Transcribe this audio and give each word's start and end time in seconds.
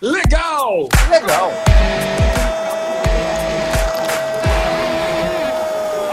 legal! 0.00 0.88
Legal! 1.10 1.52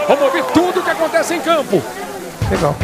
Vamos 0.07 0.23
ouvir 0.23 0.43
tudo 0.53 0.79
o 0.79 0.83
que 0.83 0.89
acontece 0.89 1.35
em 1.35 1.41
campo. 1.41 1.81
Legal. 2.49 2.75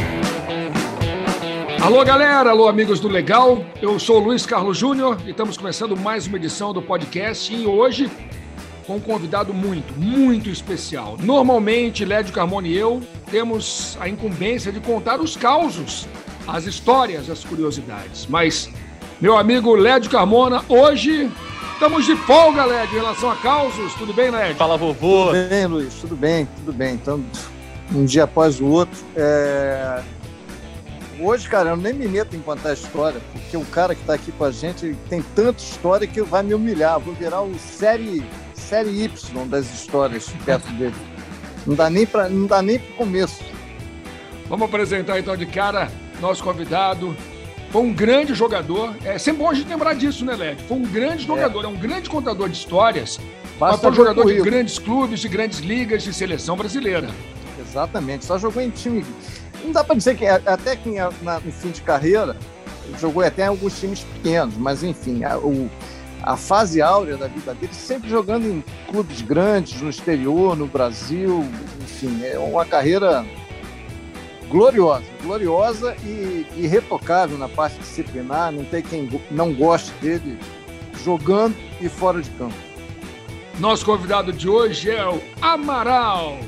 Alô, 1.81 2.03
galera! 2.05 2.49
Alô, 2.49 2.67
amigos 2.67 2.99
do 2.99 3.09
Legal. 3.09 3.63
Eu 3.81 3.99
sou 3.99 4.21
o 4.21 4.23
Luiz 4.23 4.45
Carlos 4.45 4.77
Júnior 4.77 5.17
e 5.25 5.31
estamos 5.31 5.57
começando 5.57 5.97
mais 5.97 6.27
uma 6.27 6.37
edição 6.37 6.71
do 6.71 6.81
podcast. 6.81 7.53
E 7.53 7.65
hoje, 7.65 8.09
com 8.87 8.95
um 8.95 8.99
convidado 8.99 9.53
muito, 9.53 9.93
muito 9.99 10.49
especial. 10.49 11.17
Normalmente, 11.19 12.05
Lédio 12.05 12.33
Carmona 12.33 12.67
e 12.67 12.77
eu 12.77 13.01
temos 13.29 13.97
a 13.99 14.07
incumbência 14.07 14.71
de 14.71 14.79
contar 14.79 15.19
os 15.19 15.35
causos, 15.35 16.07
as 16.47 16.65
histórias, 16.65 17.29
as 17.29 17.43
curiosidades. 17.43 18.25
Mas, 18.27 18.69
meu 19.19 19.37
amigo 19.37 19.75
Lédio 19.75 20.09
Carmona, 20.09 20.63
hoje 20.67 21.31
estamos 21.73 22.05
de 22.05 22.15
folga, 22.15 22.65
Lédio, 22.65 22.95
em 22.95 22.99
relação 22.99 23.31
a 23.31 23.35
causos. 23.35 23.93
Tudo 23.95 24.13
bem, 24.13 24.29
Lédio? 24.29 24.55
Fala, 24.55 24.77
vovô. 24.77 25.27
Tudo 25.27 25.49
bem, 25.49 25.65
Luiz? 25.65 25.93
Tudo 25.95 26.15
bem, 26.15 26.47
tudo 26.57 26.73
bem. 26.73 26.95
Então, 26.95 27.23
um 27.93 28.05
dia 28.05 28.23
após 28.25 28.59
o 28.59 28.65
outro. 28.67 28.97
É... 29.15 30.01
Hoje, 31.19 31.47
cara, 31.47 31.69
eu 31.69 31.77
nem 31.77 31.93
me 31.93 32.07
meto 32.07 32.35
em 32.35 32.39
contar 32.39 32.69
a 32.69 32.73
história, 32.73 33.21
porque 33.31 33.55
o 33.55 33.63
cara 33.65 33.93
que 33.95 34.01
está 34.01 34.15
aqui 34.15 34.31
com 34.31 34.43
a 34.43 34.51
gente 34.51 34.95
tem 35.09 35.21
tanta 35.35 35.61
história 35.61 36.07
que 36.07 36.21
vai 36.21 36.43
me 36.43 36.53
humilhar. 36.53 36.99
Vou 36.99 37.13
virar 37.13 37.41
o 37.41 37.53
série, 37.57 38.23
série 38.53 39.03
Y 39.03 39.47
das 39.47 39.71
histórias 39.73 40.27
perto 40.43 40.69
dele. 40.73 40.95
Não 41.65 41.75
dá 41.75 41.89
nem 41.89 42.05
para 42.05 42.27
não 42.27 42.45
dá 42.45 42.61
nem 42.61 42.77
para 42.79 42.95
começo. 42.97 43.41
Vamos 44.49 44.67
apresentar 44.67 45.17
então 45.19 45.37
de 45.37 45.45
cara 45.45 45.89
nosso 46.19 46.43
convidado. 46.43 47.15
Foi 47.73 47.81
um 47.81 47.91
grande 47.91 48.33
jogador. 48.33 48.95
É 49.03 49.17
sempre 49.17 49.43
bom 49.43 49.49
a 49.49 49.53
gente 49.53 49.67
lembrar 49.67 49.95
disso, 49.95 50.23
né, 50.23 50.33
Led? 50.35 50.63
Foi 50.63 50.77
um 50.77 50.83
grande 50.83 51.25
jogador, 51.25 51.63
é, 51.63 51.65
é 51.65 51.67
um 51.67 51.75
grande 51.75 52.09
contador 52.09 52.47
de 52.47 52.55
histórias. 52.55 53.19
Basta 53.59 53.75
mas 53.75 53.79
foi 53.81 53.91
um 53.91 53.93
jogador 53.93 54.25
de 54.25 54.41
grandes 54.41 54.79
clubes, 54.79 55.19
de 55.19 55.27
grandes 55.27 55.59
ligas, 55.59 56.03
de 56.03 56.13
seleção 56.13 56.55
brasileira. 56.55 57.09
Exatamente. 57.59 58.23
Só 58.23 58.37
jogou 58.37 58.61
em 58.61 58.69
time 58.69 59.03
não 59.63 59.71
dá 59.71 59.83
para 59.83 59.95
dizer 59.95 60.15
que 60.15 60.25
é, 60.25 60.41
até 60.45 60.75
que 60.75 60.89
na, 61.21 61.39
no 61.39 61.51
fim 61.51 61.71
de 61.71 61.81
carreira 61.81 62.35
jogou 62.99 63.23
até 63.23 63.43
em 63.43 63.47
alguns 63.47 63.79
times 63.79 64.01
pequenos, 64.01 64.55
mas 64.57 64.83
enfim, 64.83 65.23
a, 65.23 65.37
o, 65.37 65.69
a 66.21 66.35
fase 66.35 66.81
áurea 66.81 67.15
da 67.15 67.27
vida 67.27 67.53
dele 67.53 67.73
sempre 67.73 68.09
jogando 68.09 68.45
em 68.45 68.63
clubes 68.89 69.21
grandes 69.21 69.81
no 69.81 69.89
exterior, 69.89 70.55
no 70.55 70.67
Brasil, 70.67 71.45
enfim, 71.81 72.23
é 72.23 72.37
uma 72.37 72.65
carreira 72.65 73.25
gloriosa, 74.49 75.05
gloriosa 75.21 75.95
e 76.03 76.45
irretocável 76.55 77.37
na 77.37 77.49
parte 77.49 77.77
disciplinar, 77.79 78.51
não 78.51 78.63
tem 78.63 78.81
quem 78.81 79.09
não 79.31 79.53
goste 79.53 79.91
dele 80.01 80.37
jogando 81.03 81.55
e 81.81 81.89
fora 81.89 82.21
de 82.21 82.29
campo. 82.31 82.55
Nosso 83.59 83.85
convidado 83.85 84.33
de 84.33 84.49
hoje 84.49 84.89
é 84.89 85.07
o 85.07 85.21
Amaral. 85.41 86.39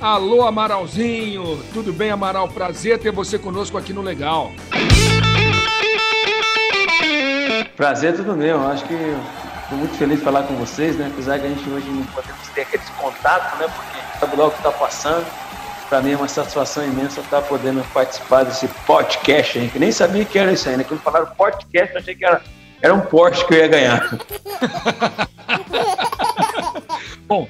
Alô, 0.00 0.46
Amaralzinho. 0.46 1.62
Tudo 1.74 1.92
bem, 1.92 2.10
Amaral? 2.10 2.48
Prazer 2.48 2.98
ter 2.98 3.10
você 3.10 3.38
conosco 3.38 3.76
aqui 3.76 3.92
no 3.92 4.00
Legal. 4.00 4.52
Prazer 7.76 8.16
tudo 8.16 8.36
meu. 8.36 8.60
Acho 8.66 8.84
que 8.84 8.94
estou 8.94 9.78
muito 9.78 9.94
feliz 9.96 10.18
de 10.18 10.24
falar 10.24 10.44
com 10.44 10.54
vocês, 10.54 10.96
né? 10.96 11.10
Apesar 11.12 11.38
que 11.38 11.46
a 11.46 11.48
gente 11.48 11.68
hoje 11.68 11.88
não 11.90 12.04
podemos 12.04 12.48
ter 12.48 12.62
aquele 12.62 12.82
contato, 12.98 13.58
né? 13.58 13.66
Porque 13.68 14.18
sabe 14.18 14.36
logo 14.36 14.48
o 14.48 14.52
que 14.52 14.58
está 14.58 14.72
passando. 14.72 15.26
Para 15.88 16.02
mim 16.02 16.12
é 16.12 16.16
uma 16.16 16.28
satisfação 16.28 16.84
imensa 16.84 17.20
estar 17.20 17.40
podendo 17.42 17.82
participar 17.92 18.44
desse 18.44 18.68
podcast 18.86 19.58
aí, 19.58 19.68
que 19.68 19.78
nem 19.78 19.90
sabia 19.90 20.24
que 20.24 20.38
era 20.38 20.52
isso 20.52 20.68
aí, 20.68 20.76
né? 20.76 20.84
Quando 20.84 21.00
falaram 21.00 21.26
podcast, 21.34 21.94
eu 21.94 22.00
achei 22.00 22.14
que 22.14 22.24
era, 22.24 22.42
era 22.82 22.94
um 22.94 23.00
Porsche 23.00 23.46
que 23.46 23.54
eu 23.54 23.58
ia 23.58 23.68
ganhar. 23.68 24.18
Bom, 27.26 27.48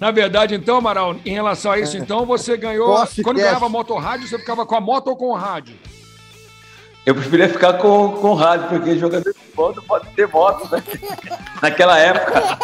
na 0.00 0.10
verdade, 0.10 0.54
então, 0.56 0.78
Amaral, 0.78 1.14
em 1.24 1.32
relação 1.32 1.70
a 1.70 1.78
isso, 1.78 1.96
é. 1.96 2.00
então, 2.00 2.26
você 2.26 2.56
ganhou. 2.56 3.06
quando 3.22 3.36
ganhava 3.36 3.68
moto 3.68 3.96
rádio, 3.96 4.26
você 4.26 4.38
ficava 4.38 4.66
com 4.66 4.74
a 4.74 4.80
moto 4.80 5.08
ou 5.08 5.16
com 5.16 5.26
o 5.26 5.34
rádio? 5.34 5.76
Eu 7.06 7.14
preferia 7.14 7.48
ficar 7.48 7.74
com, 7.74 8.12
com 8.12 8.30
o 8.30 8.34
rádio, 8.34 8.68
porque 8.68 8.98
jogador 8.98 9.32
de 9.32 9.38
futebol 9.38 9.74
não 9.74 9.82
pode 9.84 10.08
ter 10.10 10.26
moto, 10.26 10.68
né? 10.72 10.82
Naquela 11.62 11.98
época. 11.98 12.58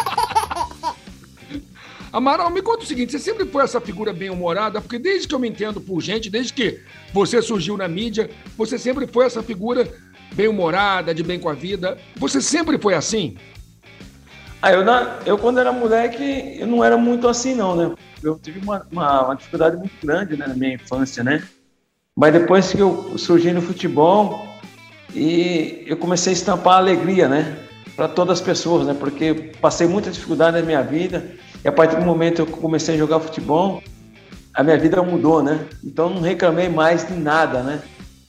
Amaral, 2.11 2.49
me 2.49 2.61
conta 2.61 2.83
o 2.83 2.87
seguinte: 2.87 3.11
você 3.11 3.19
sempre 3.19 3.45
foi 3.45 3.63
essa 3.63 3.81
figura 3.81 4.13
bem-humorada, 4.13 4.81
porque 4.81 4.99
desde 4.99 5.27
que 5.27 5.35
eu 5.35 5.39
me 5.39 5.49
entendo 5.49 5.81
por 5.81 6.01
gente, 6.01 6.29
desde 6.29 6.53
que 6.53 6.79
você 7.13 7.41
surgiu 7.41 7.77
na 7.77 7.87
mídia, 7.87 8.29
você 8.57 8.77
sempre 8.77 9.07
foi 9.07 9.25
essa 9.25 9.43
figura 9.43 9.87
bem-humorada, 10.33 11.13
de 11.13 11.23
bem 11.23 11.39
com 11.39 11.49
a 11.49 11.53
vida. 11.53 11.97
Você 12.17 12.41
sempre 12.41 12.77
foi 12.77 12.93
assim? 12.93 13.37
Ah, 14.61 14.71
eu, 14.71 14.83
na, 14.83 15.19
eu 15.25 15.37
quando 15.37 15.59
era 15.59 15.71
moleque, 15.71 16.57
eu 16.59 16.67
não 16.67 16.83
era 16.83 16.97
muito 16.97 17.27
assim 17.27 17.53
não, 17.53 17.75
né? 17.75 17.95
Eu 18.23 18.39
tive 18.39 18.59
uma, 18.59 18.85
uma, 18.91 19.25
uma, 19.25 19.35
dificuldade 19.35 19.77
muito 19.77 19.93
grande 20.03 20.35
né, 20.35 20.47
na 20.47 20.55
minha 20.55 20.73
infância, 20.73 21.23
né? 21.23 21.43
Mas 22.15 22.33
depois 22.33 22.71
que 22.71 22.79
eu 22.79 23.15
surgi 23.17 23.51
no 23.51 23.61
futebol, 23.61 24.47
e 25.13 25.83
eu 25.85 25.97
comecei 25.97 26.33
a 26.33 26.35
estampar 26.35 26.77
alegria, 26.77 27.27
né? 27.27 27.57
Para 27.95 28.07
todas 28.07 28.39
as 28.39 28.45
pessoas, 28.45 28.85
né? 28.85 28.95
Porque 28.99 29.51
passei 29.61 29.87
muita 29.87 30.11
dificuldade 30.11 30.59
na 30.59 30.65
minha 30.65 30.81
vida, 30.81 31.31
e 31.67 31.69
a 31.69 31.71
partir 31.73 31.97
do 31.97 32.05
momento 32.05 32.45
que 32.45 32.53
eu 32.53 32.57
comecei 32.57 32.95
a 32.95 32.97
jogar 32.97 33.19
futebol, 33.19 33.83
a 34.53 34.63
minha 34.63 34.77
vida 34.77 35.03
mudou, 35.03 35.43
né? 35.43 35.67
Então 35.83 36.09
não 36.09 36.21
reclamei 36.21 36.69
mais 36.69 37.05
de 37.05 37.13
nada, 37.13 37.61
né? 37.61 37.81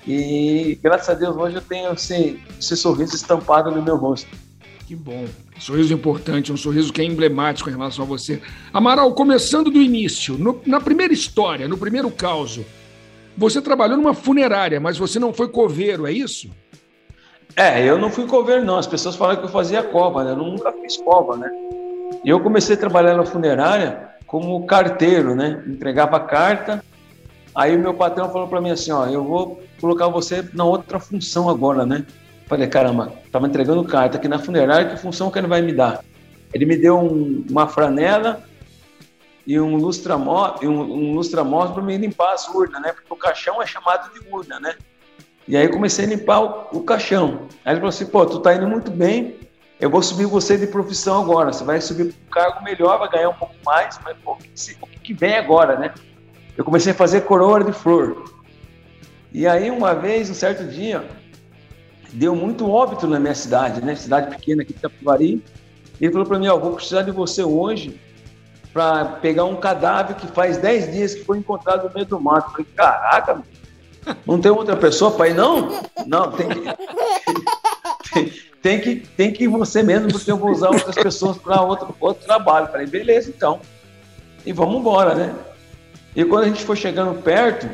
E 0.05 0.77
graças 0.83 1.09
a 1.11 1.15
Deus 1.15 1.37
hoje 1.37 1.55
eu 1.55 1.63
tenho 1.63 1.93
esse, 1.93 2.43
esse 2.59 2.77
sorriso 2.77 3.15
estampado 3.15 3.71
no 3.71 3.81
meu 3.81 3.97
rosto. 3.97 4.29
Que 4.89 4.97
bom. 4.97 5.25
Um 5.57 5.61
sorriso 5.61 5.95
importante, 5.95 6.53
um 6.53 6.57
sorriso 6.57 6.93
que 6.93 7.01
é 7.01 7.05
emblemático 7.05 7.71
em 7.71 7.75
relação 7.75 8.05
a 8.05 8.09
você. 8.09 8.43
Amaral, 8.73 9.15
começando 9.15 9.71
do 9.71 9.81
início, 9.81 10.37
no, 10.37 10.61
na 10.67 10.81
primeira 10.81 11.15
história, 11.15 11.69
no 11.69 11.79
primeiro 11.79 12.11
caso, 12.11 12.67
você 13.37 13.63
trabalhou 13.63 13.97
numa 13.97 14.15
funerária, 14.15 14.81
mas 14.81 14.99
você 14.99 15.21
não 15.21 15.33
foi 15.33 15.47
coveiro, 15.47 16.09
é 16.09 16.13
isso? 16.13 16.51
É, 17.55 17.85
eu 17.85 17.99
não 17.99 18.11
fui 18.11 18.27
coveiro, 18.27 18.65
não. 18.65 18.79
As 18.79 18.87
pessoas 18.89 19.15
falam 19.15 19.37
que 19.37 19.45
eu 19.45 19.49
fazia 19.49 19.81
cova, 19.85 20.25
né? 20.25 20.33
Eu 20.33 20.37
nunca 20.37 20.73
fiz 20.73 20.97
cova, 20.97 21.37
né? 21.37 21.49
E 22.25 22.29
eu 22.29 22.41
comecei 22.41 22.75
a 22.75 22.79
trabalhar 22.79 23.17
na 23.17 23.25
funerária 23.25 24.09
como 24.27 24.67
carteiro, 24.67 25.35
né? 25.35 25.63
Entregava 25.67 26.21
carta. 26.21 26.85
Aí 27.55 27.77
o 27.77 27.79
meu 27.79 27.95
patrão 27.95 28.31
falou 28.31 28.47
para 28.47 28.61
mim 28.61 28.71
assim, 28.71 28.93
ó, 28.93 29.07
eu 29.07 29.25
vou 29.25 29.63
colocar 29.81 30.09
você 30.09 30.49
na 30.53 30.65
outra 30.65 31.01
função 31.01 31.49
agora, 31.49 31.85
né? 31.87 32.05
Falei, 32.47 32.67
caramba, 32.67 33.13
estava 33.25 33.47
entregando 33.47 33.85
carta 33.85 34.17
aqui 34.17 34.29
na 34.29 34.39
funerária, 34.39 34.91
que 34.91 34.97
função 34.97 35.31
que 35.31 35.39
ele 35.39 35.47
vai 35.47 35.61
me 35.61 35.73
dar? 35.73 36.03
Ele 36.53 36.65
me 36.65 36.77
deu 36.77 36.99
um, 36.99 37.45
uma 37.49 37.67
franela 37.67 38.43
e 39.47 39.59
um 39.59 39.77
lustramóvel 39.77 40.71
um, 40.71 40.81
um 40.81 41.15
lustra 41.15 41.45
para 41.45 41.83
me 41.83 41.97
limpar 41.97 42.35
as 42.35 42.47
urnas, 42.49 42.81
né? 42.83 42.93
Porque 42.93 43.13
o 43.13 43.17
caixão 43.17 43.63
é 43.63 43.67
chamado 43.67 44.13
de 44.13 44.21
urna, 44.31 44.61
né? 44.61 44.75
E 45.47 45.57
aí 45.57 45.69
comecei 45.69 46.05
a 46.05 46.09
limpar 46.09 46.41
o, 46.41 46.79
o 46.79 46.83
caixão. 46.83 47.49
Aí 47.65 47.73
ele 47.73 47.81
falou 47.81 47.89
assim, 47.89 48.07
pô, 48.07 48.27
tu 48.27 48.41
tá 48.41 48.55
indo 48.55 48.69
muito 48.69 48.91
bem, 48.91 49.37
eu 49.81 49.89
vou 49.89 50.03
subir 50.03 50.27
você 50.27 50.57
de 50.57 50.67
profissão 50.67 51.23
agora. 51.23 51.53
Você 51.53 51.65
vai 51.65 51.81
subir 51.81 52.13
para 52.13 52.27
um 52.27 52.31
cargo 52.31 52.65
melhor, 52.65 52.99
vai 52.99 53.09
ganhar 53.09 53.29
um 53.29 53.35
pouco 53.35 53.55
mais, 53.65 53.99
mas 54.05 54.17
pô, 54.25 54.33
o, 54.33 54.37
que, 54.37 54.77
o 54.83 55.01
que 55.01 55.15
vem 55.15 55.37
agora, 55.37 55.79
né? 55.79 55.95
Eu 56.57 56.65
comecei 56.65 56.93
a 56.93 56.95
fazer 56.95 57.23
coroa 57.23 57.63
de 57.63 57.73
flor. 57.73 58.25
E 59.33 59.47
aí, 59.47 59.71
uma 59.71 59.95
vez, 59.95 60.29
um 60.29 60.35
certo 60.35 60.65
dia, 60.65 61.09
deu 62.13 62.35
muito 62.35 62.69
óbito 62.69 63.07
na 63.07 63.21
minha 63.21 63.35
cidade, 63.35 63.85
né? 63.85 63.95
Cidade 63.95 64.35
pequena 64.35 64.63
aqui 64.63 64.73
de 64.73 64.81
Capivari. 64.81 65.45
Ele 66.01 66.13
falou 66.13 66.27
para 66.27 66.39
mim, 66.39 66.49
ó, 66.49 66.59
vou 66.59 66.73
precisar 66.73 67.03
de 67.03 67.13
você 67.13 67.45
hoje 67.45 68.01
para 68.73 69.05
pegar 69.05 69.45
um 69.45 69.57
cadáver 69.57 70.17
que 70.17 70.27
faz 70.27 70.59
10 70.59 70.93
dias 70.93 71.15
que 71.15 71.25
foi 71.25 71.39
encontrado 71.39 71.89
no 71.89 71.95
meio 71.95 72.07
do 72.07 72.21
mato. 72.21 72.49
Eu 72.49 72.53
falei, 72.53 72.67
caraca, 72.75 73.43
não 74.27 74.41
tem 74.41 74.51
outra 74.51 74.77
pessoa 74.77 75.13
para 75.13 75.29
ir, 75.29 75.35
não? 75.35 75.83
Não, 76.07 76.33
tem 76.33 76.49
tem, 78.63 78.81
que, 78.81 78.97
tem 78.97 79.33
que 79.33 79.45
ir 79.45 79.49
você 79.49 79.83
mesmo, 79.83 80.09
porque 80.09 80.31
eu 80.31 80.37
vou 80.37 80.51
usar 80.51 80.69
outras 80.69 80.95
pessoas 80.97 81.39
para 81.39 81.61
outro, 81.63 81.95
outro 82.01 82.25
trabalho. 82.25 82.67
Eu 82.67 82.73
falei, 82.73 82.87
beleza, 82.87 83.31
então. 83.35 83.61
E 84.45 84.53
vamos 84.53 84.81
embora, 84.81 85.15
né? 85.15 85.35
E 86.15 86.25
quando 86.25 86.45
a 86.45 86.49
gente 86.49 86.65
foi 86.65 86.77
chegando 86.77 87.23
perto, 87.23 87.69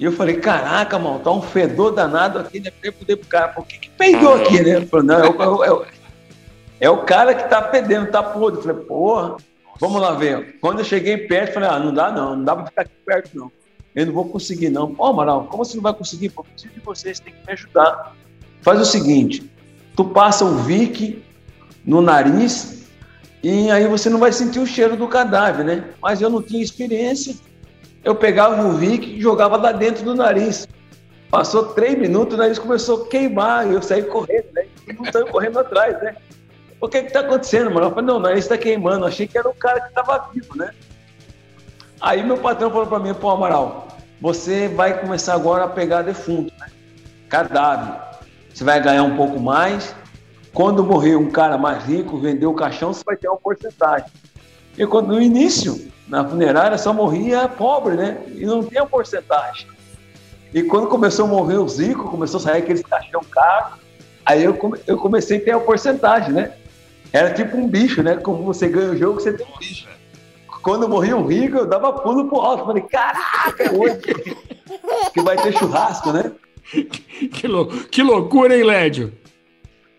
eu 0.00 0.10
falei, 0.12 0.36
caraca, 0.36 0.98
mano, 0.98 1.20
tá 1.20 1.30
um 1.30 1.42
fedor 1.42 1.92
danado 1.92 2.38
aqui, 2.38 2.58
né? 2.58 2.72
Eu 2.82 2.92
poder 2.92 3.16
pro 3.16 3.28
cara, 3.28 3.48
por 3.48 3.66
que, 3.66 3.78
que 3.78 3.90
peidou 3.90 4.34
aqui, 4.34 4.62
né? 4.62 4.76
Ele 4.76 4.86
falou, 4.86 5.06
não, 5.06 5.20
é 5.20 5.28
o, 5.28 5.64
é, 5.64 5.72
o, 5.72 5.86
é 6.80 6.90
o 6.90 7.02
cara 7.04 7.34
que 7.34 7.48
tá 7.48 7.60
pedendo, 7.60 8.10
tá 8.10 8.22
podre. 8.22 8.60
Eu 8.60 8.62
falei, 8.62 8.86
porra, 8.86 9.36
vamos 9.78 10.00
lá 10.00 10.12
ver. 10.12 10.58
Quando 10.60 10.78
eu 10.78 10.84
cheguei 10.84 11.18
perto, 11.18 11.54
falei, 11.54 11.68
ah, 11.68 11.78
não 11.78 11.92
dá 11.92 12.10
não, 12.10 12.34
não 12.34 12.44
dá 12.44 12.56
pra 12.56 12.66
ficar 12.66 12.82
aqui 12.82 12.94
perto 13.04 13.30
não. 13.36 13.52
Eu 13.94 14.06
não 14.06 14.12
vou 14.12 14.24
conseguir 14.24 14.70
não. 14.70 14.94
Ó, 14.98 15.08
oh, 15.08 15.12
Amaral, 15.12 15.44
como 15.44 15.64
você 15.64 15.76
não 15.76 15.82
vai 15.82 15.92
conseguir? 15.92 16.30
Pô, 16.30 16.42
preciso 16.44 16.72
de 16.72 16.80
vocês, 16.80 17.20
tem 17.20 17.34
que 17.34 17.46
me 17.46 17.52
ajudar. 17.52 18.16
Faz 18.62 18.80
o 18.80 18.84
seguinte, 18.84 19.50
tu 19.96 20.04
passa 20.04 20.44
o 20.44 20.56
Vic 20.56 21.22
no 21.84 22.00
nariz 22.00 22.86
e 23.42 23.70
aí 23.70 23.86
você 23.86 24.10
não 24.10 24.18
vai 24.18 24.32
sentir 24.32 24.60
o 24.60 24.66
cheiro 24.66 24.96
do 24.96 25.08
cadáver, 25.08 25.64
né? 25.64 25.84
Mas 26.02 26.20
eu 26.20 26.28
não 26.28 26.42
tinha 26.42 26.62
experiência, 26.62 27.34
eu 28.04 28.14
pegava 28.14 28.66
o 28.66 28.72
Vic 28.72 29.06
e 29.06 29.20
jogava 29.20 29.56
lá 29.56 29.72
dentro 29.72 30.04
do 30.04 30.14
nariz. 30.14 30.68
Passou 31.30 31.66
três 31.66 31.96
minutos, 31.98 32.34
o 32.34 32.38
nariz 32.38 32.58
começou 32.58 33.04
a 33.04 33.08
queimar, 33.08 33.70
eu 33.70 33.80
saí 33.80 34.02
correndo, 34.02 34.46
né? 34.52 34.66
não 34.98 35.10
saiu 35.12 35.26
correndo 35.28 35.58
atrás, 35.58 36.00
né? 36.02 36.16
O 36.80 36.88
que 36.88 37.02
que 37.02 37.12
tá 37.12 37.20
acontecendo, 37.20 37.70
mano? 37.70 37.86
Eu 37.86 37.90
falei, 37.90 38.06
não, 38.06 38.18
não, 38.18 38.32
isso 38.32 38.48
tá 38.48 38.56
queimando. 38.58 39.04
Eu 39.04 39.08
achei 39.08 39.26
que 39.26 39.36
era 39.36 39.48
o 39.48 39.54
cara 39.54 39.80
que 39.80 39.94
tava 39.94 40.30
vivo, 40.32 40.56
né? 40.56 40.72
Aí 42.00 42.22
meu 42.22 42.38
patrão 42.38 42.70
falou 42.70 42.86
para 42.86 42.98
mim, 42.98 43.12
pô, 43.12 43.30
Amaral, 43.30 43.88
você 44.20 44.68
vai 44.68 44.98
começar 44.98 45.34
agora 45.34 45.64
a 45.64 45.68
pegar 45.68 46.02
defunto, 46.02 46.52
né? 46.58 46.66
Cadáver. 47.28 48.09
Você 48.60 48.64
vai 48.64 48.78
ganhar 48.78 49.04
um 49.04 49.16
pouco 49.16 49.40
mais. 49.40 49.94
Quando 50.52 50.84
morrer 50.84 51.16
um 51.16 51.30
cara 51.30 51.56
mais 51.56 51.82
rico, 51.84 52.18
vender 52.18 52.44
o 52.44 52.52
caixão, 52.52 52.92
você 52.92 53.02
vai 53.06 53.16
ter 53.16 53.26
uma 53.26 53.38
porcentagem. 53.38 54.06
E 54.76 54.86
quando 54.86 55.06
no 55.06 55.22
início, 55.22 55.90
na 56.06 56.22
funerária, 56.28 56.76
só 56.76 56.92
morria 56.92 57.48
pobre, 57.48 57.94
né? 57.94 58.18
E 58.28 58.44
não 58.44 58.62
tinha 58.62 58.84
porcentagem. 58.84 59.66
E 60.52 60.62
quando 60.62 60.88
começou 60.88 61.24
a 61.24 61.28
morrer 61.28 61.56
os 61.56 61.78
ricos, 61.78 62.10
começou 62.10 62.36
a 62.38 62.42
sair 62.42 62.58
aqueles 62.58 62.82
caixão 62.82 63.22
caros, 63.30 63.78
aí 64.26 64.44
eu, 64.44 64.52
come, 64.52 64.78
eu 64.86 64.98
comecei 64.98 65.38
a 65.38 65.40
ter 65.40 65.52
a 65.52 65.60
porcentagem, 65.60 66.34
né? 66.34 66.52
Era 67.14 67.32
tipo 67.32 67.56
um 67.56 67.66
bicho, 67.66 68.02
né? 68.02 68.16
Como 68.16 68.44
você 68.44 68.68
ganha 68.68 68.90
o 68.90 68.96
jogo, 68.98 69.22
você 69.22 69.32
tem 69.32 69.46
um 69.46 69.58
bicho. 69.58 69.88
Quando 70.62 70.86
morria 70.86 71.16
um 71.16 71.26
rico, 71.26 71.56
eu 71.56 71.66
dava 71.66 71.94
pulo 71.94 72.28
pro 72.28 72.40
alto. 72.40 72.66
Falei, 72.66 72.82
caraca, 72.82 73.74
hoje 73.74 74.00
que 75.14 75.22
vai 75.22 75.38
ter 75.38 75.56
churrasco, 75.56 76.12
né? 76.12 76.30
Que, 77.32 77.46
lou 77.46 77.66
que 77.66 78.02
loucura, 78.02 78.56
hein, 78.56 78.64
Lédio? 78.64 79.12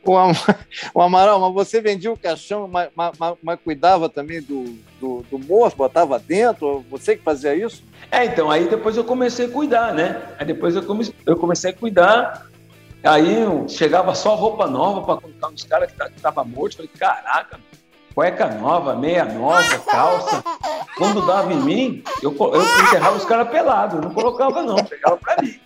O, 0.04 0.18
Am 0.18 0.32
o 0.94 1.02
Amaral, 1.02 1.40
mas 1.40 1.54
você 1.54 1.80
vendia 1.80 2.12
o 2.12 2.18
caixão, 2.18 2.68
mas, 2.68 2.90
mas, 2.96 3.12
mas 3.42 3.60
cuidava 3.64 4.10
também 4.10 4.42
do, 4.42 4.64
do, 5.00 5.24
do, 5.30 5.38
moço, 5.38 5.76
botava 5.76 6.18
dentro? 6.18 6.84
Você 6.90 7.16
que 7.16 7.24
fazia 7.24 7.56
isso? 7.56 7.84
É, 8.10 8.26
então, 8.26 8.50
aí 8.50 8.68
depois 8.68 8.98
eu 8.98 9.04
comecei 9.04 9.46
a 9.46 9.50
cuidar, 9.50 9.94
né? 9.94 10.22
Aí 10.40 10.46
depois 10.46 10.76
eu, 10.76 10.84
come 10.84 11.14
eu 11.26 11.36
comecei 11.36 11.70
a 11.72 11.76
cuidar, 11.76 12.48
aí 13.04 13.36
chegava 13.68 14.16
só 14.16 14.34
roupa 14.34 14.66
nova 14.68 15.02
para 15.02 15.22
colocar 15.22 15.50
nos 15.52 15.64
caras 15.64 15.92
que 15.92 16.04
estavam 16.16 16.46
mortos. 16.46 16.78
Falei, 16.78 16.92
caraca, 16.98 17.60
cueca 18.16 18.48
nova, 18.48 18.96
meia 18.96 19.26
nova, 19.26 19.78
calça. 19.86 20.44
Quando 20.98 21.26
dava 21.28 21.54
em 21.54 21.62
mim, 21.62 22.04
eu, 22.24 22.36
eu 22.36 22.86
enterrava 22.88 23.18
os 23.18 23.26
caras 23.26 23.50
pelados, 23.50 24.02
não 24.02 24.12
colocava 24.12 24.64
não, 24.64 24.84
pegava 24.84 25.18
para 25.18 25.44
mim. 25.44 25.60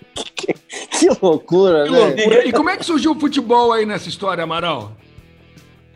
Que, 1.10 1.16
que 1.16 1.26
loucura, 1.26 1.86
que 1.86 1.92
né? 1.92 2.00
Loucura. 2.00 2.48
E 2.48 2.52
como 2.52 2.70
é 2.70 2.78
que 2.78 2.86
surgiu 2.86 3.12
o 3.12 3.20
futebol 3.20 3.72
aí 3.72 3.86
nessa 3.86 4.10
história, 4.10 4.44
Amaral? 4.44 4.92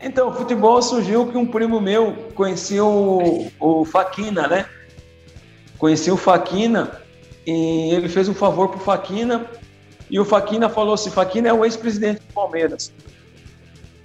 Então, 0.00 0.28
o 0.28 0.32
futebol 0.32 0.80
surgiu 0.80 1.26
que 1.26 1.36
um 1.36 1.46
primo 1.46 1.80
meu 1.80 2.12
conhecia 2.34 2.84
o, 2.84 3.50
o 3.60 3.84
Faquina, 3.84 4.46
né? 4.48 4.66
Conhecia 5.78 6.12
o 6.12 6.16
Faquina 6.16 7.00
e 7.46 7.92
ele 7.92 8.08
fez 8.08 8.28
um 8.28 8.34
favor 8.34 8.68
pro 8.68 8.80
Faquina 8.80 9.46
e 10.10 10.18
o 10.18 10.24
Faquina 10.24 10.68
falou 10.68 10.94
assim, 10.94 11.10
Faquina 11.10 11.48
é 11.48 11.52
o 11.52 11.64
ex-presidente 11.64 12.20
do 12.20 12.32
Palmeiras. 12.32 12.92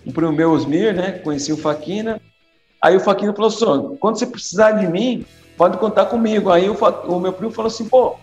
Um 0.06 0.12
primo 0.12 0.32
meu, 0.32 0.52
Osmir, 0.52 0.94
né? 0.94 1.14
Conhecia 1.24 1.54
o 1.54 1.58
Faquina 1.58 2.22
Aí 2.86 2.96
o 2.96 3.00
Faquinha 3.00 3.34
falou 3.34 3.48
assim: 3.48 3.96
quando 3.98 4.20
você 4.20 4.28
precisar 4.28 4.74
de 4.74 4.88
mim, 4.88 5.26
pode 5.58 5.76
contar 5.80 6.06
comigo. 6.06 6.52
Aí 6.52 6.70
o, 6.70 6.76
o 7.08 7.20
meu 7.20 7.34
primo 7.34 7.52
falou 7.52 7.68
assim: 7.68 7.90
pô, 7.90 8.16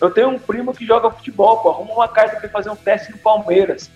eu 0.00 0.10
tenho 0.10 0.28
um 0.28 0.38
primo 0.38 0.72
que 0.72 0.86
joga 0.86 1.10
futebol, 1.10 1.58
pô, 1.58 1.70
arruma 1.70 1.92
uma 1.92 2.08
carta 2.08 2.40
para 2.40 2.48
fazer 2.48 2.70
um 2.70 2.76
teste 2.76 3.12
no 3.12 3.18
Palmeiras. 3.18 3.90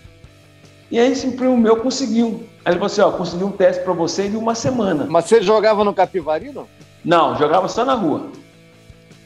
E 0.91 0.99
aí 0.99 1.11
esse 1.11 1.31
primo 1.31 1.57
meu 1.57 1.77
conseguiu. 1.77 2.47
Aí 2.63 2.73
ele 2.73 2.79
falou 2.79 2.85
assim: 2.85 3.01
ó, 3.01 3.11
consegui 3.11 3.43
um 3.43 3.51
teste 3.51 3.83
para 3.83 3.93
você 3.93 4.27
em 4.27 4.35
uma 4.35 4.53
semana. 4.53 5.07
Mas 5.09 5.25
você 5.25 5.41
jogava 5.41 5.83
no 5.83 5.93
Capivari, 5.93 6.51
não? 6.51 6.67
Não, 7.03 7.35
jogava 7.37 7.67
só 7.67 7.83
na 7.83 7.93
rua. 7.93 8.29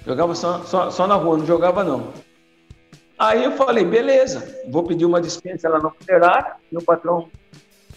Jogava 0.06 0.34
só, 0.34 0.64
só, 0.64 0.90
só 0.90 1.06
na 1.06 1.16
rua, 1.16 1.38
não 1.38 1.46
jogava 1.46 1.84
não. 1.84 2.14
Aí 3.20 3.44
eu 3.44 3.52
falei, 3.54 3.84
beleza, 3.84 4.62
vou 4.70 4.84
pedir 4.84 5.06
uma 5.06 5.20
dispensa 5.20 5.68
lá 5.68 5.80
no 5.80 5.92
funerária. 5.92 6.54
Meu 6.72 6.82
patrão 6.82 7.28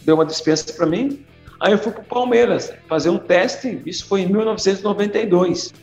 deu 0.01 0.15
uma 0.15 0.25
dispensa 0.25 0.73
para 0.73 0.85
mim. 0.85 1.23
Aí 1.59 1.71
eu 1.71 1.77
fui 1.77 1.91
para 1.91 2.01
o 2.01 2.05
Palmeiras 2.05 2.73
fazer 2.89 3.09
um 3.09 3.19
teste, 3.19 3.81
isso 3.85 4.07
foi 4.07 4.21
em 4.21 4.27
1992. 4.27 5.73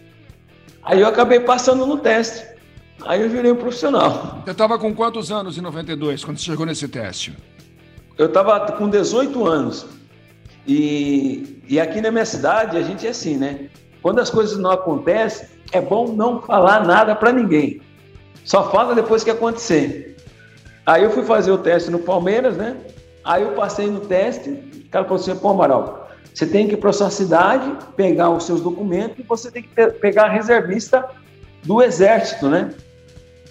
Aí 0.83 1.01
eu 1.01 1.07
acabei 1.07 1.39
passando 1.39 1.87
no 1.87 1.99
teste. 1.99 2.58
Aí 3.05 3.23
eu 3.23 3.31
virei 3.31 3.53
um 3.53 3.57
profissional. 3.57 4.43
Você 4.45 4.51
estava 4.51 4.79
com 4.79 4.95
quantos 4.95 5.31
anos 5.31 5.57
em 5.57 5.61
92, 5.61 6.25
quando 6.25 6.39
você 6.39 6.45
chegou 6.45 6.67
nesse 6.67 6.89
teste? 6.89 7.37
Eu 8.17 8.27
estava 8.27 8.73
com 8.73 8.89
18 8.89 9.47
anos. 9.47 9.87
E, 10.67 11.63
e 11.69 11.81
aqui 11.81 12.01
na 12.01 12.11
minha 12.11 12.27
cidade, 12.27 12.77
a 12.77 12.83
gente 12.83 13.07
é 13.07 13.11
assim, 13.11 13.37
né? 13.37 13.69
Quando 14.03 14.19
as 14.19 14.29
coisas 14.29 14.59
não 14.59 14.71
acontecem, 14.71 15.49
é 15.73 15.81
bom 15.81 16.13
não 16.13 16.43
falar 16.43 16.85
nada 16.85 17.15
para 17.15 17.33
ninguém. 17.33 17.81
Só 18.45 18.71
fala 18.71 18.95
depois 18.95 19.23
que 19.23 19.31
acontecer. 19.31 20.17
Aí 20.85 21.05
eu 21.05 21.11
fui 21.11 21.23
fazer 21.23 21.51
o 21.53 21.59
teste 21.59 21.91
no 21.91 21.99
Palmeiras, 21.99 22.57
né? 22.57 22.77
Aí 23.25 23.43
eu 23.43 23.53
passei 23.53 23.91
no 23.91 24.01
teste, 24.01 24.51
o 24.51 24.91
cara 24.91 25.05
falou 25.05 25.21
assim, 25.21 25.37
pô, 25.37 25.51
Amaral, 25.51 26.09
você 26.33 26.47
tem 26.47 26.67
que 26.67 26.75
ir 26.75 26.79
para 26.79 26.93
sua 26.93 27.11
cidade, 27.11 27.71
pegar 27.95 28.31
os 28.31 28.45
seus 28.45 28.61
documentos 28.61 29.19
e 29.19 29.23
você 29.23 29.51
tem 29.51 29.63
que 29.63 29.87
pegar 29.93 30.25
a 30.25 30.29
reservista 30.29 31.05
do 31.65 31.83
exército, 31.83 32.49
né? 32.49 32.73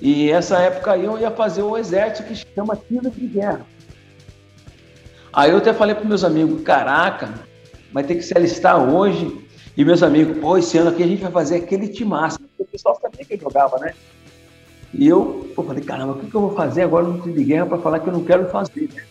E 0.01 0.29
essa 0.29 0.59
época 0.59 0.94
aí 0.94 1.05
eu 1.05 1.17
ia 1.19 1.31
fazer 1.31 1.63
o 1.63 1.77
exército 1.77 2.27
que 2.27 2.35
chama 2.35 2.75
tiro 2.75 3.09
de 3.09 3.27
guerra. 3.27 3.65
Aí 5.33 5.51
eu 5.51 5.57
até 5.57 5.73
falei 5.73 5.95
para 5.95 6.05
meus 6.05 6.23
amigos, 6.23 6.61
caraca, 6.61 7.33
vai 7.91 8.03
ter 8.03 8.15
que 8.15 8.21
se 8.21 8.35
alistar 8.38 8.77
hoje. 8.77 9.45
E 9.75 9.85
meus 9.85 10.01
amigos, 10.01 10.38
pô, 10.39 10.57
esse 10.57 10.77
ano 10.77 10.89
aqui 10.89 11.03
a 11.03 11.07
gente 11.07 11.21
vai 11.21 11.31
fazer 11.31 11.57
aquele 11.57 11.88
timaço. 11.88 12.39
Porque 12.39 12.63
o 12.63 12.65
pessoal 12.65 12.97
sabia 13.01 13.23
que 13.23 13.35
eu 13.35 13.39
jogava, 13.39 13.77
né? 13.79 13.94
E 14.94 15.07
eu, 15.07 15.51
pô, 15.55 15.63
falei, 15.63 15.83
caramba, 15.83 16.13
o 16.13 16.19
que, 16.19 16.29
que 16.29 16.35
eu 16.35 16.41
vou 16.41 16.55
fazer 16.55 16.83
agora 16.83 17.05
no 17.05 17.21
tiro 17.21 17.35
de 17.35 17.44
guerra 17.44 17.65
para 17.67 17.77
falar 17.77 17.99
que 17.99 18.07
eu 18.07 18.13
não 18.13 18.23
quero 18.23 18.49
fazer, 18.49 18.89
né? 18.94 19.03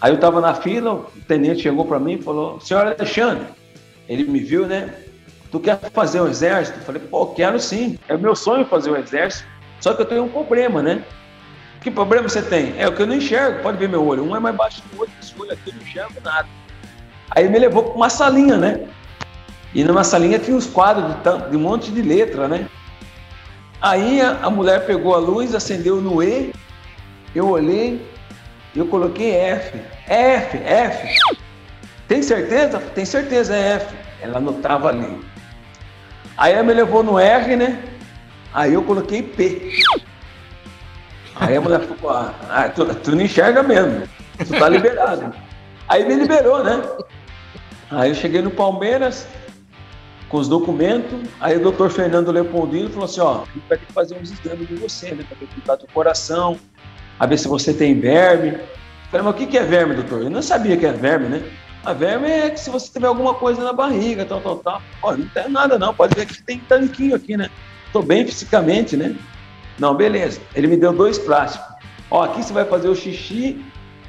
Aí 0.00 0.10
eu 0.10 0.14
estava 0.14 0.40
na 0.40 0.54
fila, 0.54 0.94
o 0.94 1.04
tenente 1.28 1.60
chegou 1.60 1.84
para 1.84 1.98
mim 1.98 2.14
e 2.14 2.22
falou: 2.22 2.58
Senhor 2.60 2.86
Alexandre, 2.86 3.44
ele 4.08 4.24
me 4.24 4.40
viu, 4.40 4.66
né? 4.66 4.94
Tu 5.50 5.60
quer 5.60 5.78
fazer 5.92 6.20
o 6.20 6.28
exército? 6.28 6.78
Eu 6.78 6.84
falei: 6.84 7.02
Pô, 7.02 7.26
quero 7.26 7.60
sim. 7.60 7.98
É 8.08 8.16
meu 8.16 8.34
sonho 8.34 8.64
fazer 8.64 8.90
o 8.90 8.96
exército. 8.96 9.46
Só 9.80 9.94
que 9.94 10.02
eu 10.02 10.06
tenho 10.06 10.24
um 10.24 10.28
problema, 10.28 10.82
né? 10.82 11.02
Que 11.80 11.90
problema 11.90 12.28
você 12.28 12.42
tem? 12.42 12.74
É 12.78 12.86
o 12.86 12.94
que 12.94 13.02
eu 13.02 13.06
não 13.06 13.14
enxergo. 13.14 13.62
Pode 13.62 13.78
ver 13.78 13.88
meu 13.88 14.06
olho. 14.06 14.24
Um 14.24 14.36
é 14.36 14.40
mais 14.40 14.54
baixo 14.54 14.82
que 14.82 14.96
o 14.96 15.00
outro. 15.00 15.14
Esse 15.20 15.34
olho 15.40 15.52
aqui 15.52 15.70
eu 15.70 15.74
não 15.74 15.82
enxergo 15.82 16.14
nada. 16.22 16.48
Aí 17.30 17.48
me 17.48 17.58
levou 17.58 17.82
para 17.84 17.94
uma 17.94 18.10
salinha, 18.10 18.58
né? 18.58 18.80
E 19.74 19.82
numa 19.82 20.04
salinha 20.04 20.38
tinha 20.38 20.56
uns 20.56 20.66
quadros 20.66 21.14
de, 21.14 21.50
de 21.50 21.56
um 21.56 21.60
monte 21.60 21.90
de 21.90 22.02
letra, 22.02 22.48
né? 22.48 22.68
Aí 23.80 24.20
a, 24.20 24.40
a 24.42 24.50
mulher 24.50 24.84
pegou 24.84 25.14
a 25.14 25.18
luz, 25.18 25.54
acendeu 25.54 26.00
no 26.00 26.22
E. 26.22 26.52
Eu 27.34 27.48
olhei, 27.48 28.04
eu 28.76 28.86
coloquei 28.86 29.34
F. 29.34 29.80
F, 30.06 30.58
F. 30.58 31.18
Tem 32.06 32.22
certeza? 32.22 32.78
Tem 32.94 33.04
certeza, 33.04 33.56
é 33.56 33.76
F. 33.76 33.94
Ela 34.20 34.38
anotava 34.38 34.88
ali. 34.88 35.18
Aí 36.36 36.52
ela 36.52 36.62
me 36.62 36.74
levou 36.74 37.02
no 37.02 37.18
R, 37.18 37.56
né? 37.56 37.82
Aí 38.52 38.74
eu 38.74 38.82
coloquei 38.82 39.22
P. 39.22 39.82
Aí 41.36 41.56
a 41.56 41.60
mulher 41.60 41.80
falou, 41.80 42.16
ah, 42.16 42.34
ah, 42.48 42.68
tu, 42.68 42.84
tu 42.96 43.12
não 43.12 43.22
enxerga 43.22 43.62
mesmo. 43.62 44.08
Tu 44.38 44.58
tá 44.58 44.68
liberado. 44.68 45.32
Aí 45.88 46.06
me 46.06 46.14
liberou, 46.14 46.62
né? 46.62 46.82
Aí 47.90 48.10
eu 48.10 48.14
cheguei 48.14 48.42
no 48.42 48.50
Palmeiras 48.50 49.26
com 50.28 50.38
os 50.38 50.48
documentos. 50.48 51.28
Aí 51.40 51.56
o 51.56 51.62
doutor 51.62 51.90
Fernando 51.90 52.30
Leopoldino 52.30 52.90
falou 52.90 53.04
assim: 53.04 53.20
ó, 53.20 53.42
a 53.42 53.44
gente 53.54 53.68
vai 53.68 53.78
ter 53.78 53.86
que 53.86 53.92
fazer 53.92 54.16
uns 54.16 54.32
exames 54.32 54.68
de 54.68 54.74
você, 54.76 55.12
né? 55.12 55.24
Pra 55.28 55.36
ver 55.38 55.74
o 55.74 55.76
do 55.76 55.92
coração, 55.92 56.58
a 57.18 57.26
ver 57.26 57.38
se 57.38 57.48
você 57.48 57.74
tem 57.74 57.98
verme. 57.98 58.58
Falei, 59.10 59.26
mas 59.26 59.34
o 59.34 59.46
que 59.46 59.58
é 59.58 59.64
verme, 59.64 59.94
doutor? 59.94 60.22
Eu 60.22 60.30
não 60.30 60.40
sabia 60.40 60.76
que 60.76 60.86
era 60.86 60.96
verme, 60.96 61.28
né? 61.28 61.42
A 61.84 61.92
verme 61.92 62.28
é 62.28 62.50
que 62.50 62.60
se 62.60 62.70
você 62.70 62.92
tiver 62.92 63.08
alguma 63.08 63.34
coisa 63.34 63.64
na 63.64 63.72
barriga, 63.72 64.24
tal, 64.24 64.40
tal, 64.40 64.56
tal. 64.58 64.82
Ó, 65.02 65.16
não 65.16 65.26
tem 65.28 65.48
nada 65.48 65.78
não, 65.78 65.94
pode 65.94 66.14
ver 66.14 66.26
que 66.26 66.42
tem 66.42 66.58
tanquinho 66.60 67.16
aqui, 67.16 67.36
né? 67.36 67.50
Tô 67.92 68.02
bem 68.02 68.26
fisicamente, 68.26 68.96
né? 68.96 69.16
Não, 69.78 69.94
beleza. 69.94 70.40
Ele 70.54 70.66
me 70.66 70.76
deu 70.76 70.92
dois 70.92 71.18
plásticos. 71.18 71.68
Ó, 72.10 72.22
aqui 72.22 72.42
você 72.42 72.52
vai 72.52 72.64
fazer 72.64 72.88
o 72.88 72.94
xixi 72.94 73.64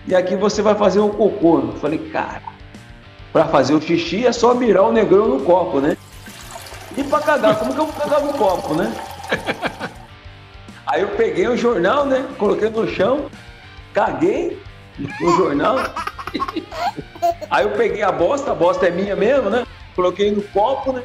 e 0.07 0.15
aqui 0.15 0.35
você 0.35 0.61
vai 0.61 0.75
fazer 0.75 0.99
o 0.99 1.09
cocô. 1.09 1.59
Eu 1.59 1.73
falei, 1.73 1.99
cara, 2.09 2.41
para 3.31 3.45
fazer 3.45 3.73
o 3.73 3.81
xixi 3.81 4.25
é 4.25 4.31
só 4.31 4.53
mirar 4.53 4.83
o 4.83 4.91
negrão 4.91 5.27
no 5.27 5.43
copo, 5.43 5.79
né? 5.79 5.97
E 6.97 7.03
para 7.03 7.19
cagar, 7.21 7.57
como 7.57 7.73
que 7.73 7.79
eu 7.79 7.85
vou 7.85 7.93
cagar 7.93 8.21
no 8.21 8.33
copo, 8.33 8.73
né? 8.75 8.93
Aí 10.85 11.01
eu 11.01 11.09
peguei 11.09 11.47
o 11.47 11.55
jornal, 11.55 12.05
né? 12.05 12.27
Coloquei 12.37 12.69
no 12.69 12.87
chão, 12.87 13.29
caguei 13.93 14.61
no 14.97 15.37
jornal. 15.37 15.77
Aí 17.49 17.63
eu 17.63 17.71
peguei 17.71 18.01
a 18.01 18.11
bosta, 18.11 18.51
a 18.51 18.55
bosta 18.55 18.87
é 18.87 18.91
minha 18.91 19.15
mesmo, 19.15 19.49
né? 19.49 19.65
Coloquei 19.95 20.31
no 20.31 20.41
copo, 20.41 20.91
né? 20.91 21.03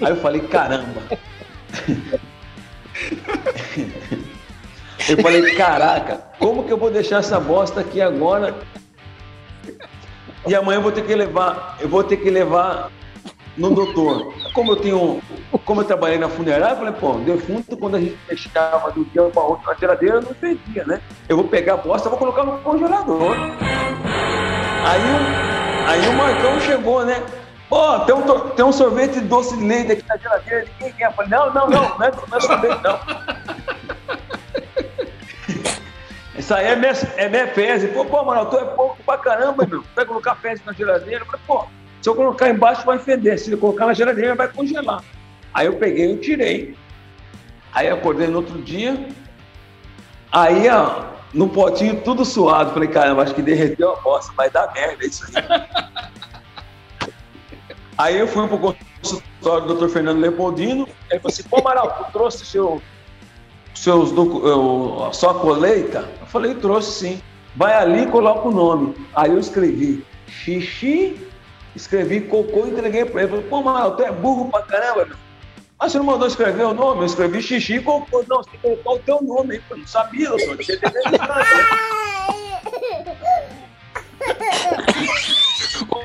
Aí 0.00 0.10
eu 0.10 0.16
falei, 0.16 0.42
caramba. 0.42 1.02
Eu 5.08 5.16
falei, 5.22 5.54
caraca, 5.54 6.20
como 6.38 6.64
que 6.64 6.72
eu 6.72 6.76
vou 6.76 6.90
deixar 6.90 7.18
essa 7.18 7.38
bosta 7.38 7.80
aqui 7.80 8.00
agora? 8.00 8.54
E 10.46 10.54
amanhã 10.54 10.78
eu 10.78 10.82
vou 10.82 10.92
ter 10.92 11.04
que 11.04 11.14
levar, 11.14 11.76
eu 11.80 11.88
vou 11.88 12.02
ter 12.04 12.16
que 12.16 12.30
levar 12.30 12.90
no 13.56 13.74
doutor. 13.74 14.32
Como 14.54 14.72
eu 14.72 14.76
tenho, 14.76 15.22
como 15.64 15.80
eu 15.80 15.84
trabalhei 15.84 16.18
na 16.18 16.28
funerária, 16.28 16.74
eu 16.74 16.78
falei, 16.78 16.92
pô, 16.92 17.14
defunto, 17.14 17.76
quando 17.76 17.96
a 17.96 18.00
gente 18.00 18.16
fechava 18.26 18.90
do 18.92 19.04
dia 19.06 19.22
para 19.24 19.42
outro 19.42 19.66
na 19.66 19.74
geladeira, 19.74 20.20
não 20.20 20.34
perdia, 20.34 20.84
né? 20.84 21.00
Eu 21.28 21.36
vou 21.36 21.46
pegar 21.46 21.74
a 21.74 21.76
bosta, 21.78 22.08
vou 22.08 22.18
colocar 22.18 22.44
no 22.44 22.58
congelador. 22.58 23.34
Aí, 24.86 25.02
aí 25.86 26.08
o 26.08 26.12
Marcão 26.14 26.60
chegou, 26.60 27.04
né? 27.04 27.22
Ó, 27.70 27.96
oh, 27.96 28.00
tem, 28.00 28.14
um, 28.14 28.48
tem 28.50 28.64
um 28.64 28.72
sorvete 28.72 29.14
de 29.14 29.20
doce 29.20 29.56
de 29.56 29.64
leite 29.64 29.92
aqui 29.92 30.04
na 30.08 30.16
geladeira 30.16 30.64
de 30.64 30.70
quem 30.72 30.92
quer? 30.92 31.08
Eu 31.08 31.12
falei, 31.12 31.30
não, 31.30 31.52
não, 31.52 31.68
não, 31.68 31.98
não 31.98 32.06
é, 32.06 32.10
não 32.30 32.38
é 32.38 32.40
sorvete, 32.40 32.80
não. 32.82 32.98
Isso 36.38 36.54
aí 36.54 36.66
é 36.66 36.76
minha, 36.76 36.92
é 37.16 37.28
minha 37.28 37.48
fezes. 37.48 37.92
Pô, 37.92 38.06
pô, 38.06 38.24
mano, 38.24 38.46
tu 38.46 38.56
é 38.56 38.64
pouco 38.64 38.96
pra 39.04 39.18
caramba, 39.18 39.66
meu. 39.66 39.84
Vai 39.94 40.06
colocar 40.06 40.36
fezes 40.36 40.64
na 40.64 40.72
geladeira. 40.72 41.22
Eu 41.22 41.26
falei, 41.26 41.40
pô, 41.46 41.66
se 42.00 42.08
eu 42.08 42.14
colocar 42.14 42.48
embaixo 42.48 42.86
vai 42.86 42.98
feder. 42.98 43.38
Se 43.38 43.50
eu 43.50 43.58
colocar 43.58 43.84
na 43.86 43.92
geladeira 43.92 44.34
vai 44.34 44.48
congelar. 44.48 45.04
Aí 45.52 45.66
eu 45.66 45.74
peguei 45.74 46.12
e 46.12 46.16
tirei. 46.16 46.74
Aí 47.74 47.90
acordei 47.90 48.28
no 48.28 48.38
outro 48.38 48.62
dia. 48.62 49.08
Aí, 50.32 50.70
ó, 50.70 51.04
no 51.34 51.48
potinho 51.48 52.00
tudo 52.00 52.24
suado. 52.24 52.72
Falei, 52.72 52.88
caramba, 52.88 53.24
acho 53.24 53.34
que 53.34 53.42
derreteu 53.42 53.92
a 53.92 53.96
bosta, 53.96 54.32
vai 54.36 54.48
dar 54.48 54.72
merda 54.72 55.04
isso 55.04 55.26
aí. 55.26 55.32
Aí 57.98 58.16
eu 58.16 58.28
fui 58.28 58.46
pro 58.46 58.76
consultório 59.00 59.66
do 59.66 59.74
Dr. 59.74 59.88
Fernando 59.88 60.20
Leopoldino, 60.20 60.88
ele 61.10 61.18
falou 61.18 61.32
assim, 61.32 61.42
pô, 61.42 61.58
Amaral, 61.58 62.04
tu 62.04 62.12
trouxe 62.12 62.46
seu, 62.46 62.80
seus, 63.74 64.12
a 64.12 65.12
sua 65.12 65.34
colheita? 65.34 66.08
Eu 66.20 66.26
falei, 66.28 66.54
trouxe 66.54 66.92
sim. 66.92 67.20
Vai 67.56 67.74
ali 67.74 68.04
e 68.04 68.06
coloca 68.06 68.46
o 68.46 68.52
nome. 68.52 68.94
Aí 69.16 69.32
eu 69.32 69.38
escrevi 69.40 70.06
xixi, 70.28 71.28
escrevi 71.74 72.20
cocô 72.20 72.66
e 72.66 72.70
entreguei 72.70 73.04
para 73.04 73.22
ele. 73.22 73.30
Falei, 73.30 73.46
pô, 73.46 73.56
Amaral, 73.56 73.96
tu 73.96 74.04
é 74.04 74.12
burro 74.12 74.48
pra 74.48 74.62
caramba, 74.62 75.04
meu. 75.04 75.16
Mas 75.80 75.90
você 75.90 75.98
não 75.98 76.04
mandou 76.04 76.28
escrever 76.28 76.64
o 76.64 76.74
nome? 76.74 77.00
Eu 77.00 77.06
escrevi 77.06 77.42
xixi 77.42 77.74
e 77.74 77.82
cocô. 77.82 78.24
Não, 78.28 78.44
você 78.44 78.56
colocar 78.62 78.90
o 78.90 78.98
teu 79.00 79.20
nome, 79.20 79.56
hein? 79.56 79.62
Eu 79.70 79.78
não 79.78 79.86
sabia, 79.88 80.28
doutor. 80.28 80.56
Você 80.56 80.78
Ô, 82.28 82.32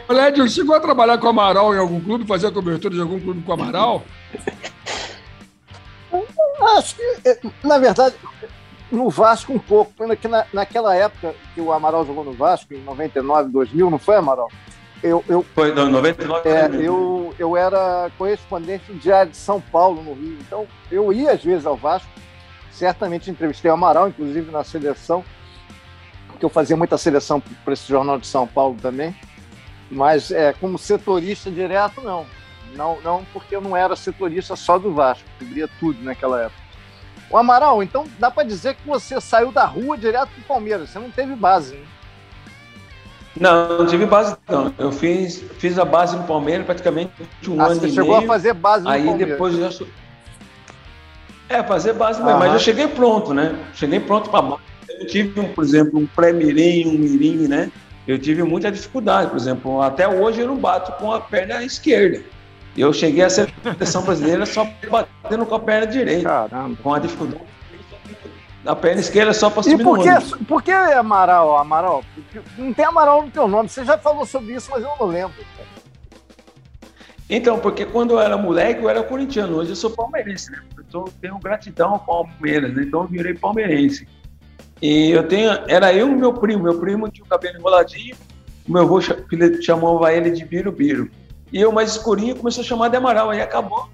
Lédio, 0.10 0.48
chegou 0.48 0.76
a 0.76 0.80
trabalhar 0.80 1.18
com 1.18 1.28
o 1.28 1.30
Amaral 1.30 1.74
em 1.74 1.78
algum 1.78 2.00
clube, 2.00 2.26
fazer 2.26 2.48
a 2.48 2.52
cobertura 2.52 2.94
de 2.94 3.02
algum 3.02 3.20
clube 3.20 3.42
com 3.42 3.52
o 3.52 3.54
Amaral? 3.54 4.04
Acho 6.78 6.96
que, 6.96 7.18
é, 7.26 7.40
na 7.64 7.78
verdade, 7.78 8.16
no 8.92 9.10
Vasco 9.10 9.52
um 9.54 9.60
pouco, 9.60 9.92
porque 9.96 10.28
na, 10.28 10.46
naquela 10.54 10.96
época 10.96 11.34
que 11.54 11.62
o 11.62 11.72
Amaral 11.72 12.06
jogou 12.06 12.24
no 12.24 12.34
Vasco, 12.34 12.74
em 12.74 12.84
99, 12.84 13.50
2000, 13.50 13.90
não 13.90 14.00
foi, 14.00 14.16
Amaral? 14.16 14.50
Eu, 15.02 15.24
eu, 15.28 15.46
foi, 15.54 15.74
não, 15.74 15.90
99. 15.90 16.50
É, 16.50 16.70
eu, 16.76 17.36
eu 17.38 17.58
era 17.58 18.10
correspondente 18.18 18.94
diário 18.94 19.32
de 19.32 19.38
São 19.38 19.60
Paulo, 19.60 20.02
no 20.02 20.14
Rio, 20.14 20.38
então 20.40 20.66
eu 20.90 21.12
ia 21.12 21.32
às 21.32 21.44
vezes 21.44 21.66
ao 21.66 21.76
Vasco, 21.76 22.08
certamente 22.72 23.30
entrevistei 23.30 23.70
o 23.70 23.74
Amaral, 23.74 24.08
inclusive 24.08 24.50
na 24.50 24.64
seleção, 24.64 25.26
porque 26.28 26.46
eu 26.46 26.50
fazia 26.50 26.78
muita 26.78 26.98
seleção 26.98 27.42
para 27.66 27.74
esse 27.74 27.88
jornal 27.88 28.18
de 28.18 28.28
São 28.28 28.48
Paulo 28.48 28.78
também, 28.82 29.14
mas 29.94 30.32
é, 30.32 30.54
como 30.54 30.78
setorista 30.78 31.50
direto, 31.52 32.02
não. 32.02 32.26
Não, 32.76 33.00
não 33.02 33.26
porque 33.32 33.56
eu 33.56 33.62
não 33.62 33.78
era 33.78 33.96
setorista 33.96 34.56
só 34.56 34.80
do 34.80 34.94
Vasco, 34.94 35.24
cobria 35.38 35.70
tudo 35.80 36.04
naquela 36.04 36.42
época. 36.42 36.62
O 37.30 37.38
Amaral, 37.38 37.82
então 37.84 38.06
dá 38.20 38.30
para 38.32 38.44
dizer 38.44 38.76
que 38.76 38.88
você 38.88 39.20
saiu 39.22 39.52
da 39.52 39.66
rua 39.66 39.98
direto 39.98 40.30
para 40.30 40.42
o 40.42 40.48
Palmeiras, 40.48 40.90
você 40.90 41.00
não 41.00 41.12
teve 41.12 41.36
base, 41.36 41.76
né? 41.76 41.86
Não, 43.40 43.80
não 43.80 43.88
tive 43.88 44.06
base 44.06 44.36
não. 44.48 44.74
Eu 44.78 44.92
fiz, 44.92 45.44
fiz 45.58 45.80
a 45.80 45.86
base 45.86 46.16
no 46.16 46.24
Palmeiras 46.24 46.66
praticamente 46.66 47.12
um 47.48 47.60
ah, 47.60 47.66
ano 47.66 47.76
você 47.82 47.90
chegou 47.90 48.18
meio. 48.18 48.24
a 48.24 48.28
fazer 48.28 48.54
base 48.54 48.84
no 48.84 48.90
aí 48.90 49.04
Palmeiras. 49.04 49.32
depois 49.32 49.58
já 49.58 49.86
É, 51.50 51.64
fazer 51.64 51.94
base 51.94 52.22
mesmo, 52.22 52.38
mas 52.38 52.54
eu 52.54 52.60
cheguei 52.60 52.88
pronto, 52.88 53.34
né? 53.34 53.58
Cheguei 53.74 54.00
pronto 54.00 54.30
para 54.30 54.42
base. 54.42 54.62
Eu 54.88 55.08
tive, 55.08 55.40
um, 55.40 55.52
por 55.52 55.64
exemplo, 55.64 56.00
um 56.00 56.06
pré-mirim, 56.06 56.88
um 56.88 56.92
mirim, 56.94 57.48
né? 57.48 57.72
Eu 58.08 58.20
tive 58.20 58.44
muita 58.44 58.72
dificuldade, 58.72 59.30
por 59.30 59.38
exemplo, 59.38 59.82
até 59.82 60.08
hoje 60.08 60.42
eu 60.42 60.48
não 60.48 60.58
bato 60.58 60.92
com 60.94 61.12
a 61.12 61.22
perna 61.22 61.64
esquerda. 61.64 62.22
Eu 62.76 62.92
cheguei 62.92 63.24
à 63.24 63.30
seleção 63.30 64.04
brasileira 64.04 64.46
só 64.46 64.68
batendo 64.90 65.46
com 65.46 65.56
a 65.56 65.60
perna 65.60 65.88
direita. 65.88 66.24
Caramba. 66.24 66.78
Com 66.82 66.94
a 66.94 67.00
dificuldade. 67.00 67.44
A 68.66 68.76
perna 68.76 69.02
esquerda 69.02 69.34
só 69.34 69.50
para 69.50 69.64
subir 69.64 69.82
e 69.82 69.84
por 69.84 70.02
que, 70.02 70.10
no 70.10 70.46
por 70.46 70.64
que 70.64 70.72
Amaral, 70.72 71.58
Amaral? 71.58 72.04
Não 72.58 72.74
tem 72.74 72.86
Amaral 72.86 73.24
no 73.24 73.32
teu 73.32 73.48
nome. 73.48 73.70
Você 73.70 73.84
já 73.84 73.98
falou 73.98 74.26
sobre 74.26 74.54
isso, 74.54 74.72
mas 74.72 74.82
eu 74.82 74.90
não 75.00 75.08
lembro. 75.08 75.36
Então, 77.30 77.60
porque 77.60 77.86
quando 77.86 78.12
eu 78.12 78.20
era 78.20 78.38
moleque, 78.38 78.82
eu 78.82 78.90
era 78.90 79.04
corintiano. 79.04 79.58
Hoje 79.58 79.72
eu 79.72 79.76
sou 79.76 79.92
palmeirense, 79.92 80.52
né? 80.52 80.60
Eu 80.94 81.06
tenho 81.20 81.38
gratidão 81.40 81.94
ao 81.94 82.00
Palmeiras, 82.00 82.74
né? 82.74 82.84
Então 82.84 83.02
eu 83.02 83.08
virei 83.08 83.34
palmeirense. 83.34 84.08
E 84.84 85.12
eu 85.12 85.26
tenho, 85.26 85.50
era 85.70 85.94
eu 85.94 86.12
e 86.12 86.14
meu 86.14 86.34
primo. 86.34 86.64
Meu 86.64 86.78
primo 86.78 87.10
tinha 87.10 87.24
o 87.24 87.28
cabelo 87.30 87.58
enroladinho. 87.58 88.18
O 88.68 88.74
meu 88.74 88.82
avô 88.82 89.00
chamava 89.00 90.12
ele 90.12 90.30
de 90.30 90.44
Biro. 90.44 91.10
E 91.54 91.62
eu, 91.62 91.72
mais 91.72 91.92
escurinho, 91.92 92.36
começou 92.36 92.62
a 92.62 92.66
chamar 92.66 92.90
de 92.90 92.98
Amaral. 92.98 93.30
Aí 93.30 93.40
acabou 93.40 93.88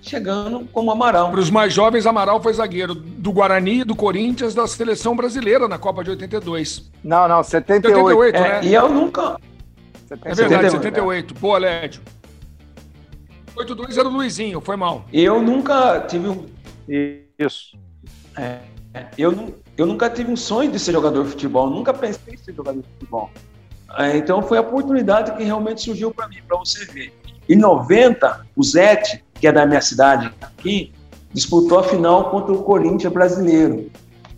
chegando 0.00 0.66
como 0.72 0.90
Amaral. 0.90 1.30
Para 1.30 1.38
os 1.38 1.48
mais 1.48 1.72
jovens, 1.72 2.06
Amaral 2.06 2.42
foi 2.42 2.52
zagueiro 2.54 2.92
do 2.92 3.30
Guarani, 3.30 3.84
do 3.84 3.94
Corinthians, 3.94 4.52
da 4.52 4.66
seleção 4.66 5.14
brasileira 5.14 5.68
na 5.68 5.78
Copa 5.78 6.02
de 6.02 6.10
82. 6.10 6.90
Não, 7.04 7.28
não, 7.28 7.44
78. 7.44 7.96
78 7.96 8.36
é, 8.36 8.40
né? 8.40 8.60
E 8.64 8.74
eu 8.74 8.88
nunca. 8.88 9.38
É 10.24 10.34
verdade, 10.34 10.72
78. 10.72 11.34
Boa, 11.34 11.58
Lédio. 11.58 12.00
82 13.54 13.96
era 13.96 14.08
o 14.08 14.10
Luizinho, 14.10 14.60
foi 14.60 14.74
mal. 14.74 15.04
Eu 15.12 15.40
nunca 15.40 16.00
tive 16.00 16.26
um. 16.26 16.46
Isso. 17.38 17.78
É, 18.36 18.58
eu, 19.16 19.61
eu 19.76 19.86
nunca 19.86 20.10
tive 20.10 20.30
um 20.30 20.36
sonho 20.36 20.70
de 20.70 20.78
ser 20.78 20.92
jogador 20.92 21.24
de 21.24 21.30
futebol, 21.30 21.68
nunca 21.70 21.92
pensei 21.94 22.34
em 22.34 22.36
ser 22.36 22.54
jogador 22.54 22.80
de 22.80 22.88
futebol. 22.88 23.30
É, 23.98 24.16
então 24.16 24.42
foi 24.42 24.58
a 24.58 24.60
oportunidade 24.60 25.32
que 25.36 25.44
realmente 25.44 25.82
surgiu 25.82 26.12
para 26.12 26.28
mim, 26.28 26.38
para 26.46 26.56
você 26.58 26.84
ver. 26.86 27.12
Em 27.48 27.56
90, 27.56 28.46
o 28.56 28.62
Zete, 28.62 29.24
que 29.34 29.46
é 29.46 29.52
da 29.52 29.66
minha 29.66 29.80
cidade 29.80 30.32
aqui, 30.40 30.92
disputou 31.32 31.78
a 31.78 31.82
final 31.82 32.30
contra 32.30 32.52
o 32.52 32.62
Corinthians 32.62 33.12
brasileiro. 33.12 33.90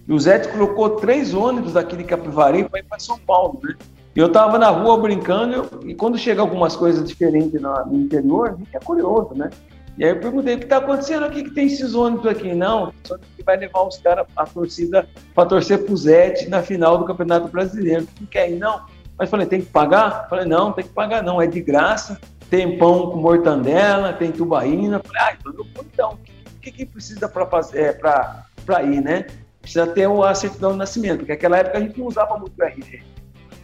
E 0.07 0.12
o 0.12 0.19
Zete 0.19 0.49
colocou 0.49 0.91
três 0.91 1.35
ônibus 1.35 1.73
daqui 1.73 1.97
de 1.97 2.05
Capivari 2.05 2.69
para 2.69 2.81
ir 2.81 2.85
para 2.85 2.99
São 2.99 3.19
Paulo, 3.19 3.61
né? 3.62 3.75
E 4.14 4.21
eu 4.21 4.29
estava 4.29 4.59
na 4.59 4.71
rua 4.71 4.97
brincando 4.99 5.69
e 5.85 5.95
quando 5.95 6.17
chega 6.17 6.41
algumas 6.41 6.76
coisas 6.76 7.07
diferentes 7.07 7.61
no 7.61 7.95
interior, 7.95 8.50
a 8.50 8.57
gente 8.57 8.76
é 8.76 8.79
curioso, 8.79 9.35
né? 9.35 9.50
E 9.96 10.04
aí 10.04 10.10
eu 10.10 10.18
perguntei, 10.18 10.54
o 10.54 10.58
que 10.58 10.64
está 10.64 10.78
acontecendo 10.78 11.24
aqui 11.24 11.44
que 11.44 11.50
tem 11.50 11.66
esses 11.66 11.94
ônibus 11.94 12.26
aqui? 12.26 12.52
Não, 12.52 12.92
que 13.36 13.42
vai 13.44 13.56
levar 13.56 13.82
os 13.82 13.98
caras, 13.98 14.26
a 14.36 14.44
torcida, 14.44 15.08
para 15.34 15.48
torcer 15.48 15.84
pro 15.84 15.96
Zete 15.96 16.48
na 16.48 16.62
final 16.62 16.98
do 16.98 17.04
Campeonato 17.04 17.48
Brasileiro. 17.48 18.06
Não 18.20 18.26
quer 18.26 18.50
ir, 18.50 18.56
não? 18.56 18.82
Mas 19.16 19.30
falei, 19.30 19.46
tem 19.46 19.60
que 19.60 19.70
pagar? 19.70 20.28
Falei, 20.28 20.46
não, 20.46 20.72
tem 20.72 20.84
que 20.84 20.90
pagar 20.90 21.22
não, 21.22 21.40
é 21.40 21.46
de 21.46 21.60
graça. 21.60 22.20
Tem 22.50 22.76
pão 22.76 23.10
com 23.10 23.18
mortandela, 23.18 24.12
tem 24.12 24.32
tubaína. 24.32 25.00
Falei, 25.04 25.22
ah, 25.22 25.36
então 25.38 25.52
eu 25.52 25.84
então. 25.92 26.18
O 26.56 26.60
que, 26.60 26.72
que 26.72 26.86
precisa 26.86 27.28
para 27.28 27.46
é, 27.74 28.84
ir, 28.86 29.00
né? 29.00 29.26
Precisa 29.60 29.86
ter 29.86 30.08
a 30.08 30.34
certidão 30.34 30.72
de 30.72 30.78
nascimento, 30.78 31.18
porque 31.18 31.32
naquela 31.32 31.58
época 31.58 31.78
a 31.78 31.80
gente 31.80 31.98
não 31.98 32.06
usava 32.06 32.36
muito 32.38 32.52
o 32.58 32.64
RG. 32.64 33.02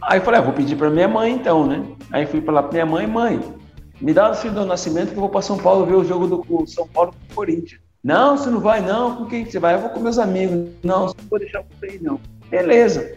Aí 0.03 0.19
eu 0.19 0.23
falei, 0.23 0.39
ah, 0.39 0.43
vou 0.43 0.53
pedir 0.53 0.75
para 0.75 0.89
minha 0.89 1.07
mãe 1.07 1.33
então, 1.33 1.67
né? 1.67 1.83
Aí 2.11 2.25
fui 2.25 2.41
lá 2.41 2.63
para 2.63 2.71
minha 2.71 2.85
mãe, 2.85 3.05
mãe, 3.05 3.39
me 4.01 4.13
dá 4.13 4.31
o 4.31 4.33
certidão 4.33 4.63
de 4.63 4.69
nascimento 4.69 5.09
que 5.09 5.15
eu 5.15 5.21
vou 5.21 5.29
para 5.29 5.41
São 5.41 5.57
Paulo 5.57 5.85
ver 5.85 5.95
o 5.95 6.03
jogo 6.03 6.27
do 6.27 6.67
São 6.67 6.87
Paulo 6.87 7.11
com 7.11 7.33
o 7.33 7.35
Corinthians. 7.35 7.79
Não, 8.03 8.35
você 8.35 8.49
não 8.49 8.59
vai 8.59 8.81
não, 8.81 9.15
com 9.15 9.25
quem 9.27 9.45
você 9.45 9.59
vai? 9.59 9.75
Eu 9.75 9.81
vou 9.81 9.89
com 9.91 9.99
meus 9.99 10.17
amigos. 10.17 10.71
Não, 10.83 11.05
não 11.05 11.15
vou 11.29 11.37
deixar 11.37 11.63
você 11.79 11.95
ir 11.95 12.01
não. 12.01 12.19
Beleza. 12.49 13.15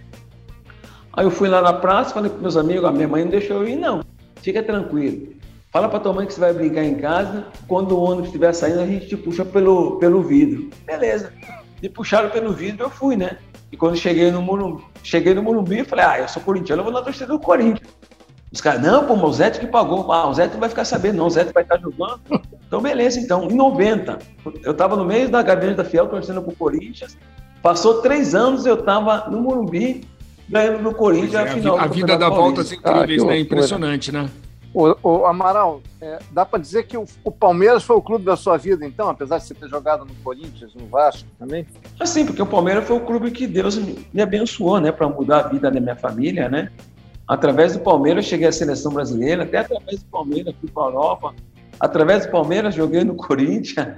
Aí 1.14 1.24
eu 1.24 1.30
fui 1.30 1.48
lá 1.48 1.62
na 1.62 1.72
praça, 1.72 2.12
falei 2.12 2.30
com 2.30 2.38
meus 2.38 2.56
amigos, 2.56 2.84
a 2.84 2.92
minha 2.92 3.08
mãe 3.08 3.24
não 3.24 3.30
deixou 3.30 3.62
eu 3.62 3.68
ir 3.68 3.76
não. 3.76 4.04
Fica 4.42 4.62
tranquilo. 4.62 5.34
Fala 5.72 5.88
para 5.88 6.00
tua 6.00 6.12
mãe 6.12 6.26
que 6.26 6.34
você 6.34 6.40
vai 6.40 6.52
brincar 6.52 6.84
em 6.84 6.96
casa, 6.96 7.46
quando 7.66 7.96
o 7.96 8.00
ônibus 8.02 8.26
estiver 8.26 8.52
saindo, 8.52 8.80
a 8.80 8.86
gente 8.86 9.08
te 9.08 9.16
puxa 9.16 9.44
pelo, 9.44 9.98
pelo 9.98 10.22
vidro. 10.22 10.68
Beleza. 10.84 11.32
Me 11.80 11.88
puxaram 11.88 12.30
pelo 12.30 12.52
vidro, 12.52 12.84
eu 12.84 12.90
fui, 12.90 13.16
né? 13.16 13.38
E 13.72 13.76
quando 13.76 13.96
cheguei 13.96 14.30
no 14.30 14.40
Morumbi, 14.40 14.84
cheguei 15.02 15.34
no 15.34 15.42
Morumbi, 15.42 15.82
falei, 15.82 16.04
ah, 16.04 16.18
eu 16.20 16.28
sou 16.28 16.42
corintiano, 16.42 16.80
eu 16.80 16.84
vou 16.84 16.92
na 16.92 17.02
torcida 17.02 17.26
do 17.26 17.40
Corinthians. 17.40 17.88
Os 18.54 18.60
caras, 18.60 18.80
não, 18.80 19.04
pô, 19.04 19.16
mas 19.16 19.30
o 19.30 19.32
Zé 19.32 19.50
que 19.50 19.66
pagou. 19.66 20.12
Ah, 20.12 20.28
o 20.28 20.34
Zé 20.34 20.46
não 20.46 20.60
vai 20.60 20.68
ficar 20.68 20.84
sabendo, 20.84 21.16
não. 21.16 21.26
O 21.26 21.30
Zé 21.30 21.42
vai 21.42 21.64
estar 21.64 21.76
jogando. 21.76 22.20
Então, 22.64 22.80
beleza, 22.80 23.18
então. 23.18 23.50
Em 23.50 23.54
90, 23.54 24.16
eu 24.62 24.70
estava 24.70 24.94
no 24.94 25.04
meio 25.04 25.28
da 25.28 25.42
gabinete 25.42 25.76
da 25.76 25.84
Fiel, 25.84 26.06
torcendo 26.06 26.40
pro 26.40 26.54
Corinthians. 26.54 27.18
Passou 27.60 28.00
três 28.00 28.32
anos, 28.32 28.64
eu 28.64 28.76
estava 28.76 29.28
no 29.28 29.40
Morumbi, 29.40 30.06
ganhando 30.48 30.82
no 30.82 30.94
Corinthians 30.94 31.34
é, 31.34 31.42
a 31.42 31.46
final. 31.48 31.78
A 31.80 31.86
vida 31.88 32.16
dá 32.16 32.28
voltas 32.28 32.70
incríveis, 32.70 33.24
ah, 33.24 33.26
né? 33.26 33.40
Impressionante, 33.40 34.12
né? 34.12 34.30
O, 34.72 34.96
o 35.02 35.26
Amaral, 35.26 35.80
é, 36.00 36.20
dá 36.30 36.44
para 36.44 36.60
dizer 36.60 36.86
que 36.86 36.96
o, 36.96 37.04
o, 37.24 37.30
Palmeiras 37.32 37.82
foi 37.82 37.96
o 37.96 38.02
clube 38.02 38.24
da 38.24 38.36
sua 38.36 38.56
vida, 38.56 38.84
então, 38.84 39.08
apesar 39.08 39.38
de 39.38 39.44
você 39.44 39.54
ter 39.54 39.68
jogado 39.68 40.04
no 40.04 40.14
Corinthians, 40.22 40.74
no 40.74 40.86
Vasco 40.86 41.28
também? 41.38 41.66
Assim, 41.98 42.26
porque 42.26 42.42
o 42.42 42.46
Palmeiras 42.46 42.84
foi 42.84 42.96
o 42.96 43.00
clube 43.00 43.30
que 43.30 43.46
Deus 43.46 43.76
me 43.76 44.22
abençoou, 44.22 44.80
né, 44.80 44.90
para 44.90 45.08
mudar 45.08 45.40
a 45.40 45.48
vida 45.48 45.70
da 45.70 45.80
minha 45.80 45.94
família, 45.94 46.48
né? 46.48 46.70
Através 47.26 47.74
do 47.74 47.80
Palmeiras, 47.80 48.26
cheguei 48.26 48.46
à 48.46 48.52
seleção 48.52 48.92
brasileira, 48.92 49.44
até 49.44 49.58
através 49.58 50.00
do 50.00 50.06
Palmeiras 50.06 50.54
fui 50.60 50.70
para 50.70 50.82
a 50.82 50.86
Europa. 50.86 51.34
Através 51.80 52.26
do 52.26 52.32
Palmeiras, 52.32 52.74
joguei 52.74 53.02
no 53.02 53.14
Corinthians, 53.16 53.88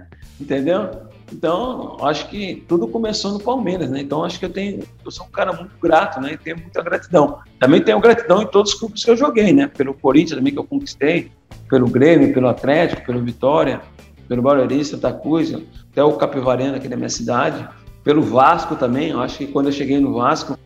entendeu? 0.40 0.90
Então, 1.32 1.96
acho 2.02 2.28
que 2.28 2.64
tudo 2.68 2.86
começou 2.86 3.32
no 3.32 3.40
Palmeiras, 3.40 3.90
né? 3.90 4.00
Então, 4.00 4.24
acho 4.24 4.38
que 4.38 4.44
eu 4.44 4.50
tenho, 4.50 4.84
eu 5.04 5.10
sou 5.10 5.26
um 5.26 5.30
cara 5.30 5.52
muito 5.52 5.72
grato, 5.82 6.20
né? 6.20 6.34
E 6.34 6.38
tenho 6.38 6.56
muita 6.56 6.80
gratidão. 6.82 7.38
Também 7.58 7.82
tenho 7.82 7.98
gratidão 7.98 8.42
em 8.42 8.46
todos 8.46 8.72
os 8.72 8.78
clubes 8.78 9.04
que 9.04 9.10
eu 9.10 9.16
joguei, 9.16 9.52
né? 9.52 9.66
Pelo 9.66 9.92
Corinthians 9.92 10.38
também 10.38 10.52
que 10.52 10.58
eu 10.58 10.64
conquistei, 10.64 11.32
pelo 11.68 11.88
Grêmio, 11.88 12.32
pelo 12.32 12.48
Atlético, 12.48 13.04
pelo 13.04 13.20
Vitória, 13.22 13.80
pelo 14.28 14.40
Barueri, 14.40 14.84
Santa 14.84 15.12
Cruz, 15.12 15.52
até 15.90 16.02
o 16.02 16.12
Capivarena 16.12 16.76
aqui 16.76 16.86
da 16.86 16.96
minha 16.96 17.08
cidade, 17.08 17.68
pelo 18.04 18.22
Vasco 18.22 18.76
também. 18.76 19.10
Eu 19.10 19.20
acho 19.20 19.38
que 19.38 19.48
quando 19.48 19.66
eu 19.66 19.72
cheguei 19.72 19.98
no 19.98 20.14
Vasco, 20.14 20.56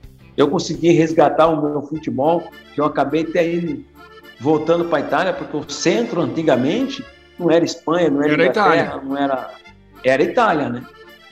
eu 0.41 0.49
consegui 0.49 0.93
resgatar 0.93 1.49
o 1.49 1.61
meu 1.61 1.83
futebol, 1.83 2.51
que 2.75 2.81
eu 2.81 2.85
acabei 2.85 3.23
até 3.23 3.53
indo, 3.53 3.85
voltando 4.41 4.87
para 4.87 4.99
a 4.99 5.01
Itália, 5.01 5.33
porque 5.33 5.57
o 5.57 5.69
centro 5.71 6.21
antigamente 6.21 7.05
não 7.39 7.51
era 7.51 7.65
Espanha, 7.65 8.11
não 8.11 8.23
era, 8.23 8.33
era 8.33 8.43
Inglaterra, 8.43 8.75
Itália. 8.75 9.03
não 9.03 9.17
era 9.17 9.51
era 10.03 10.23
Itália, 10.23 10.69
né? 10.71 10.83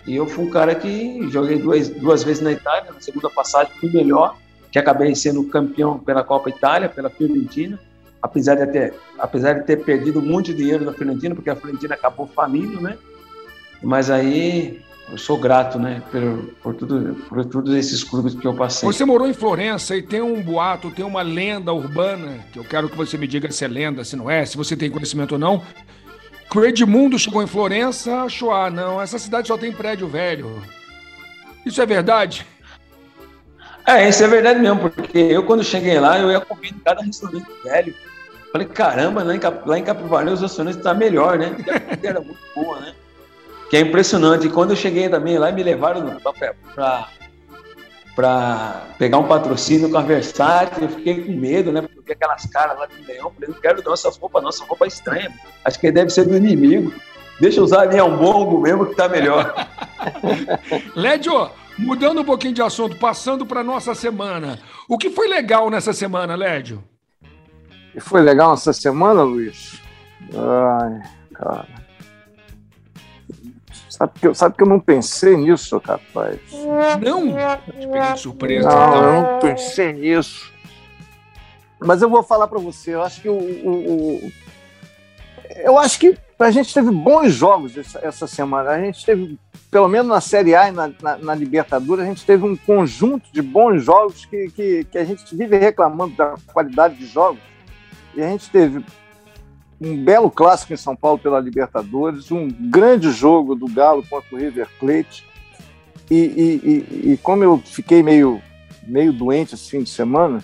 E 0.06 0.16
eu 0.16 0.26
fui 0.26 0.44
um 0.44 0.50
cara 0.50 0.74
que 0.74 1.28
joguei 1.30 1.58
duas, 1.58 1.88
duas 1.88 2.22
vezes 2.22 2.42
na 2.42 2.52
Itália, 2.52 2.92
na 2.92 3.00
segunda 3.00 3.30
passagem 3.30 3.72
fui 3.80 3.90
melhor, 3.90 4.36
que 4.70 4.78
acabei 4.78 5.14
sendo 5.14 5.44
campeão 5.44 5.98
pela 5.98 6.22
Copa 6.22 6.50
Itália, 6.50 6.88
pela 6.88 7.08
Fiorentina, 7.08 7.78
apesar 8.20 8.56
de 8.56 8.66
ter, 8.66 8.94
apesar 9.18 9.54
de 9.54 9.66
ter 9.66 9.78
perdido 9.84 10.20
muito 10.20 10.52
dinheiro 10.52 10.84
na 10.84 10.92
Fiorentina, 10.92 11.34
porque 11.34 11.50
a 11.50 11.56
Fiorentina 11.56 11.94
acabou 11.94 12.26
falindo, 12.26 12.80
né? 12.80 12.96
Mas 13.82 14.10
aí 14.10 14.82
eu 15.10 15.18
sou 15.18 15.38
grato, 15.38 15.78
né, 15.78 16.02
por, 16.10 16.54
por, 16.62 16.74
tudo, 16.74 17.14
por 17.28 17.44
todos 17.44 17.74
esses 17.74 18.04
clubes 18.04 18.34
que 18.34 18.46
eu 18.46 18.54
passei. 18.54 18.86
Você 18.86 19.04
morou 19.04 19.26
em 19.26 19.32
Florença 19.32 19.96
e 19.96 20.02
tem 20.02 20.20
um 20.20 20.42
boato, 20.42 20.90
tem 20.90 21.04
uma 21.04 21.22
lenda 21.22 21.72
urbana, 21.72 22.44
que 22.52 22.58
eu 22.58 22.64
quero 22.64 22.88
que 22.88 22.96
você 22.96 23.16
me 23.16 23.26
diga 23.26 23.50
se 23.50 23.64
é 23.64 23.68
lenda, 23.68 24.04
se 24.04 24.16
não 24.16 24.30
é, 24.30 24.44
se 24.44 24.56
você 24.56 24.76
tem 24.76 24.90
conhecimento 24.90 25.32
ou 25.32 25.38
não, 25.38 25.62
que 26.50 26.58
o 26.58 26.64
Edmundo 26.64 27.18
chegou 27.18 27.42
em 27.42 27.46
Florença, 27.46 28.22
achou, 28.22 28.52
ah, 28.52 28.70
não, 28.70 29.00
essa 29.00 29.18
cidade 29.18 29.48
só 29.48 29.56
tem 29.56 29.72
prédio 29.72 30.06
velho. 30.08 30.62
Isso 31.64 31.80
é 31.80 31.86
verdade? 31.86 32.46
É, 33.86 34.06
isso 34.06 34.22
é 34.22 34.28
verdade 34.28 34.60
mesmo, 34.60 34.90
porque 34.90 35.18
eu 35.18 35.42
quando 35.42 35.64
cheguei 35.64 35.98
lá, 35.98 36.18
eu 36.18 36.30
ia 36.30 36.40
comer 36.40 36.68
em 36.68 36.78
cada 36.78 37.02
restaurante 37.02 37.46
velho. 37.64 37.94
Falei, 38.52 38.66
caramba, 38.66 39.22
lá 39.22 39.34
em, 39.34 39.38
Cap 39.38 39.68
lá 39.68 39.78
em 39.78 39.84
Capivari 39.84 40.30
os 40.30 40.40
restaurantes 40.40 40.78
estão 40.78 40.92
tá 40.92 40.98
melhor, 40.98 41.38
né? 41.38 41.50
Porque 41.50 41.70
a 41.70 41.80
comida 41.80 42.08
era 42.08 42.20
muito 42.20 42.40
boa, 42.54 42.80
né? 42.80 42.94
Que 43.70 43.76
é 43.76 43.80
impressionante. 43.80 44.46
E 44.46 44.50
quando 44.50 44.70
eu 44.70 44.76
cheguei 44.76 45.08
também 45.08 45.38
lá, 45.38 45.52
me 45.52 45.62
levaram 45.62 46.18
para 46.74 47.08
para 48.18 48.82
pegar 48.98 49.18
um 49.18 49.28
patrocínio 49.28 49.88
com 49.88 49.96
a 49.96 50.02
Versace, 50.02 50.82
eu 50.82 50.88
fiquei 50.88 51.22
com 51.22 51.30
medo, 51.30 51.70
né? 51.70 51.80
Porque 51.80 52.00
eu 52.00 52.02
vi 52.02 52.12
aquelas 52.14 52.44
caras 52.46 52.76
lá 52.76 52.86
de 52.86 53.00
leão, 53.06 53.30
falei, 53.30 53.48
não 53.48 53.60
quero 53.60 53.80
nossa 53.84 54.10
roupa, 54.10 54.40
nossa 54.40 54.64
roupa 54.64 54.86
é 54.86 54.88
estranha. 54.88 55.32
Acho 55.64 55.78
que 55.78 55.92
deve 55.92 56.10
ser 56.10 56.24
do 56.24 56.36
inimigo. 56.36 56.92
Deixa 57.40 57.60
eu 57.60 57.64
usar 57.64 57.84
a 57.84 57.86
minha 57.86 58.04
bongo 58.08 58.60
mesmo 58.60 58.86
que 58.86 58.96
tá 58.96 59.08
melhor. 59.08 59.54
Lédio, 60.96 61.48
mudando 61.78 62.22
um 62.22 62.24
pouquinho 62.24 62.54
de 62.54 62.60
assunto, 62.60 62.96
passando 62.96 63.46
para 63.46 63.62
nossa 63.62 63.94
semana. 63.94 64.58
O 64.88 64.98
que 64.98 65.10
foi 65.10 65.28
legal 65.28 65.70
nessa 65.70 65.92
semana, 65.92 66.34
Lédio? 66.34 66.82
O 67.22 67.92
que 67.92 68.00
foi 68.00 68.20
legal 68.20 68.50
nessa 68.50 68.72
semana, 68.72 69.22
Luiz? 69.22 69.80
Ai, 70.34 71.02
cara. 71.34 71.77
Sabe 73.98 74.12
que, 74.20 74.26
eu, 74.28 74.34
sabe 74.34 74.56
que 74.56 74.62
eu 74.62 74.68
não 74.68 74.78
pensei 74.78 75.36
nisso, 75.36 75.82
rapaz? 75.84 76.38
Não? 77.00 77.26
Te 77.26 77.72
peguei 77.72 78.12
de 78.12 78.20
surpresa. 78.20 78.68
Não, 78.68 78.88
então. 78.88 79.04
eu 79.04 79.22
não 79.22 79.38
pensei 79.40 79.92
nisso. 79.92 80.52
Mas 81.80 82.00
eu 82.00 82.08
vou 82.08 82.22
falar 82.22 82.46
para 82.46 82.60
você, 82.60 82.94
eu 82.94 83.02
acho 83.02 83.20
que 83.20 83.28
o, 83.28 83.34
o, 83.34 84.24
o, 84.24 84.32
eu 85.56 85.78
acho 85.78 85.98
que 85.98 86.16
a 86.38 86.50
gente 86.52 86.72
teve 86.72 86.90
bons 86.92 87.32
jogos 87.32 87.76
essa, 87.76 87.98
essa, 88.00 88.26
semana. 88.28 88.70
A 88.70 88.80
gente 88.80 89.04
teve, 89.04 89.36
pelo 89.68 89.88
menos 89.88 90.06
na 90.06 90.20
Série 90.20 90.54
A 90.54 90.68
e 90.68 90.72
na, 90.72 90.92
na, 91.02 91.16
na, 91.18 91.34
Libertadores, 91.34 92.04
a 92.04 92.08
gente 92.08 92.24
teve 92.24 92.44
um 92.44 92.56
conjunto 92.56 93.32
de 93.32 93.42
bons 93.42 93.82
jogos 93.82 94.24
que, 94.24 94.48
que, 94.50 94.84
que 94.84 94.98
a 94.98 95.04
gente 95.04 95.34
vive 95.34 95.56
reclamando 95.58 96.14
da 96.14 96.34
qualidade 96.52 96.94
de 96.94 97.06
jogos. 97.06 97.40
E 98.14 98.22
a 98.22 98.28
gente 98.28 98.48
teve 98.50 98.84
um 99.80 99.96
belo 100.02 100.30
clássico 100.30 100.72
em 100.72 100.76
São 100.76 100.96
Paulo 100.96 101.18
pela 101.18 101.40
Libertadores, 101.40 102.30
um 102.30 102.48
grande 102.48 103.10
jogo 103.10 103.54
do 103.54 103.66
Galo 103.66 104.04
contra 104.08 104.34
o 104.34 104.38
River 104.38 104.68
Plate. 104.78 105.24
E, 106.10 106.14
e, 106.14 107.06
e, 107.08 107.12
e 107.12 107.16
como 107.18 107.44
eu 107.44 107.58
fiquei 107.58 108.02
meio, 108.02 108.40
meio 108.86 109.12
doente 109.12 109.54
esse 109.54 109.70
fim 109.70 109.82
de 109.82 109.90
semana, 109.90 110.42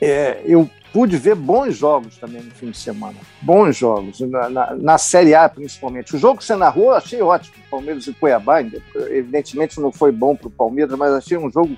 é, 0.00 0.42
eu 0.44 0.68
pude 0.92 1.16
ver 1.16 1.36
bons 1.36 1.76
jogos 1.76 2.18
também 2.18 2.42
no 2.42 2.50
fim 2.50 2.70
de 2.70 2.76
semana. 2.76 3.16
Bons 3.40 3.76
jogos, 3.76 4.20
na, 4.20 4.50
na, 4.50 4.74
na 4.74 4.98
Série 4.98 5.34
A 5.34 5.48
principalmente. 5.48 6.14
O 6.14 6.18
jogo 6.18 6.38
que 6.38 6.44
você 6.44 6.56
narrou 6.56 6.86
eu 6.86 6.96
achei 6.96 7.22
ótimo, 7.22 7.54
Palmeiras 7.70 8.06
e 8.06 8.12
Cuiabá. 8.12 8.60
Evidentemente 8.60 9.80
não 9.80 9.92
foi 9.92 10.12
bom 10.12 10.34
para 10.34 10.48
o 10.48 10.50
Palmeiras, 10.50 10.98
mas 10.98 11.12
achei 11.12 11.38
um 11.38 11.50
jogo 11.50 11.76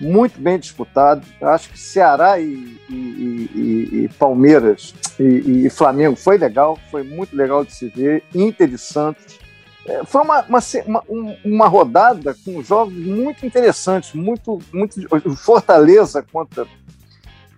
muito 0.00 0.40
bem 0.40 0.58
disputado. 0.58 1.26
Eu 1.40 1.48
acho 1.48 1.70
que 1.70 1.78
Ceará 1.78 2.38
e, 2.38 2.78
e, 2.88 2.94
e, 3.54 4.04
e 4.04 4.08
Palmeiras 4.18 4.94
e, 5.18 5.68
Flamengo 5.70 6.16
foi 6.16 6.36
legal, 6.36 6.78
foi 6.90 7.02
muito 7.02 7.36
legal 7.36 7.64
de 7.64 7.74
se 7.74 7.88
ver. 7.88 8.22
Inter 8.34 8.72
e 8.72 8.78
Santos. 8.78 9.38
É, 9.86 10.04
foi 10.04 10.22
uma, 10.22 10.42
uma, 10.42 10.60
uma, 10.86 11.04
uma, 11.44 11.68
rodada 11.68 12.34
com 12.44 12.62
jogos 12.62 12.94
muito 12.94 13.44
interessantes, 13.44 14.14
muito, 14.14 14.58
muito 14.72 14.98
Fortaleza 15.36 16.24
contra, 16.32 16.66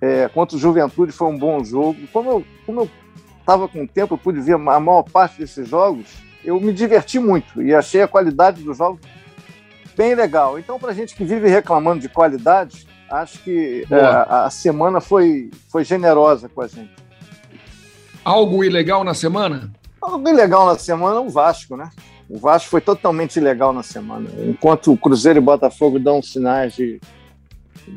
é, 0.00 0.28
contra 0.28 0.56
o 0.56 0.60
Juventude 0.60 1.12
foi 1.12 1.28
um 1.28 1.38
bom 1.38 1.62
jogo. 1.64 1.96
Como 2.12 2.30
eu 2.30 2.44
como 2.66 2.80
eu 2.80 2.90
estava 3.38 3.68
com 3.68 3.86
tempo, 3.86 4.14
eu 4.14 4.18
pude 4.18 4.40
ver 4.40 4.54
a 4.54 4.58
maior 4.58 5.04
parte 5.04 5.38
desses 5.38 5.68
jogos. 5.68 6.06
Eu 6.44 6.60
me 6.60 6.72
diverti 6.72 7.18
muito 7.20 7.62
e 7.62 7.72
achei 7.72 8.02
a 8.02 8.08
qualidade 8.08 8.62
dos 8.62 8.76
jogos 8.76 9.00
bem 9.96 10.14
legal. 10.14 10.58
Então, 10.58 10.78
para 10.78 10.92
gente 10.92 11.14
que 11.14 11.24
vive 11.24 11.48
reclamando 11.48 12.00
de 12.00 12.08
qualidade, 12.08 12.86
acho 13.10 13.38
que 13.42 13.86
é, 13.90 14.00
a, 14.28 14.50
semana 14.50 15.00
foi, 15.00 15.50
foi 15.68 15.84
generosa 15.84 16.48
com 16.48 16.60
a 16.60 16.68
gente. 16.68 16.94
Algo 18.24 18.62
ilegal 18.62 19.02
na 19.02 19.14
semana? 19.14 19.70
Algo 20.00 20.28
ilegal 20.28 20.66
na 20.66 20.78
semana 20.78 21.16
é 21.16 21.20
o 21.20 21.30
Vasco, 21.30 21.76
né? 21.76 21.90
O 22.28 22.38
Vasco 22.38 22.70
foi 22.70 22.80
totalmente 22.80 23.36
ilegal 23.36 23.72
na 23.72 23.82
semana. 23.82 24.28
Enquanto 24.38 24.92
o 24.92 24.98
Cruzeiro 24.98 25.38
e 25.38 25.40
o 25.40 25.44
Botafogo 25.44 25.98
dão 25.98 26.20
sinais 26.20 26.74
de, 26.74 27.00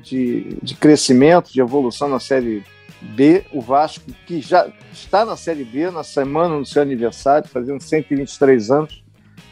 de, 0.03 0.57
de 0.61 0.75
crescimento, 0.75 1.51
de 1.51 1.59
evolução 1.59 2.07
na 2.07 2.19
Série 2.19 2.63
B, 3.01 3.43
o 3.51 3.59
Vasco, 3.59 4.05
que 4.27 4.39
já 4.39 4.67
está 4.93 5.25
na 5.25 5.35
Série 5.35 5.63
B, 5.63 5.89
na 5.89 6.03
semana 6.03 6.57
do 6.59 6.65
seu 6.65 6.81
aniversário, 6.81 7.49
fazendo 7.49 7.81
123 7.81 8.69
anos, 8.69 9.03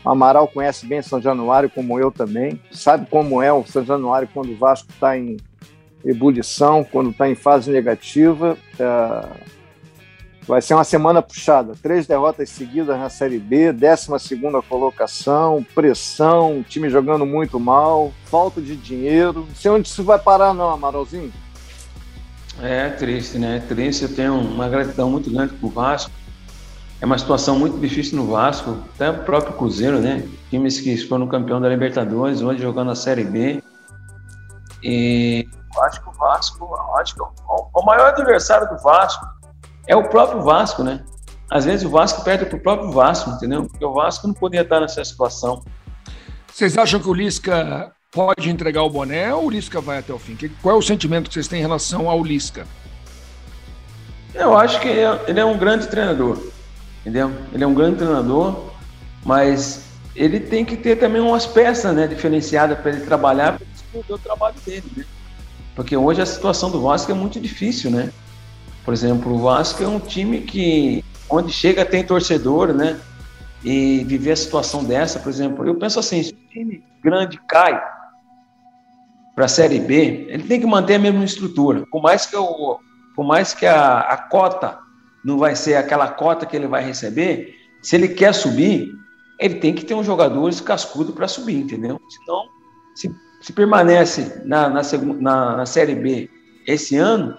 Amaral 0.05 0.47
conhece 0.47 0.85
bem 0.85 1.01
São 1.01 1.21
Januário, 1.21 1.69
como 1.69 1.99
eu 1.99 2.11
também. 2.11 2.61
Sabe 2.71 3.07
como 3.09 3.41
é 3.41 3.51
o 3.51 3.65
São 3.65 3.83
Januário 3.83 4.29
quando 4.33 4.51
o 4.51 4.57
Vasco 4.57 4.89
está 4.89 5.17
em 5.17 5.37
ebulição, 6.05 6.83
quando 6.83 7.09
está 7.09 7.29
em 7.29 7.35
fase 7.35 7.71
negativa. 7.71 8.57
É... 8.79 9.57
Vai 10.47 10.61
ser 10.61 10.75
uma 10.75 10.85
semana 10.85 11.21
puxada. 11.21 11.73
Três 11.81 12.07
derrotas 12.07 12.49
seguidas 12.49 12.97
na 12.97 13.09
Série 13.09 13.37
B, 13.37 13.73
12 13.73 14.07
colocação, 14.69 15.65
pressão, 15.75 16.63
time 16.67 16.89
jogando 16.89 17.25
muito 17.25 17.59
mal, 17.59 18.13
falta 18.25 18.61
de 18.61 18.77
dinheiro. 18.77 19.45
Não 19.45 19.55
sei 19.55 19.71
onde 19.71 19.89
isso 19.89 20.05
vai 20.05 20.17
parar, 20.17 20.53
não, 20.53 20.69
Amaralzinho. 20.69 21.33
É 22.61 22.89
triste, 22.89 23.37
né? 23.37 23.57
É 23.57 23.59
triste. 23.59 24.03
Eu 24.03 24.15
tenho 24.15 24.35
uma 24.35 24.69
gratidão 24.69 25.09
muito 25.09 25.29
grande 25.29 25.53
com 25.55 25.67
o 25.67 25.69
Vasco 25.69 26.11
é 26.99 27.05
uma 27.05 27.17
situação 27.17 27.59
muito 27.59 27.77
difícil 27.79 28.17
no 28.17 28.27
Vasco, 28.31 28.77
até 28.95 29.09
o 29.09 29.23
próprio 29.23 29.53
Cruzeiro, 29.53 29.99
né? 29.99 30.27
Times 30.49 30.79
que 30.79 30.97
foram 30.97 31.27
campeão 31.27 31.61
da 31.61 31.69
Libertadores, 31.69 32.41
hoje 32.41 32.61
jogando 32.61 32.89
a 32.89 32.95
Série 32.95 33.23
B. 33.23 33.63
E 34.83 35.47
eu 35.75 35.83
acho 35.83 36.01
que 36.01 36.09
o 36.09 36.11
Vasco, 36.13 36.75
acho 36.99 37.13
que 37.13 37.21
o, 37.21 37.29
o 37.73 37.85
maior 37.85 38.07
adversário 38.07 38.67
do 38.67 38.81
Vasco 38.81 39.25
é 39.85 39.95
o 39.95 40.09
próprio 40.09 40.41
Vasco, 40.41 40.83
né? 40.83 41.03
Às 41.51 41.65
vezes 41.65 41.85
o 41.85 41.89
Vasco 41.89 42.23
perde 42.23 42.45
para 42.47 42.57
o 42.57 42.59
próprio 42.59 42.91
Vasco, 42.91 43.29
entendeu? 43.29 43.65
Porque 43.65 43.85
o 43.85 43.93
Vasco 43.93 44.27
não 44.27 44.33
poderia 44.33 44.63
estar 44.63 44.79
nessa 44.79 45.05
situação. 45.05 45.63
Vocês 46.51 46.77
acham 46.77 46.99
que 46.99 47.07
o 47.07 47.13
Lisca 47.13 47.91
pode 48.11 48.49
entregar 48.49 48.81
o 48.81 48.89
boné 48.89 49.31
ou 49.33 49.45
o 49.45 49.49
Lisca 49.49 49.79
vai 49.79 49.99
até 49.99 50.11
o 50.11 50.17
fim? 50.17 50.35
Qual 50.63 50.75
é 50.75 50.77
o 50.77 50.81
sentimento 50.81 51.27
que 51.27 51.35
vocês 51.35 51.47
têm 51.47 51.59
em 51.59 51.61
relação 51.61 52.09
ao 52.09 52.23
Lisca? 52.23 52.65
Eu 54.33 54.57
acho 54.57 54.79
que 54.81 54.87
ele 54.87 55.39
é 55.39 55.45
um 55.45 55.57
grande 55.57 55.87
treinador 55.87 56.56
entendeu? 57.07 57.31
Ele 57.53 57.63
é 57.63 57.67
um 57.67 57.73
grande 57.73 57.97
treinador, 57.97 58.73
mas 59.23 59.85
ele 60.13 60.41
tem 60.41 60.65
que 60.65 60.75
ter 60.75 60.97
também 60.97 61.21
umas 61.21 61.45
peças 61.45 61.95
né, 61.95 62.05
diferenciadas 62.05 62.77
para 62.79 62.91
ele 62.91 63.05
trabalhar, 63.05 63.57
para 63.57 63.65
desenvolver 63.65 64.13
o 64.13 64.17
trabalho 64.17 64.55
dele, 64.65 64.91
né? 64.97 65.05
Porque 65.73 65.95
hoje 65.95 66.21
a 66.21 66.25
situação 66.25 66.69
do 66.69 66.81
Vasco 66.81 67.09
é 67.09 67.15
muito 67.15 67.39
difícil, 67.39 67.89
né? 67.89 68.11
Por 68.83 68.93
exemplo, 68.93 69.33
o 69.33 69.39
Vasco 69.39 69.81
é 69.81 69.87
um 69.87 69.99
time 69.99 70.41
que, 70.41 71.03
onde 71.29 71.53
chega, 71.53 71.85
tem 71.85 72.03
torcedor, 72.03 72.73
né? 72.73 72.99
E 73.63 74.03
viver 74.03 74.31
a 74.31 74.35
situação 74.35 74.83
dessa, 74.83 75.19
por 75.19 75.29
exemplo, 75.29 75.65
eu 75.65 75.75
penso 75.75 75.99
assim: 75.99 76.21
se 76.21 76.33
um 76.33 76.49
time 76.49 76.83
grande 77.01 77.39
cai 77.47 77.81
para 79.35 79.45
a 79.45 79.47
Série 79.47 79.79
B, 79.79 80.25
ele 80.29 80.43
tem 80.43 80.59
que 80.59 80.65
manter 80.65 80.95
a 80.95 80.99
mesma 80.99 81.23
estrutura. 81.23 81.85
Por 81.91 82.01
mais 82.01 82.25
que, 82.25 82.35
o, 82.35 82.79
por 83.15 83.23
mais 83.23 83.53
que 83.53 83.65
a, 83.65 83.99
a 83.99 84.17
cota 84.17 84.79
não 85.27 85.37
vai 85.37 85.57
ser 85.57 85.75
aquela 85.75 86.07
cota 86.07 86.45
que 86.45 86.55
ele 86.55 86.67
vai 86.67 86.81
receber, 86.81 87.53
se 87.81 87.97
ele 87.97 88.07
quer 88.07 88.33
subir, 88.33 88.93
ele 89.37 89.55
tem 89.55 89.73
que 89.73 89.83
ter 89.83 89.93
um 89.93 90.01
jogador 90.01 90.49
cascudo 90.61 91.11
para 91.11 91.27
subir, 91.27 91.57
entendeu? 91.57 91.99
Senão, 92.07 92.45
se, 92.95 93.13
se 93.41 93.51
permanece 93.51 94.41
na, 94.45 94.69
na, 94.69 94.81
na, 95.19 95.57
na 95.57 95.65
Série 95.65 95.95
B 95.95 96.29
esse 96.65 96.95
ano, 96.95 97.37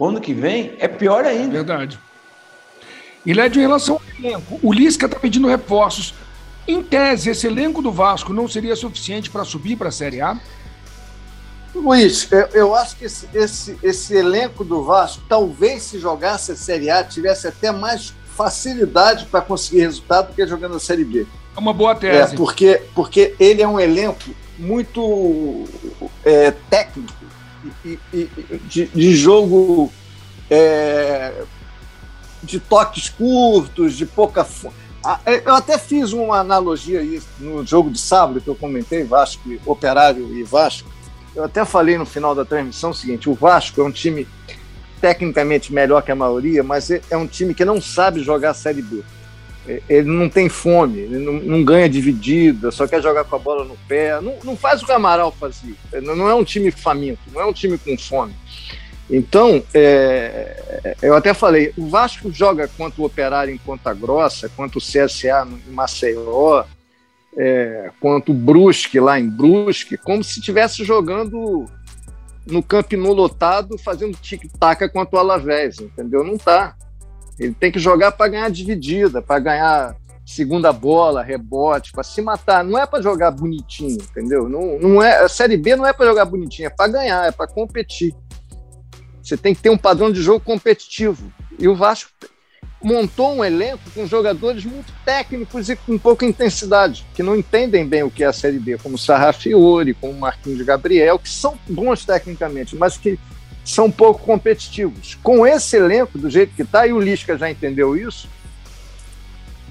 ano 0.00 0.20
que 0.20 0.32
vem, 0.32 0.76
é 0.78 0.86
pior 0.86 1.24
ainda. 1.24 1.54
Verdade. 1.54 1.98
E 3.26 3.34
Lédio, 3.34 3.58
em 3.58 3.62
relação 3.62 3.96
ao 3.96 4.24
elenco, 4.24 4.60
o 4.62 4.72
Lisca 4.72 5.06
está 5.06 5.18
pedindo 5.18 5.48
reforços. 5.48 6.14
Em 6.68 6.80
tese, 6.84 7.30
esse 7.30 7.48
elenco 7.48 7.82
do 7.82 7.90
Vasco 7.90 8.32
não 8.32 8.46
seria 8.46 8.76
suficiente 8.76 9.28
para 9.28 9.44
subir 9.44 9.74
para 9.74 9.88
a 9.88 9.92
Série 9.92 10.20
A? 10.20 10.40
Luiz, 11.74 12.30
eu, 12.30 12.46
eu 12.48 12.74
acho 12.74 12.96
que 12.96 13.04
esse, 13.04 13.28
esse, 13.34 13.78
esse, 13.82 14.16
elenco 14.16 14.64
do 14.64 14.82
Vasco, 14.82 15.22
talvez 15.28 15.82
se 15.82 15.98
jogasse 15.98 16.52
a 16.52 16.56
Série 16.56 16.90
A, 16.90 17.04
tivesse 17.04 17.46
até 17.46 17.70
mais 17.70 18.14
facilidade 18.36 19.26
para 19.26 19.40
conseguir 19.40 19.80
resultado 19.80 20.28
do 20.28 20.34
que 20.34 20.46
jogando 20.46 20.76
a 20.76 20.80
Série 20.80 21.04
B. 21.04 21.26
É 21.56 21.60
uma 21.60 21.72
boa 21.72 21.94
tese. 21.94 22.34
É, 22.34 22.36
porque, 22.36 22.82
porque 22.94 23.34
ele 23.38 23.60
é 23.60 23.68
um 23.68 23.78
elenco 23.78 24.30
muito 24.58 25.64
é, 26.24 26.52
técnico 26.70 27.12
e, 27.84 27.98
e, 28.12 28.30
de, 28.68 28.86
de, 28.86 29.16
jogo 29.16 29.92
é, 30.48 31.42
de 32.42 32.58
toques 32.60 33.08
curtos, 33.08 33.94
de 33.94 34.06
pouca. 34.06 34.46
É, 35.26 35.42
eu 35.44 35.54
até 35.54 35.78
fiz 35.78 36.12
uma 36.12 36.38
analogia 36.38 37.00
aí 37.00 37.20
no 37.38 37.64
jogo 37.66 37.90
de 37.90 38.00
sábado 38.00 38.40
que 38.40 38.48
eu 38.48 38.54
comentei, 38.54 39.04
Vasco, 39.04 39.42
Operário 39.66 40.32
e 40.36 40.42
Vasco 40.42 40.97
eu 41.34 41.44
até 41.44 41.64
falei 41.64 41.96
no 41.96 42.06
final 42.06 42.34
da 42.34 42.44
transmissão 42.44 42.90
o 42.90 42.94
seguinte: 42.94 43.28
o 43.28 43.34
Vasco 43.34 43.80
é 43.80 43.84
um 43.84 43.92
time 43.92 44.26
tecnicamente 45.00 45.72
melhor 45.72 46.02
que 46.02 46.10
a 46.10 46.16
maioria, 46.16 46.62
mas 46.62 46.90
é, 46.90 47.00
é 47.10 47.16
um 47.16 47.26
time 47.26 47.54
que 47.54 47.64
não 47.64 47.80
sabe 47.80 48.22
jogar 48.22 48.50
a 48.50 48.54
Série 48.54 48.82
B. 48.82 49.02
É, 49.66 49.82
ele 49.88 50.08
não 50.08 50.28
tem 50.28 50.48
fome, 50.48 50.98
ele 50.98 51.18
não, 51.18 51.34
não 51.34 51.64
ganha 51.64 51.88
dividida, 51.88 52.70
só 52.70 52.86
quer 52.86 53.02
jogar 53.02 53.24
com 53.24 53.36
a 53.36 53.38
bola 53.38 53.64
no 53.64 53.76
pé. 53.86 54.20
Não, 54.20 54.34
não 54.42 54.56
faz 54.56 54.82
o 54.82 54.86
que 54.86 54.92
o 54.92 54.94
Amaral 54.94 55.32
fazia. 55.32 55.74
Não 56.02 56.28
é 56.28 56.34
um 56.34 56.44
time 56.44 56.70
faminto, 56.70 57.20
não 57.32 57.40
é 57.40 57.46
um 57.46 57.52
time 57.52 57.78
com 57.78 57.96
fome. 57.96 58.34
Então, 59.10 59.62
é, 59.72 60.96
eu 61.00 61.14
até 61.14 61.32
falei, 61.32 61.72
o 61.78 61.88
Vasco 61.88 62.30
joga 62.30 62.68
contra 62.68 63.00
o 63.00 63.06
Operário 63.06 63.54
em 63.54 63.58
Ponta 63.58 63.94
Grossa, 63.94 64.50
contra 64.50 64.78
o 64.78 64.82
CSA 64.82 65.48
em 65.66 65.72
Maceió, 65.72 66.64
é, 67.38 67.92
quanto 68.00 68.32
o 68.32 68.34
Brusque 68.34 68.98
lá 68.98 69.18
em 69.18 69.28
Brusque, 69.28 69.96
como 69.96 70.24
se 70.24 70.40
estivesse 70.40 70.84
jogando 70.84 71.66
no 72.44 72.62
Camp 72.62 72.92
Nou 72.94 73.12
lotado, 73.12 73.78
fazendo 73.78 74.18
tic-tac 74.18 74.88
contra 74.88 75.16
o 75.16 75.18
Alavés, 75.20 75.78
entendeu? 75.78 76.24
Não 76.24 76.36
tá. 76.36 76.74
Ele 77.38 77.54
tem 77.54 77.70
que 77.70 77.78
jogar 77.78 78.12
para 78.12 78.28
ganhar 78.28 78.50
dividida, 78.50 79.22
para 79.22 79.38
ganhar 79.38 79.96
segunda 80.26 80.72
bola, 80.72 81.22
rebote, 81.22 81.92
para 81.92 82.02
se 82.02 82.20
matar. 82.20 82.64
Não 82.64 82.76
é 82.76 82.84
para 82.84 83.00
jogar 83.00 83.30
bonitinho, 83.30 83.98
entendeu? 84.02 84.48
Não, 84.48 84.78
não 84.80 85.02
é, 85.02 85.20
a 85.20 85.28
Série 85.28 85.56
B 85.56 85.76
não 85.76 85.86
é 85.86 85.92
para 85.92 86.06
jogar 86.06 86.24
bonitinho, 86.24 86.66
é 86.66 86.70
para 86.70 86.90
ganhar, 86.90 87.28
é 87.28 87.30
para 87.30 87.46
competir. 87.46 88.12
Você 89.22 89.36
tem 89.36 89.54
que 89.54 89.62
ter 89.62 89.70
um 89.70 89.78
padrão 89.78 90.10
de 90.10 90.20
jogo 90.20 90.40
competitivo. 90.40 91.32
E 91.58 91.68
o 91.68 91.76
Vasco 91.76 92.10
montou 92.82 93.34
um 93.34 93.44
elenco 93.44 93.82
com 93.94 94.06
jogadores 94.06 94.64
muito 94.64 94.92
técnicos 95.04 95.68
e 95.68 95.76
com 95.76 95.98
pouca 95.98 96.24
intensidade, 96.24 97.04
que 97.14 97.22
não 97.22 97.36
entendem 97.36 97.86
bem 97.86 98.02
o 98.02 98.10
que 98.10 98.22
é 98.22 98.26
a 98.26 98.32
Série 98.32 98.58
B, 98.58 98.78
como 98.78 98.96
Sarrafiori, 98.96 99.94
como 99.94 100.12
Marquinhos 100.14 100.62
Gabriel, 100.62 101.18
que 101.18 101.28
são 101.28 101.58
bons 101.68 102.04
tecnicamente, 102.04 102.76
mas 102.76 102.96
que 102.96 103.18
são 103.64 103.90
pouco 103.90 104.22
competitivos. 104.24 105.18
Com 105.22 105.46
esse 105.46 105.76
elenco, 105.76 106.16
do 106.16 106.30
jeito 106.30 106.54
que 106.54 106.62
está, 106.62 106.86
e 106.86 106.92
o 106.92 107.00
Lisca 107.00 107.36
já 107.36 107.50
entendeu 107.50 107.96
isso, 107.96 108.28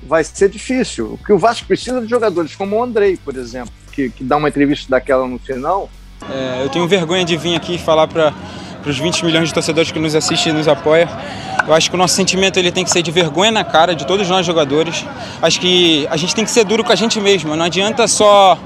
vai 0.03 0.23
ser 0.23 0.49
difícil. 0.49 1.13
O 1.13 1.17
que 1.17 1.33
o 1.33 1.37
Vasco 1.37 1.65
precisa 1.65 2.01
de 2.01 2.07
jogadores 2.07 2.55
como 2.55 2.75
o 2.75 2.83
Andrei, 2.83 3.17
por 3.17 3.35
exemplo, 3.35 3.73
que, 3.91 4.09
que 4.09 4.23
dá 4.23 4.37
uma 4.37 4.49
entrevista 4.49 4.89
daquela 4.89 5.27
no 5.27 5.39
final. 5.39 5.89
É, 6.29 6.63
eu 6.63 6.69
tenho 6.69 6.87
vergonha 6.87 7.25
de 7.25 7.37
vir 7.37 7.55
aqui 7.55 7.77
falar 7.77 8.07
para 8.07 8.33
os 8.89 8.97
20 8.97 9.25
milhões 9.25 9.47
de 9.47 9.53
torcedores 9.53 9.91
que 9.91 9.99
nos 9.99 10.15
assistem 10.15 10.53
e 10.53 10.55
nos 10.55 10.67
apoiam 10.67 11.09
eu 11.67 11.73
acho 11.73 11.89
que 11.89 11.95
o 11.95 11.99
nosso 11.99 12.15
sentimento 12.15 12.57
ele 12.57 12.71
tem 12.71 12.85
que 12.85 12.89
ser 12.89 13.01
de 13.01 13.11
vergonha 13.11 13.51
na 13.51 13.63
cara 13.63 13.93
de 13.93 14.07
todos 14.07 14.29
nós 14.29 14.45
jogadores. 14.45 15.05
Acho 15.41 15.59
que 15.59 16.07
a 16.09 16.15
gente 16.15 16.33
tem 16.33 16.45
que 16.45 16.51
ser 16.51 16.63
duro 16.63 16.81
com 16.81 16.93
a 16.93 16.95
gente 16.95 17.19
mesmo. 17.19 17.53
Não 17.57 17.65
adianta 17.65 18.07
só 18.07 18.57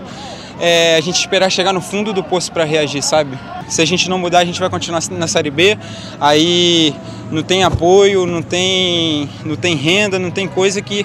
é, 0.59 0.97
a 0.97 1.01
gente 1.01 1.15
esperar 1.15 1.49
chegar 1.49 1.73
no 1.73 1.81
fundo 1.81 2.13
do 2.13 2.23
poço 2.23 2.51
para 2.51 2.63
reagir, 2.63 3.01
sabe? 3.01 3.39
Se 3.67 3.81
a 3.81 3.85
gente 3.85 4.07
não 4.07 4.19
mudar, 4.19 4.39
a 4.39 4.45
gente 4.45 4.59
vai 4.59 4.69
continuar 4.69 5.01
na 5.09 5.25
Série 5.25 5.49
B. 5.49 5.75
Aí 6.19 6.93
não 7.31 7.41
tem 7.41 7.63
apoio, 7.63 8.27
não 8.27 8.43
tem, 8.43 9.27
não 9.43 9.55
tem 9.55 9.75
renda, 9.75 10.19
não 10.19 10.29
tem 10.29 10.47
coisa 10.47 10.79
que 10.79 11.03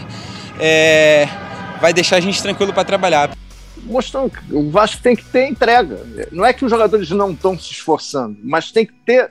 é, 0.61 1.27
vai 1.81 1.95
deixar 1.95 2.17
a 2.17 2.21
gente 2.21 2.43
tranquilo 2.43 2.75
para 2.75 2.85
trabalhar. 2.85 3.31
Mostrando 3.85 4.31
que 4.31 4.55
o 4.55 4.71
Vasco 4.71 5.03
tem 5.03 5.15
que 5.15 5.25
ter 5.25 5.49
entrega. 5.49 6.05
Não 6.33 6.45
é 6.45 6.53
que 6.53 6.65
os 6.65 6.71
jogadores 6.71 7.11
não 7.11 7.33
estão 7.33 7.59
se 7.59 7.73
esforçando, 7.73 8.39
mas 8.43 8.73
tem 8.73 8.87
que 8.87 8.95
ter 9.05 9.31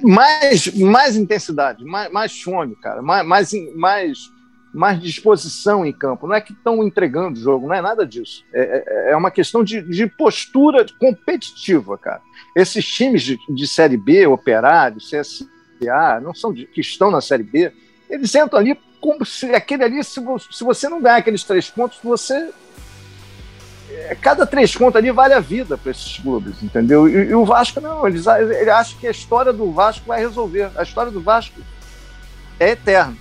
mais, 0.00 0.66
mais 0.74 1.16
intensidade, 1.16 1.84
mais, 1.84 2.10
mais 2.10 2.40
fome, 2.40 2.74
cara, 2.76 3.02
mais, 3.02 3.26
mais, 3.26 3.52
mais, 3.74 4.18
mais 4.72 5.00
disposição 5.00 5.84
em 5.84 5.92
campo. 5.92 6.26
Não 6.26 6.34
é 6.34 6.40
que 6.40 6.52
estão 6.52 6.82
entregando 6.82 7.38
o 7.38 7.42
jogo, 7.42 7.66
não 7.68 7.74
é 7.74 7.82
nada 7.82 8.06
disso. 8.06 8.44
É, 8.52 8.84
é, 9.08 9.12
é 9.12 9.16
uma 9.16 9.30
questão 9.30 9.62
de, 9.62 9.82
de 9.82 10.06
postura 10.06 10.86
competitiva, 10.98 11.98
cara. 11.98 12.22
Esses 12.56 12.86
times 12.86 13.22
de, 13.22 13.38
de 13.48 13.66
Série 13.66 13.96
B, 13.96 14.26
Operário, 14.26 14.98
CSA, 14.98 16.20
não 16.22 16.34
são 16.34 16.52
de, 16.52 16.66
que 16.66 16.80
estão 16.80 17.10
na 17.10 17.20
Série 17.20 17.42
B, 17.42 17.72
eles 18.08 18.34
entram 18.34 18.58
ali 18.58 18.78
se 19.24 19.54
aquele 19.54 19.84
ali, 19.84 20.04
se, 20.04 20.20
se 20.50 20.64
você 20.64 20.88
não 20.88 21.00
ganhar 21.00 21.16
aqueles 21.16 21.44
três 21.44 21.68
pontos, 21.70 21.98
você 22.02 22.50
é, 23.90 24.14
cada 24.14 24.46
três 24.46 24.74
contas 24.74 24.96
ali 24.96 25.10
vale 25.10 25.34
a 25.34 25.40
vida 25.40 25.76
para 25.76 25.90
esses 25.90 26.18
clubes, 26.18 26.62
entendeu? 26.62 27.08
E, 27.08 27.30
e, 27.30 27.34
o 27.34 27.44
Vasco 27.44 27.80
não, 27.80 28.06
eles, 28.06 28.26
ele 28.26 28.70
acha 28.70 28.96
que 28.96 29.06
a 29.06 29.10
história 29.10 29.52
do 29.52 29.70
Vasco 29.72 30.06
vai 30.06 30.20
resolver. 30.20 30.70
A 30.76 30.82
história 30.82 31.12
do 31.12 31.20
Vasco 31.20 31.60
é 32.58 32.70
eterna. 32.70 33.16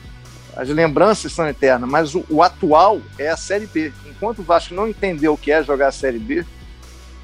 As 0.55 0.67
lembranças 0.69 1.31
são 1.31 1.47
eternas, 1.47 1.89
mas 1.89 2.15
o, 2.15 2.25
o 2.29 2.41
atual 2.41 3.01
é 3.17 3.29
a 3.29 3.37
Série 3.37 3.67
B. 3.67 3.91
Enquanto 4.05 4.39
o 4.39 4.43
Vasco 4.43 4.73
não 4.73 4.87
entender 4.87 5.27
o 5.27 5.37
que 5.37 5.51
é 5.51 5.63
jogar 5.63 5.87
a 5.87 5.91
Série 5.91 6.19
B, 6.19 6.45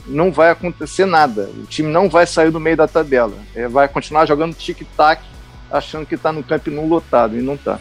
não 0.06 0.32
vai 0.32 0.50
acontecer 0.50 1.06
nada. 1.06 1.50
O 1.58 1.65
time 1.65 1.91
não 1.91 2.10
vai 2.10 2.26
sair 2.26 2.52
do 2.52 2.60
meio 2.60 2.78
da 2.78 2.88
tabela. 2.88 3.38
É, 3.54 3.67
vai 3.67 3.88
continuar 3.88 4.26
jogando 4.26 4.56
tic-tac, 4.56 5.22
achando 5.70 6.06
que 6.06 6.15
está 6.15 6.32
no 6.32 6.43
campo 6.43 6.72
não 6.72 6.88
lotado, 6.88 7.38
e 7.38 7.41
não 7.41 7.56
está. 7.56 7.80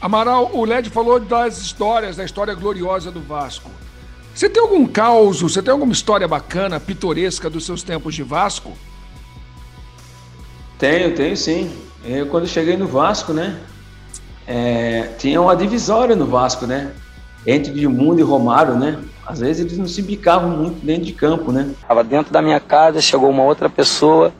Amaral, 0.00 0.50
o 0.52 0.64
Led 0.64 0.90
falou 0.90 1.18
das 1.18 1.58
histórias, 1.58 2.16
da 2.16 2.24
história 2.24 2.54
gloriosa 2.54 3.10
do 3.10 3.20
Vasco. 3.20 3.70
Você 4.34 4.50
tem 4.50 4.62
algum 4.62 4.86
caos, 4.86 5.40
você 5.40 5.62
tem 5.62 5.72
alguma 5.72 5.92
história 5.92 6.26
bacana, 6.26 6.80
pitoresca 6.80 7.48
dos 7.48 7.64
seus 7.64 7.82
tempos 7.82 8.14
de 8.14 8.22
Vasco? 8.22 8.72
Tenho, 10.76 11.14
tenho 11.14 11.36
sim. 11.36 11.70
Eu, 12.04 12.26
quando 12.26 12.46
cheguei 12.46 12.76
no 12.76 12.86
Vasco, 12.86 13.32
né? 13.32 13.60
É, 14.46 15.10
tinha 15.18 15.40
uma 15.40 15.54
divisória 15.54 16.16
no 16.16 16.26
Vasco, 16.26 16.66
né? 16.66 16.92
Entre 17.46 17.70
Edmundo 17.72 18.20
e 18.20 18.22
Romário, 18.22 18.74
né? 18.74 18.98
Às 19.26 19.40
vezes 19.40 19.64
eles 19.64 19.78
não 19.78 19.86
se 19.86 20.02
bicavam 20.02 20.50
muito 20.50 20.84
dentro 20.84 21.04
de 21.04 21.12
campo, 21.12 21.50
né? 21.50 21.70
Estava 21.80 22.04
dentro 22.04 22.32
da 22.32 22.42
minha 22.42 22.60
casa, 22.60 23.00
chegou 23.00 23.30
uma 23.30 23.42
outra 23.44 23.70
pessoa 23.70 24.32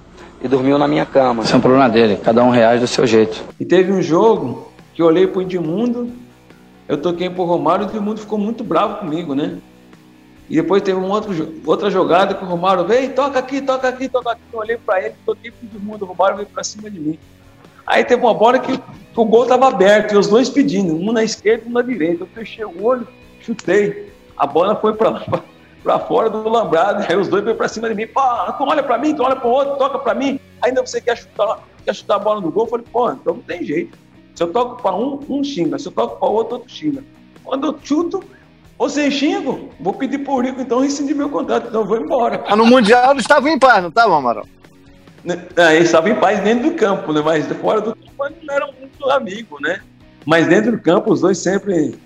e 0.42 0.48
dormiu 0.48 0.76
na 0.76 0.86
minha 0.86 1.06
cama. 1.06 1.42
Isso 1.42 1.54
é 1.54 1.56
um 1.56 1.60
problema 1.60 1.88
dele, 1.88 2.18
cada 2.22 2.42
um 2.42 2.50
reage 2.50 2.80
do 2.80 2.86
seu 2.86 3.06
jeito. 3.06 3.42
E 3.58 3.64
teve 3.64 3.92
um 3.92 4.02
jogo 4.02 4.70
que 4.94 5.02
eu 5.02 5.06
olhei 5.06 5.26
pro 5.26 5.42
Edmundo, 5.42 6.10
eu 6.88 6.96
toquei 7.00 7.28
pro 7.28 7.44
Romário 7.44 7.84
e 7.84 7.88
o 7.88 7.90
Edmundo 7.90 8.20
ficou 8.20 8.38
muito 8.38 8.62
bravo 8.62 8.98
comigo, 8.98 9.34
né? 9.34 9.58
E 10.48 10.56
depois 10.56 10.82
teve 10.82 10.98
uma 10.98 11.22
outra, 11.66 11.90
jogada 11.90 12.34
que 12.34 12.44
o 12.44 12.46
Romário 12.46 12.84
veio, 12.84 13.14
toca 13.14 13.38
aqui, 13.38 13.62
toca 13.62 13.88
aqui, 13.88 14.08
toca 14.08 14.32
aqui. 14.32 14.42
Eu 14.52 14.58
olhei 14.58 14.76
para 14.76 15.02
ele, 15.02 15.14
toquei 15.24 15.50
para 15.50 15.68
todo 15.68 15.80
mundo, 15.80 16.02
o 16.02 16.06
Romário 16.06 16.36
veio 16.36 16.48
para 16.48 16.62
cima 16.62 16.90
de 16.90 17.00
mim. 17.00 17.18
Aí 17.86 18.04
teve 18.04 18.22
uma 18.22 18.34
bola 18.34 18.58
que 18.58 18.78
o 19.16 19.24
gol 19.24 19.44
estava 19.44 19.68
aberto 19.68 20.12
e 20.12 20.16
os 20.16 20.28
dois 20.28 20.48
pedindo, 20.50 20.94
um 20.94 21.12
na 21.12 21.24
esquerda 21.24 21.64
e 21.66 21.68
um 21.68 21.72
na 21.72 21.82
direita. 21.82 22.24
Eu 22.24 22.28
fechei 22.28 22.64
o 22.64 22.84
olho, 22.84 23.08
chutei. 23.40 24.12
A 24.36 24.46
bola 24.46 24.76
foi 24.76 24.94
para 24.94 25.18
fora 26.06 26.28
do 26.28 26.46
lambrado, 26.48 27.04
aí 27.08 27.16
os 27.16 27.28
dois 27.28 27.42
veio 27.42 27.56
para 27.56 27.68
cima 27.68 27.88
de 27.88 27.94
mim. 27.94 28.06
Pô, 28.06 28.20
tu 28.20 28.64
olha 28.64 28.82
para 28.82 28.98
mim, 28.98 29.14
tu 29.14 29.22
olha 29.22 29.36
para 29.36 29.48
o 29.48 29.50
outro, 29.50 29.76
toca 29.76 29.98
para 29.98 30.14
mim. 30.14 30.38
Ainda 30.60 30.84
você 30.84 31.00
quer 31.00 31.16
chutar, 31.16 31.60
quer 31.84 31.94
chutar 31.94 32.16
a 32.16 32.18
bola 32.18 32.40
no 32.40 32.50
gol? 32.50 32.64
Eu 32.64 32.70
falei, 32.70 32.86
pô, 32.92 33.10
então 33.10 33.34
não 33.34 33.42
tem 33.42 33.64
jeito. 33.64 34.03
Se 34.34 34.42
eu 34.42 34.52
toco 34.52 34.82
para 34.82 34.94
um, 34.96 35.20
um 35.28 35.44
xinga. 35.44 35.78
Se 35.78 35.86
eu 35.86 35.92
toco 35.92 36.18
para 36.18 36.28
o 36.28 36.32
outro, 36.32 36.56
outro 36.56 36.70
xinga. 36.70 37.04
Quando 37.44 37.66
eu 37.66 37.78
chuto, 37.82 38.22
você 38.78 39.10
xingo, 39.10 39.70
vou 39.78 39.92
pedir 39.92 40.18
por 40.18 40.44
rico, 40.44 40.60
então 40.60 40.80
rescindir 40.80 41.14
meu 41.14 41.30
contrato, 41.30 41.68
então 41.68 41.86
vou 41.86 42.00
embora. 42.00 42.42
No 42.56 42.66
Mundial 42.66 43.12
eles 43.12 43.22
estavam 43.22 43.48
em 43.48 43.58
paz, 43.58 43.80
não 43.80 43.88
estavam, 43.88 44.16
Amaral? 44.16 44.46
Não, 45.24 45.36
eles 45.70 45.86
estavam 45.86 46.10
em 46.10 46.16
paz 46.16 46.40
dentro 46.40 46.70
do 46.70 46.76
campo, 46.76 47.12
né? 47.12 47.22
Mas 47.24 47.46
fora 47.46 47.80
do 47.80 47.94
campo 47.94 48.26
eles 48.26 48.38
não 48.42 48.54
eram 48.54 48.72
muito 48.78 49.10
amigos, 49.10 49.60
né? 49.60 49.80
Mas 50.26 50.46
dentro 50.48 50.72
do 50.72 50.78
campo 50.80 51.12
os 51.12 51.20
dois 51.20 51.38
sempre 51.38 51.98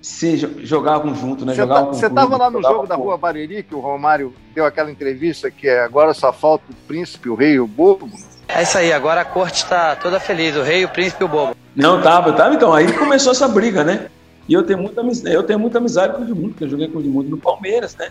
se 0.00 0.36
jogavam 0.64 1.14
junto, 1.14 1.44
né? 1.44 1.54
Você 1.54 2.06
estava 2.06 2.36
lá 2.36 2.50
no 2.50 2.62
jogo 2.62 2.86
da 2.86 2.94
Rua 2.94 3.16
Bariri, 3.16 3.62
que 3.62 3.74
o 3.74 3.80
Romário 3.80 4.34
deu 4.54 4.64
aquela 4.64 4.90
entrevista 4.90 5.50
que 5.50 5.68
é 5.68 5.82
agora 5.82 6.12
só 6.14 6.32
falta 6.32 6.64
o 6.70 6.74
príncipe, 6.86 7.28
o 7.28 7.34
rei, 7.34 7.58
o 7.58 7.66
bobo. 7.66 8.08
É 8.48 8.62
isso 8.62 8.78
aí, 8.78 8.92
agora 8.92 9.22
a 9.22 9.24
corte 9.24 9.56
está 9.56 9.96
toda 9.96 10.20
feliz, 10.20 10.56
o 10.56 10.62
rei, 10.62 10.84
o 10.84 10.88
príncipe 10.88 11.22
e 11.22 11.26
o 11.26 11.28
bobo. 11.28 11.56
Não, 11.74 12.00
tava, 12.00 12.32
tava. 12.32 12.54
Então, 12.54 12.72
aí 12.72 12.92
começou 12.92 13.32
essa 13.32 13.48
briga, 13.48 13.82
né? 13.82 14.06
E 14.48 14.52
eu 14.52 14.62
tenho 14.62 14.78
muita, 14.78 15.02
eu 15.28 15.42
tenho 15.42 15.58
muita 15.58 15.78
amizade 15.78 16.14
com 16.14 16.20
o 16.20 16.24
Edmundo, 16.24 16.48
porque 16.50 16.64
eu 16.64 16.68
joguei 16.68 16.88
com 16.88 16.98
o 16.98 17.00
Edmundo 17.00 17.30
no 17.30 17.38
Palmeiras, 17.38 17.96
né? 17.96 18.10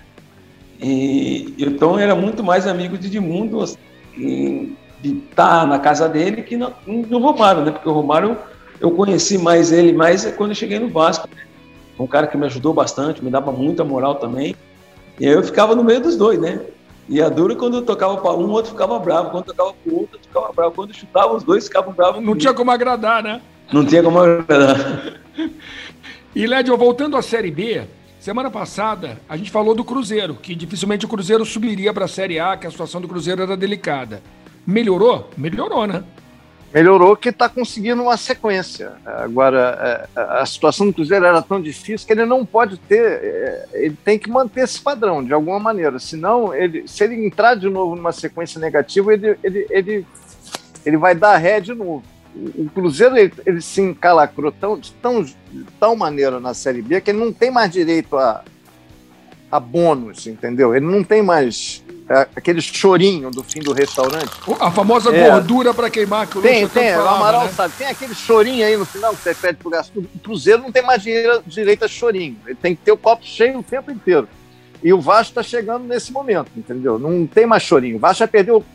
E 0.81 1.53
então 1.57 1.97
era 1.97 2.15
muito 2.15 2.43
mais 2.43 2.67
amigo 2.67 2.97
de 2.97 3.07
Edmundo 3.07 3.61
assim, 3.61 3.77
de 5.01 5.17
estar 5.29 5.61
tá 5.61 5.65
na 5.65 5.79
casa 5.79 6.09
dele 6.09 6.41
que 6.41 6.57
no, 6.57 6.73
no 6.85 7.19
Romário, 7.19 7.63
né? 7.63 7.71
Porque 7.71 7.87
o 7.87 7.93
Romário 7.93 8.37
eu 8.81 8.91
conheci 8.91 9.37
mais 9.37 9.71
ele 9.71 9.93
mais 9.93 10.25
quando 10.35 10.51
eu 10.51 10.55
cheguei 10.55 10.79
no 10.79 10.89
Vasco. 10.89 11.29
Né? 11.33 11.43
Um 11.99 12.07
cara 12.07 12.27
que 12.27 12.35
me 12.35 12.45
ajudou 12.47 12.73
bastante, 12.73 13.23
me 13.23 13.29
dava 13.29 13.51
muita 13.51 13.83
moral 13.83 14.15
também. 14.15 14.55
E 15.19 15.25
eu 15.25 15.43
ficava 15.43 15.75
no 15.75 15.83
meio 15.83 16.01
dos 16.01 16.17
dois, 16.17 16.39
né? 16.39 16.59
E 17.07 17.21
a 17.21 17.29
dura, 17.29 17.55
quando 17.55 17.81
tocava 17.81 18.17
para 18.17 18.31
um, 18.33 18.45
o 18.45 18.51
outro 18.51 18.71
ficava 18.71 18.97
bravo. 18.99 19.29
Quando 19.29 19.45
tocava 19.45 19.73
para 19.73 19.93
o 19.93 19.99
outro, 19.99 20.19
ficava 20.21 20.53
bravo. 20.53 20.71
Quando 20.71 20.93
chutava, 20.93 21.35
os 21.35 21.43
dois 21.43 21.67
ficavam 21.67 21.93
bravos. 21.93 22.23
Não 22.23 22.35
tinha 22.35 22.53
como 22.53 22.71
agradar, 22.71 23.21
né? 23.21 23.41
Não 23.71 23.85
tinha 23.85 24.01
como 24.01 24.19
agradar. 24.19 25.19
e, 26.35 26.47
Lédio, 26.47 26.77
voltando 26.77 27.17
à 27.17 27.21
Série 27.21 27.51
B, 27.51 27.83
semana 28.19 28.49
passada 28.49 29.19
a 29.27 29.35
gente 29.35 29.51
falou 29.51 29.75
do 29.75 29.83
Cruzeiro, 29.83 30.35
que 30.35 30.55
dificilmente 30.55 31.05
o 31.05 31.09
Cruzeiro 31.09 31.45
subiria 31.45 31.93
para 31.93 32.05
a 32.05 32.07
Série 32.07 32.39
A, 32.39 32.55
que 32.55 32.67
a 32.67 32.71
situação 32.71 33.01
do 33.01 33.07
Cruzeiro 33.07 33.41
era 33.41 33.57
delicada. 33.57 34.21
Melhorou? 34.65 35.29
Melhorou, 35.35 35.85
né? 35.85 36.03
Melhorou 36.73 37.15
que 37.15 37.29
está 37.29 37.47
conseguindo 37.47 38.01
uma 38.01 38.17
sequência. 38.17 38.93
Agora, 39.05 40.07
é, 40.15 40.19
a 40.19 40.45
situação 40.45 40.87
do 40.87 40.93
Cruzeiro 40.93 41.23
era 41.23 41.41
tão 41.41 41.61
difícil 41.61 42.07
que 42.07 42.13
ele 42.13 42.25
não 42.25 42.43
pode 42.43 42.77
ter, 42.77 42.99
é, 43.05 43.65
ele 43.73 43.97
tem 44.03 44.17
que 44.17 44.29
manter 44.29 44.61
esse 44.61 44.81
padrão 44.81 45.23
de 45.23 45.31
alguma 45.31 45.59
maneira. 45.59 45.99
Senão, 45.99 46.53
ele, 46.53 46.87
se 46.87 47.03
ele 47.03 47.25
entrar 47.25 47.55
de 47.55 47.69
novo 47.69 47.95
numa 47.95 48.11
sequência 48.11 48.59
negativa, 48.59 49.13
ele, 49.13 49.37
ele, 49.43 49.67
ele, 49.69 50.05
ele 50.83 50.97
vai 50.97 51.13
dar 51.13 51.37
ré 51.37 51.59
de 51.59 51.75
novo. 51.75 52.03
O 52.57 52.67
Cruzeiro 52.73 53.15
ele, 53.15 53.31
ele 53.45 53.61
se 53.61 53.79
encalacrou 53.79 54.51
tão, 54.51 54.79
de, 54.79 54.91
tão, 54.93 55.21
de 55.23 55.35
tal 55.79 55.95
maneira 55.95 56.39
na 56.39 56.55
Série 56.55 56.81
B 56.81 56.99
que 56.99 57.11
ele 57.11 57.19
não 57.19 57.31
tem 57.31 57.51
mais 57.51 57.71
direito 57.71 58.17
a, 58.17 58.43
a 59.51 59.59
bônus, 59.59 60.25
entendeu? 60.25 60.75
Ele 60.75 60.87
não 60.87 61.03
tem 61.03 61.21
mais 61.21 61.83
é, 62.09 62.27
aquele 62.35 62.61
chorinho 62.61 63.31
do 63.31 63.43
fim 63.43 63.59
do 63.59 63.73
restaurante. 63.73 64.31
A 64.59 64.71
famosa 64.71 65.15
é. 65.15 65.29
gordura 65.29 65.73
para 65.73 65.89
queimar 65.89 66.27
que 66.27 66.37
o 66.37 66.41
Tem, 66.41 66.67
tem, 66.67 66.93
falava, 66.93 67.11
o 67.11 67.15
Amaral 67.15 67.45
né? 67.45 67.51
sabe, 67.51 67.73
tem 67.77 67.87
aquele 67.87 68.13
chorinho 68.13 68.65
aí 68.65 68.75
no 68.75 68.85
final 68.85 69.15
que 69.15 69.21
você 69.21 69.33
pede 69.33 69.57
pro 69.57 69.69
gasto. 69.69 69.99
O 69.99 70.19
Cruzeiro 70.19 70.61
não 70.61 70.71
tem 70.71 70.83
mais 70.83 71.01
direito 71.01 71.85
a 71.85 71.87
chorinho, 71.87 72.37
ele 72.45 72.55
tem 72.55 72.75
que 72.75 72.81
ter 72.81 72.91
o 72.91 72.97
copo 72.97 73.25
cheio 73.25 73.59
o 73.59 73.63
tempo 73.63 73.91
inteiro. 73.91 74.27
E 74.83 74.91
o 74.91 74.99
Vasco 74.99 75.31
está 75.31 75.43
chegando 75.43 75.85
nesse 75.85 76.11
momento, 76.11 76.51
entendeu? 76.57 76.99
Não 76.99 77.25
tem 77.25 77.45
mais 77.45 77.63
chorinho. 77.63 77.95
O 77.95 77.99
Vasco 77.99 78.19
já 78.19 78.27
perdeu 78.27 78.65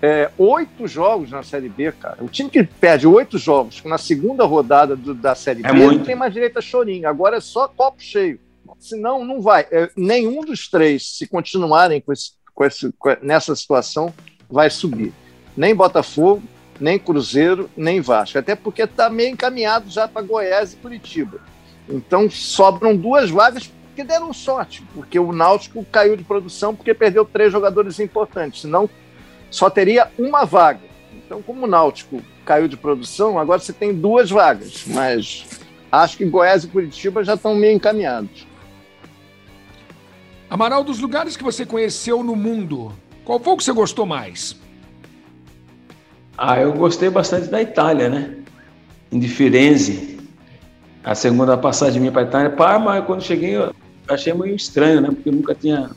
é, 0.00 0.30
oito 0.38 0.86
jogos 0.86 1.30
na 1.30 1.42
Série 1.42 1.68
B, 1.68 1.92
cara. 1.92 2.18
O 2.20 2.28
time 2.28 2.48
que 2.48 2.62
perde 2.62 3.06
oito 3.06 3.36
jogos 3.36 3.82
na 3.84 3.98
segunda 3.98 4.44
rodada 4.44 4.94
do, 4.94 5.12
da 5.12 5.34
Série 5.34 5.66
é 5.66 5.72
B 5.72 5.78
muito. 5.78 5.98
não 5.98 6.04
tem 6.04 6.14
mais 6.14 6.32
direito 6.32 6.58
a 6.58 6.62
chorinho. 6.62 7.08
Agora 7.08 7.36
é 7.36 7.40
só 7.40 7.66
copo 7.66 8.00
cheio. 8.00 8.38
Senão, 8.78 9.24
não 9.24 9.42
vai. 9.42 9.66
É, 9.70 9.90
nenhum 9.96 10.40
dos 10.40 10.68
três, 10.68 11.18
se 11.18 11.26
continuarem 11.26 12.00
com 12.00 12.12
esse 12.12 12.32
com 12.60 12.64
esse, 12.66 12.92
nessa 13.22 13.56
situação 13.56 14.12
vai 14.50 14.68
subir. 14.68 15.14
Nem 15.56 15.74
Botafogo, 15.74 16.42
nem 16.78 16.98
Cruzeiro, 16.98 17.70
nem 17.74 18.02
Vasco. 18.02 18.38
Até 18.38 18.54
porque 18.54 18.82
está 18.82 19.08
meio 19.08 19.30
encaminhado 19.30 19.88
já 19.88 20.06
para 20.06 20.20
Goiás 20.20 20.74
e 20.74 20.76
Curitiba. 20.76 21.40
Então 21.88 22.28
sobram 22.28 22.94
duas 22.94 23.30
vagas 23.30 23.72
que 23.96 24.04
deram 24.04 24.30
sorte, 24.34 24.84
porque 24.94 25.18
o 25.18 25.32
Náutico 25.32 25.82
caiu 25.90 26.16
de 26.16 26.22
produção 26.22 26.76
porque 26.76 26.92
perdeu 26.92 27.24
três 27.24 27.50
jogadores 27.50 27.98
importantes, 27.98 28.60
senão 28.60 28.90
só 29.50 29.70
teria 29.70 30.10
uma 30.18 30.44
vaga. 30.44 30.80
Então, 31.14 31.40
como 31.40 31.64
o 31.64 31.68
Náutico 31.68 32.22
caiu 32.44 32.68
de 32.68 32.76
produção, 32.76 33.38
agora 33.38 33.58
você 33.58 33.72
tem 33.72 33.94
duas 33.94 34.30
vagas, 34.30 34.84
mas 34.86 35.46
acho 35.90 36.18
que 36.18 36.26
Goiás 36.26 36.64
e 36.64 36.68
Curitiba 36.68 37.24
já 37.24 37.34
estão 37.34 37.54
meio 37.54 37.74
encaminhados. 37.74 38.49
Amaral, 40.50 40.82
dos 40.82 40.98
lugares 40.98 41.36
que 41.36 41.44
você 41.44 41.64
conheceu 41.64 42.24
no 42.24 42.34
mundo, 42.34 42.92
qual 43.24 43.38
foi 43.38 43.52
o 43.52 43.56
que 43.56 43.62
você 43.62 43.72
gostou 43.72 44.04
mais? 44.04 44.56
Ah, 46.36 46.58
eu 46.58 46.72
gostei 46.72 47.08
bastante 47.08 47.46
da 47.46 47.62
Itália, 47.62 48.08
né? 48.08 48.34
Em 49.12 49.22
Firenze. 49.22 50.18
A 51.04 51.14
segunda 51.14 51.56
passagem 51.56 52.00
minha 52.00 52.10
para 52.10 52.22
a 52.22 52.24
Itália. 52.24 52.50
Parma, 52.50 53.00
quando 53.00 53.22
cheguei, 53.22 53.56
eu 53.56 53.72
achei 54.08 54.34
meio 54.34 54.56
estranho, 54.56 55.00
né? 55.00 55.10
Porque 55.10 55.28
eu 55.28 55.34
nunca 55.34 55.54
tinha 55.54 55.88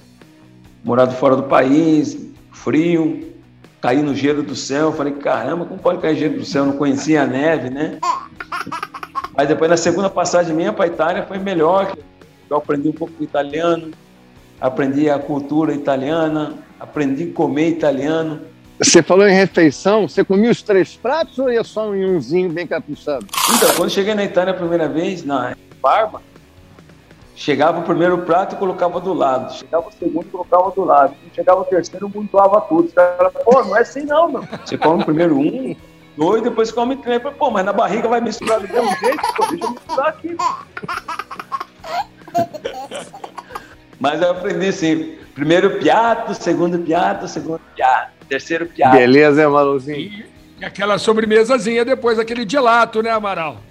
morado 0.84 1.16
fora 1.16 1.36
do 1.36 1.44
país, 1.44 2.16
frio, 2.52 3.34
caí 3.82 4.04
no 4.04 4.13
gelo 4.13 4.44
do 4.44 4.56
céu. 4.56 4.94
Falei, 4.94 5.13
caramba, 5.13 5.66
como 5.66 5.80
pode 5.80 6.00
cair 6.00 6.16
gelo 6.16 6.38
do 6.38 6.46
céu? 6.46 6.62
Eu 6.62 6.72
não 6.74 6.78
conhecia 6.78 7.24
a 7.24 7.26
neve, 7.26 7.72
né? 7.72 7.98
Mas 9.36 9.48
depois, 9.48 9.68
na 9.68 9.78
segunda 9.78 10.12
passagem 10.12 10.56
minha 10.56 10.72
para 10.72 10.86
a 10.86 10.88
Itália, 10.89 11.24
foi 11.24 11.39
melhor. 11.39 11.98
Eu 12.48 12.58
aprendi 12.58 12.88
um 12.88 12.94
pouco 12.94 13.13
de 13.18 13.24
italiano, 13.24 13.92
aprendi 14.63 15.10
a 15.10 15.19
cultura 15.19 15.73
italiana, 15.73 16.54
aprendi 16.80 17.30
a 17.32 17.34
comer 17.36 17.67
italiano. 17.67 18.39
Você 18.80 19.04
falou 19.04 19.28
em 19.28 19.36
refeição, 19.36 20.08
você 20.08 20.23
comia 20.23 20.49
os 20.49 20.62
três 20.62 20.95
pratos 20.95 21.38
ou 21.38 21.52
ia 21.52 21.65
só 21.65 21.89
um 21.89 22.15
umzinho 22.15 22.49
bem 22.49 22.65
caprichado? 22.65 23.28
Então, 23.56 23.76
quando 23.76 23.89
cheguei 23.89 24.15
na 24.15 24.23
Itália 24.23 24.54
a 24.54 24.56
primeira 24.56 24.88
vez, 24.88 25.26
na 25.26 25.54
Parma, 25.82 26.21
chegava 27.36 27.82
o 27.82 27.84
primeiro 27.84 28.19
prato 28.19 28.56
e 28.56 28.58
colocava 28.58 29.02
do 29.02 29.13
lado, 29.13 29.54
chegava 29.54 29.89
o 29.89 29.91
segundo 29.91 30.28
e 30.28 30.30
colocava 30.30 30.71
do 30.71 30.86
lado, 30.86 31.13
chegava 31.36 31.60
o 31.60 31.65
terceiro 31.65 32.10
e 32.10 32.17
montuava 32.17 32.62
tudo. 32.62 32.88
Os 32.88 32.93
caras 32.93 33.34
pô, 33.43 33.62
não 33.65 33.76
é 33.76 33.82
assim 33.82 34.04
não, 34.04 34.32
meu. 34.32 34.47
Você 34.65 34.78
come 34.78 35.04
primeiro 35.04 35.38
um, 35.38 35.76
dois, 36.15 36.41
depois 36.41 36.71
come 36.71 36.95
três. 36.95 37.21
Pô, 37.38 37.52
mas 37.52 37.65
na 37.65 37.73
barriga 37.73 38.08
vai 38.08 38.21
misturar 38.21 38.62
do 38.62 38.67
mesmo 38.69 38.95
jeito? 38.95 39.21
Pô, 39.36 39.45
deixa 39.47 39.65
eu 39.65 39.71
misturar 39.71 40.08
aqui. 40.08 40.38
Mas 44.04 44.22
eu 44.22 44.32
aprendi 44.32 44.68
assim: 44.68 45.16
primeiro 45.34 45.80
piato, 45.80 46.34
segundo 46.34 46.78
piato, 46.78 47.26
segundo 47.26 47.62
piato, 47.74 48.12
terceiro 48.28 48.66
piato. 48.66 48.98
Beleza, 48.98 49.48
Amalalzinho? 49.48 50.26
E 50.60 50.66
aquela 50.66 50.98
sobremesazinha 50.98 51.86
depois, 51.86 52.20
aquele 52.20 52.48
gelato, 52.48 53.02
né, 53.02 53.12
Amaral? 53.12 53.62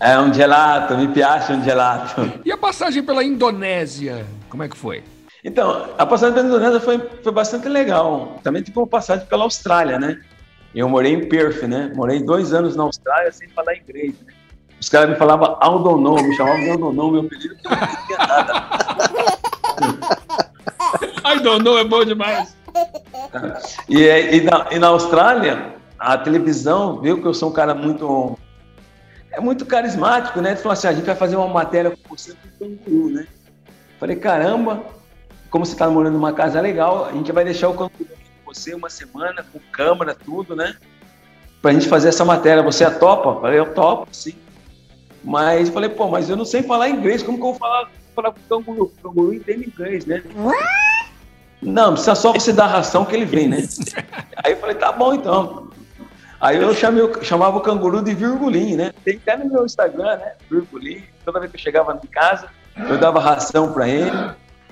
É 0.00 0.18
um 0.18 0.34
gelato, 0.34 0.96
me 0.96 1.06
piace 1.06 1.52
um 1.52 1.62
gelato. 1.62 2.20
E 2.44 2.50
a 2.50 2.56
passagem 2.56 3.04
pela 3.04 3.22
Indonésia, 3.22 4.26
como 4.48 4.64
é 4.64 4.68
que 4.68 4.76
foi? 4.76 5.04
Então, 5.44 5.90
a 5.96 6.04
passagem 6.04 6.34
pela 6.34 6.48
Indonésia 6.48 6.80
foi, 6.80 6.98
foi 7.22 7.32
bastante 7.32 7.68
legal. 7.68 8.40
Também 8.42 8.64
tipo 8.64 8.80
uma 8.80 8.86
passagem 8.88 9.26
pela 9.26 9.44
Austrália, 9.44 9.96
né? 9.96 10.20
Eu 10.74 10.88
morei 10.88 11.12
em 11.12 11.28
Perth, 11.28 11.62
né? 11.62 11.92
Morei 11.94 12.20
dois 12.20 12.52
anos 12.52 12.74
na 12.74 12.82
Austrália 12.82 13.30
sem 13.30 13.48
falar 13.50 13.76
inglês, 13.76 14.12
né? 14.26 14.32
Os 14.80 14.88
caras 14.88 15.10
me 15.10 15.16
falavam 15.16 15.58
Aldonon, 15.60 16.22
me 16.22 16.34
chamavam 16.34 16.60
de 16.60 16.66
meu 16.66 17.20
apelido, 17.20 17.56
não 17.62 17.76
entendia 17.76 18.18
nada. 18.18 18.79
Aldonon 21.48 21.78
é 21.78 21.84
bom 21.84 22.04
demais. 22.04 22.56
E, 23.88 24.04
e, 24.04 24.40
na, 24.42 24.66
e 24.70 24.78
na 24.78 24.88
Austrália, 24.88 25.74
a 25.98 26.16
televisão 26.16 27.00
viu 27.00 27.20
que 27.20 27.26
eu 27.26 27.34
sou 27.34 27.50
um 27.50 27.52
cara 27.52 27.74
muito 27.74 28.38
é 29.32 29.40
muito 29.40 29.64
carismático, 29.64 30.40
né? 30.40 30.50
Ele 30.50 30.58
falou 30.58 30.72
assim: 30.72 30.88
a 30.88 30.92
gente 30.92 31.04
vai 31.04 31.14
fazer 31.14 31.36
uma 31.36 31.48
matéria 31.48 31.90
com 31.90 32.16
você 32.16 32.32
com 32.58 32.64
o 32.64 32.68
canguru, 32.68 33.10
né? 33.10 33.26
Falei, 33.98 34.16
caramba, 34.16 34.82
como 35.50 35.64
você 35.64 35.72
está 35.72 35.88
morando 35.88 36.14
numa 36.14 36.32
casa 36.32 36.60
legal, 36.60 37.06
a 37.06 37.12
gente 37.12 37.30
vai 37.30 37.44
deixar 37.44 37.68
o 37.68 37.74
canguru 37.74 38.08
com 38.44 38.52
você 38.52 38.74
uma 38.74 38.90
semana, 38.90 39.44
com 39.52 39.60
câmera, 39.70 40.14
tudo, 40.14 40.56
né? 40.56 40.74
Pra 41.62 41.72
gente 41.72 41.88
fazer 41.88 42.08
essa 42.08 42.24
matéria. 42.24 42.62
Você 42.62 42.84
é 42.84 42.90
topa? 42.90 43.40
Falei, 43.40 43.58
eu 43.58 43.74
topo, 43.74 44.08
sim. 44.10 44.34
Mas 45.22 45.68
falei, 45.68 45.90
pô, 45.90 46.08
mas 46.08 46.30
eu 46.30 46.36
não 46.36 46.46
sei 46.46 46.62
falar 46.62 46.88
inglês, 46.88 47.22
como 47.22 47.36
que 47.36 47.44
eu 47.44 47.50
vou 47.50 47.54
falar, 47.54 47.90
falar 48.16 48.32
com 48.32 48.40
o 48.40 48.48
canguru? 48.48 48.82
O 48.84 49.02
canguru 49.02 49.34
entende 49.34 49.68
inglês, 49.68 50.06
né? 50.06 50.22
Não, 51.62 51.92
precisa 51.92 52.14
só 52.14 52.32
você 52.32 52.52
dar 52.52 52.64
a 52.64 52.68
ração 52.68 53.04
que 53.04 53.14
ele 53.14 53.24
vem, 53.24 53.48
né? 53.48 53.68
Aí 54.42 54.52
eu 54.52 54.58
falei, 54.58 54.76
tá 54.76 54.90
bom 54.92 55.14
então. 55.14 55.68
Aí 56.40 56.56
eu 56.56 56.74
chamei, 56.74 57.02
chamava 57.22 57.58
o 57.58 57.60
canguru 57.60 58.02
de 58.02 58.14
virgulinho, 58.14 58.78
né? 58.78 58.92
Tem 59.04 59.16
até 59.16 59.36
no 59.36 59.50
meu 59.50 59.66
Instagram, 59.66 60.16
né? 60.16 60.32
Virgulinho. 60.50 61.04
Toda 61.24 61.38
vez 61.38 61.52
que 61.52 61.58
eu 61.58 61.62
chegava 61.62 62.00
em 62.02 62.06
casa, 62.06 62.46
eu 62.88 62.96
dava 62.96 63.20
ração 63.20 63.72
para 63.72 63.86
ele. 63.86 64.10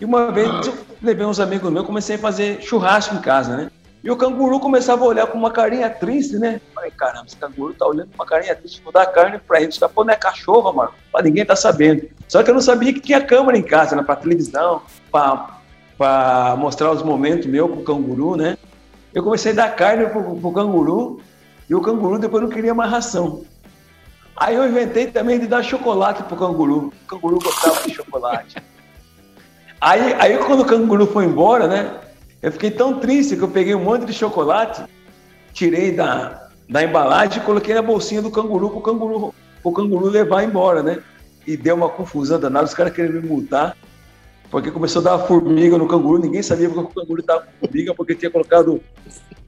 E 0.00 0.04
uma 0.04 0.32
vez 0.32 0.66
eu 0.66 0.74
levei 1.02 1.26
uns 1.26 1.38
amigos 1.38 1.70
meus, 1.70 1.84
comecei 1.84 2.16
a 2.16 2.18
fazer 2.18 2.62
churrasco 2.62 3.14
em 3.14 3.20
casa, 3.20 3.54
né? 3.54 3.70
E 4.02 4.10
o 4.10 4.16
canguru 4.16 4.60
começava 4.60 5.04
a 5.04 5.08
olhar 5.08 5.26
com 5.26 5.36
uma 5.36 5.50
carinha 5.50 5.90
triste, 5.90 6.36
né? 6.36 6.60
Falei, 6.74 6.90
caramba, 6.92 7.26
esse 7.26 7.36
canguru 7.36 7.74
tá 7.74 7.84
olhando 7.84 8.08
com 8.08 8.14
uma 8.14 8.26
carinha 8.26 8.54
triste, 8.54 8.80
vou 8.82 8.92
dar 8.92 9.04
carne 9.06 9.38
pra 9.38 9.60
ele. 9.60 9.72
Você 9.72 9.86
pô, 9.88 10.04
não 10.04 10.14
é 10.14 10.16
cachorro, 10.16 10.72
mano. 10.72 10.92
Pra 11.12 11.20
ninguém 11.20 11.44
tá 11.44 11.56
sabendo. 11.56 12.08
Só 12.28 12.42
que 12.42 12.48
eu 12.48 12.54
não 12.54 12.60
sabia 12.60 12.94
que 12.94 13.00
tinha 13.00 13.20
câmera 13.20 13.58
em 13.58 13.62
casa, 13.62 13.96
né? 13.96 14.02
Pra 14.02 14.14
televisão, 14.14 14.82
pra, 15.10 15.57
pra 15.98 16.54
mostrar 16.56 16.92
os 16.92 17.02
momentos 17.02 17.46
meus 17.46 17.68
com 17.68 17.80
o 17.80 17.84
canguru, 17.84 18.36
né? 18.36 18.56
Eu 19.12 19.24
comecei 19.24 19.50
a 19.50 19.56
dar 19.56 19.74
carne 19.74 20.06
pro, 20.06 20.36
pro 20.36 20.52
canguru 20.52 21.20
e 21.68 21.74
o 21.74 21.80
canguru 21.80 22.18
depois 22.18 22.44
não 22.44 22.48
queria 22.48 22.72
mais 22.72 22.90
ração. 22.90 23.42
Aí 24.36 24.54
eu 24.54 24.68
inventei 24.68 25.08
também 25.08 25.40
de 25.40 25.48
dar 25.48 25.64
chocolate 25.64 26.22
pro 26.22 26.36
canguru. 26.36 26.92
O 27.04 27.06
canguru 27.08 27.40
gostava 27.40 27.82
de 27.82 27.94
chocolate. 27.94 28.56
Aí, 29.80 30.14
aí 30.14 30.38
quando 30.38 30.60
o 30.60 30.64
canguru 30.64 31.06
foi 31.08 31.24
embora, 31.24 31.66
né? 31.66 31.98
Eu 32.40 32.52
fiquei 32.52 32.70
tão 32.70 33.00
triste 33.00 33.36
que 33.36 33.42
eu 33.42 33.48
peguei 33.48 33.74
um 33.74 33.82
monte 33.82 34.04
de 34.04 34.12
chocolate, 34.12 34.84
tirei 35.52 35.90
da, 35.90 36.48
da 36.68 36.84
embalagem 36.84 37.42
e 37.42 37.44
coloquei 37.44 37.74
na 37.74 37.82
bolsinha 37.82 38.22
do 38.22 38.30
canguru 38.30 38.70
para 38.70 38.78
o 38.78 38.82
canguru, 38.82 39.34
o 39.64 39.72
canguru 39.72 40.06
levar 40.06 40.44
embora, 40.44 40.80
né? 40.80 40.98
E 41.44 41.56
deu 41.56 41.74
uma 41.74 41.88
confusão 41.88 42.38
danada, 42.38 42.66
os 42.66 42.74
caras 42.74 42.92
querendo 42.92 43.20
me 43.20 43.28
multar, 43.28 43.76
porque 44.50 44.70
começou 44.70 45.00
a 45.00 45.04
dar 45.04 45.18
formiga 45.20 45.76
no 45.76 45.86
canguru, 45.86 46.18
ninguém 46.18 46.42
sabia 46.42 46.68
porque 46.68 46.80
o 46.80 47.02
canguru 47.02 47.20
estava 47.20 47.42
com 47.42 47.66
formiga, 47.66 47.94
porque 47.94 48.14
tinha 48.14 48.30
colocado 48.30 48.80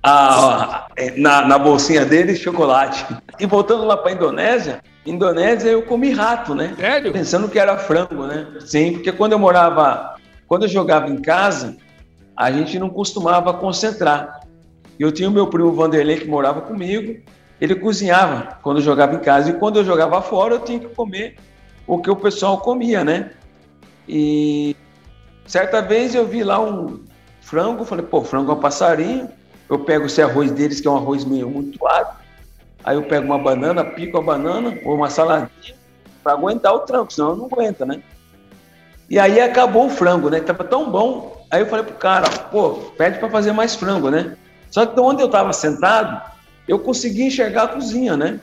a, 0.02 0.86
a, 0.86 0.88
na, 1.16 1.46
na 1.46 1.58
bolsinha 1.58 2.04
dele 2.04 2.36
chocolate. 2.36 3.06
E 3.38 3.46
voltando 3.46 3.84
lá 3.84 3.96
para 3.96 4.12
Indonésia, 4.12 4.82
Indonésia 5.06 5.70
eu 5.70 5.82
comi 5.82 6.12
rato, 6.12 6.54
né? 6.54 6.74
Sério? 6.78 7.12
Pensando 7.12 7.48
que 7.48 7.58
era 7.58 7.78
frango, 7.78 8.26
né? 8.26 8.46
Sim, 8.60 8.92
porque 8.92 9.12
quando 9.12 9.32
eu 9.32 9.38
morava, 9.38 10.16
quando 10.46 10.64
eu 10.64 10.68
jogava 10.68 11.08
em 11.08 11.20
casa, 11.20 11.76
a 12.36 12.50
gente 12.50 12.78
não 12.78 12.90
costumava 12.90 13.52
concentrar. 13.54 14.40
Eu 14.98 15.10
tinha 15.10 15.28
o 15.28 15.32
meu 15.32 15.46
primo 15.46 15.72
Vanderlei 15.72 16.18
que 16.18 16.28
morava 16.28 16.60
comigo, 16.60 17.18
ele 17.58 17.74
cozinhava 17.74 18.58
quando 18.62 18.78
eu 18.78 18.82
jogava 18.82 19.14
em 19.14 19.20
casa 19.20 19.50
e 19.50 19.54
quando 19.54 19.78
eu 19.78 19.84
jogava 19.84 20.20
fora 20.20 20.54
eu 20.54 20.60
tinha 20.60 20.78
que 20.78 20.88
comer 20.88 21.36
o 21.86 21.98
que 21.98 22.10
o 22.10 22.16
pessoal 22.16 22.58
comia, 22.58 23.02
né? 23.02 23.30
E 24.08 24.76
certa 25.46 25.80
vez 25.80 26.14
eu 26.14 26.26
vi 26.26 26.42
lá 26.42 26.60
um 26.60 27.00
frango, 27.40 27.84
falei, 27.84 28.04
pô, 28.04 28.22
frango 28.22 28.52
é 28.52 28.54
um 28.54 28.60
passarinho. 28.60 29.28
Eu 29.68 29.78
pego 29.80 30.06
esse 30.06 30.20
arroz 30.20 30.50
deles, 30.50 30.80
que 30.80 30.88
é 30.88 30.90
um 30.90 30.96
arroz 30.96 31.24
meio 31.24 31.48
ácido. 31.86 32.18
Aí 32.82 32.96
eu 32.96 33.02
pego 33.02 33.26
uma 33.26 33.38
banana, 33.38 33.84
pico 33.84 34.18
a 34.18 34.22
banana 34.22 34.78
ou 34.84 34.96
uma 34.96 35.10
saladinha 35.10 35.74
para 36.22 36.32
aguentar 36.32 36.74
o 36.74 36.80
tranco, 36.80 37.12
senão 37.12 37.36
não 37.36 37.46
aguenta, 37.46 37.84
né? 37.84 38.02
E 39.08 39.18
aí 39.18 39.40
acabou 39.40 39.86
o 39.86 39.90
frango, 39.90 40.30
né? 40.30 40.40
Tava 40.40 40.64
tão 40.64 40.90
bom. 40.90 41.44
Aí 41.50 41.60
eu 41.60 41.66
falei 41.66 41.84
pro 41.84 41.94
cara, 41.94 42.28
pô, 42.28 42.74
pede 42.96 43.18
para 43.18 43.28
fazer 43.28 43.52
mais 43.52 43.74
frango, 43.74 44.10
né? 44.10 44.36
Só 44.70 44.86
que 44.86 44.98
onde 45.00 45.22
eu 45.22 45.28
tava 45.28 45.52
sentado, 45.52 46.22
eu 46.68 46.78
consegui 46.78 47.24
enxergar 47.24 47.64
a 47.64 47.68
cozinha, 47.68 48.16
né? 48.16 48.38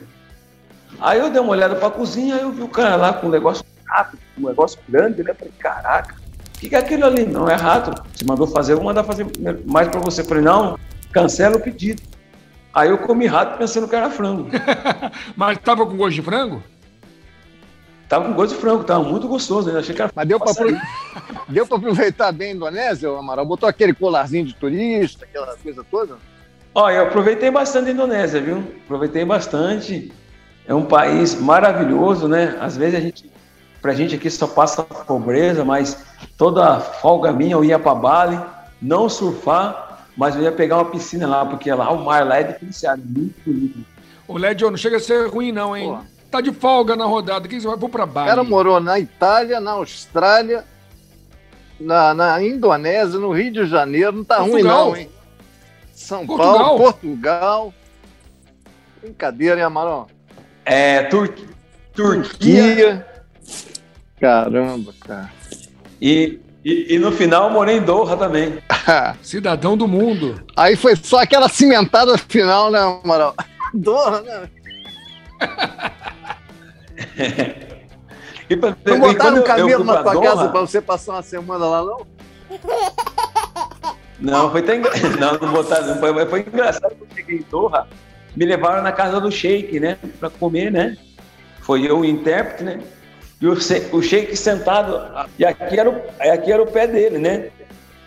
Aí 1.00 1.18
eu 1.18 1.30
dei 1.30 1.40
uma 1.40 1.52
olhada 1.52 1.74
para 1.76 1.88
a 1.88 1.90
cozinha, 1.90 2.36
aí 2.36 2.42
eu 2.42 2.52
vi 2.52 2.62
o 2.62 2.68
cara 2.68 2.96
lá 2.96 3.12
com 3.12 3.28
um 3.28 3.30
negócio 3.30 3.64
rápido, 3.86 4.20
um 4.36 4.48
negócio 4.48 4.78
grande, 4.88 5.22
né? 5.22 5.32
Falei, 5.32 5.54
caraca, 5.58 6.16
que, 6.58 6.68
que 6.68 6.74
é 6.74 6.78
aquilo 6.78 7.06
ali? 7.06 7.24
Não 7.24 7.48
é 7.48 7.54
rato. 7.54 8.02
Você 8.12 8.24
mandou 8.24 8.46
fazer, 8.46 8.72
eu 8.72 8.76
vou 8.76 8.86
mandar 8.86 9.04
fazer 9.04 9.26
mais 9.66 9.88
para 9.88 10.00
você. 10.00 10.24
Falei, 10.24 10.42
não, 10.42 10.78
cancela 11.12 11.56
o 11.56 11.60
pedido. 11.60 12.02
Aí 12.74 12.90
eu 12.90 12.98
comi 12.98 13.26
rato 13.26 13.58
pensando 13.58 13.88
que 13.88 13.96
era 13.96 14.10
frango. 14.10 14.48
Mas 15.36 15.58
tava 15.58 15.86
com 15.86 15.96
gosto 15.96 16.14
de 16.14 16.22
frango? 16.22 16.62
Tava 18.08 18.26
com 18.26 18.34
gosto 18.34 18.54
de 18.54 18.60
frango, 18.60 18.84
tava 18.84 19.04
muito 19.04 19.28
gostoso. 19.28 19.70
Né? 19.70 19.78
Achei 19.78 19.94
que 19.94 20.02
era 20.02 20.10
Mas 20.14 20.26
deu 20.26 20.38
para 20.38 20.52
deu 21.48 21.66
para 21.66 21.76
aproveitar 21.76 22.32
bem 22.32 22.52
a 22.52 22.54
Indonésia, 22.54 23.08
Amaral? 23.10 23.44
Botou 23.44 23.68
aquele 23.68 23.92
colarzinho 23.92 24.46
de 24.46 24.54
turista, 24.54 25.24
aquela 25.24 25.56
coisa 25.56 25.84
toda? 25.90 26.16
Olha, 26.74 26.94
eu 26.94 27.02
aproveitei 27.04 27.50
bastante 27.50 27.90
a 27.90 27.92
Indonésia, 27.92 28.40
viu? 28.40 28.64
Aproveitei 28.84 29.24
bastante. 29.24 30.12
É 30.66 30.74
um 30.74 30.84
país 30.84 31.34
maravilhoso, 31.34 32.28
né? 32.28 32.56
Às 32.60 32.76
vezes 32.76 32.94
a 32.94 33.00
gente, 33.00 33.30
pra 33.88 33.94
gente 33.94 34.14
aqui 34.14 34.28
só 34.30 34.46
passa 34.46 34.82
pobreza, 34.82 35.64
mas 35.64 36.04
toda 36.36 36.78
folga 36.78 37.32
minha 37.32 37.54
eu 37.54 37.64
ia 37.64 37.78
para 37.78 37.94
Bali, 37.94 38.38
não 38.82 39.08
surfar, 39.08 40.04
mas 40.14 40.36
eu 40.36 40.42
ia 40.42 40.52
pegar 40.52 40.76
uma 40.76 40.84
piscina 40.84 41.26
lá, 41.26 41.46
porque 41.46 41.72
lá 41.72 41.90
o 41.90 42.04
mar 42.04 42.26
lá 42.26 42.36
é 42.36 42.42
diferenciado, 42.42 43.00
muito 43.02 43.40
bonito. 43.46 43.78
O 44.26 44.36
Lédio, 44.36 44.70
não 44.70 44.76
chega 44.76 44.98
a 44.98 45.00
ser 45.00 45.26
ruim 45.30 45.52
não, 45.52 45.74
hein? 45.74 45.88
Pô. 45.88 46.04
Tá 46.30 46.42
de 46.42 46.52
folga 46.52 46.94
na 46.96 47.06
rodada, 47.06 47.48
que 47.48 47.58
você 47.58 47.66
vai? 47.66 47.78
Vou 47.78 47.88
para 47.88 48.04
Bali. 48.04 48.26
O 48.26 48.30
cara 48.30 48.44
morou 48.44 48.78
na 48.78 48.98
Itália, 48.98 49.58
na 49.58 49.70
Austrália, 49.70 50.66
na, 51.80 52.12
na 52.12 52.42
Indonésia, 52.42 53.18
no 53.18 53.32
Rio 53.32 53.50
de 53.50 53.64
Janeiro, 53.64 54.12
não 54.12 54.24
tá 54.24 54.36
Portugal. 54.36 54.90
ruim 54.90 54.92
não, 54.92 54.96
hein? 54.98 55.10
São 55.94 56.26
Portugal. 56.26 56.58
Paulo, 56.58 56.78
Portugal. 56.78 57.74
Brincadeira, 59.00 59.56
hein, 59.56 59.62
Amarão? 59.62 60.06
É, 60.66 61.04
Tur 61.04 61.32
Turquia. 61.94 62.26
Turquia. 62.34 63.08
Caramba, 64.20 64.92
cara. 65.00 65.30
E, 66.00 66.38
e, 66.64 66.94
e, 66.94 66.98
no 66.98 67.12
final 67.12 67.44
eu 67.44 67.50
morei 67.50 67.78
em 67.78 67.82
Doha 67.82 68.16
também. 68.16 68.58
Cidadão 69.22 69.76
do 69.76 69.86
mundo. 69.86 70.42
Aí 70.56 70.74
foi 70.76 70.96
só 70.96 71.22
aquela 71.22 71.48
cimentada 71.48 72.18
final, 72.18 72.70
né, 72.70 72.80
Amaral? 72.80 73.34
Doha, 73.74 74.22
né? 74.22 74.48
e 78.50 78.56
pra, 78.56 78.76
não 78.84 79.00
botaram 79.00 79.38
um 79.38 79.42
camelo 79.42 79.84
na 79.84 80.02
tua 80.02 80.14
Doha, 80.14 80.24
casa 80.24 80.48
pra 80.48 80.60
você 80.60 80.80
passar 80.80 81.12
uma 81.12 81.22
semana 81.22 81.66
lá, 81.66 81.84
não? 81.84 82.06
Não, 84.18 84.50
foi 84.50 84.62
tão 84.62 84.74
engra... 84.74 84.90
não, 85.20 85.38
não 85.38 85.52
botaram, 85.52 85.86
não 85.86 86.00
foi, 86.00 86.26
foi 86.26 86.40
engraçado 86.40 86.96
quando 86.96 87.10
eu 87.10 87.16
cheguei 87.16 87.38
em 87.38 87.44
Doha, 87.48 87.86
me 88.34 88.44
levaram 88.44 88.82
na 88.82 88.90
casa 88.90 89.20
do 89.20 89.30
Sheik, 89.30 89.78
né, 89.78 89.96
para 90.18 90.28
comer, 90.28 90.72
né? 90.72 90.96
Foi 91.60 91.88
eu 91.88 92.00
o 92.00 92.04
intérprete, 92.04 92.64
né? 92.64 92.80
E 93.40 93.46
o, 93.46 93.52
o 93.52 94.02
Sheik 94.02 94.36
sentado, 94.36 95.28
e 95.38 95.44
aqui 95.44 95.78
era, 95.78 95.90
o, 95.90 96.02
aqui 96.32 96.50
era 96.50 96.62
o 96.62 96.66
pé 96.66 96.86
dele, 96.86 97.18
né? 97.18 97.50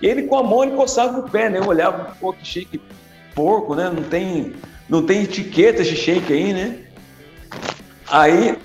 Ele 0.02 0.24
com 0.24 0.38
a 0.38 0.44
mão 0.44 0.64
ele 0.64 0.76
coçava 0.76 1.20
o 1.20 1.30
pé, 1.30 1.50
né? 1.50 1.60
Eu 1.60 1.68
olhava, 1.68 2.16
pô, 2.20 2.34
que 2.34 2.46
Sheik 2.46 2.82
porco, 3.34 3.76
né? 3.76 3.90
Não 3.94 4.04
tem, 4.04 4.54
não 4.90 5.06
tem 5.06 5.24
etiqueta 5.24 5.84
de 5.84 5.96
Sheik 5.96 6.34
aí, 6.34 6.54
né? 6.54 6.80
Aí, 8.10 8.58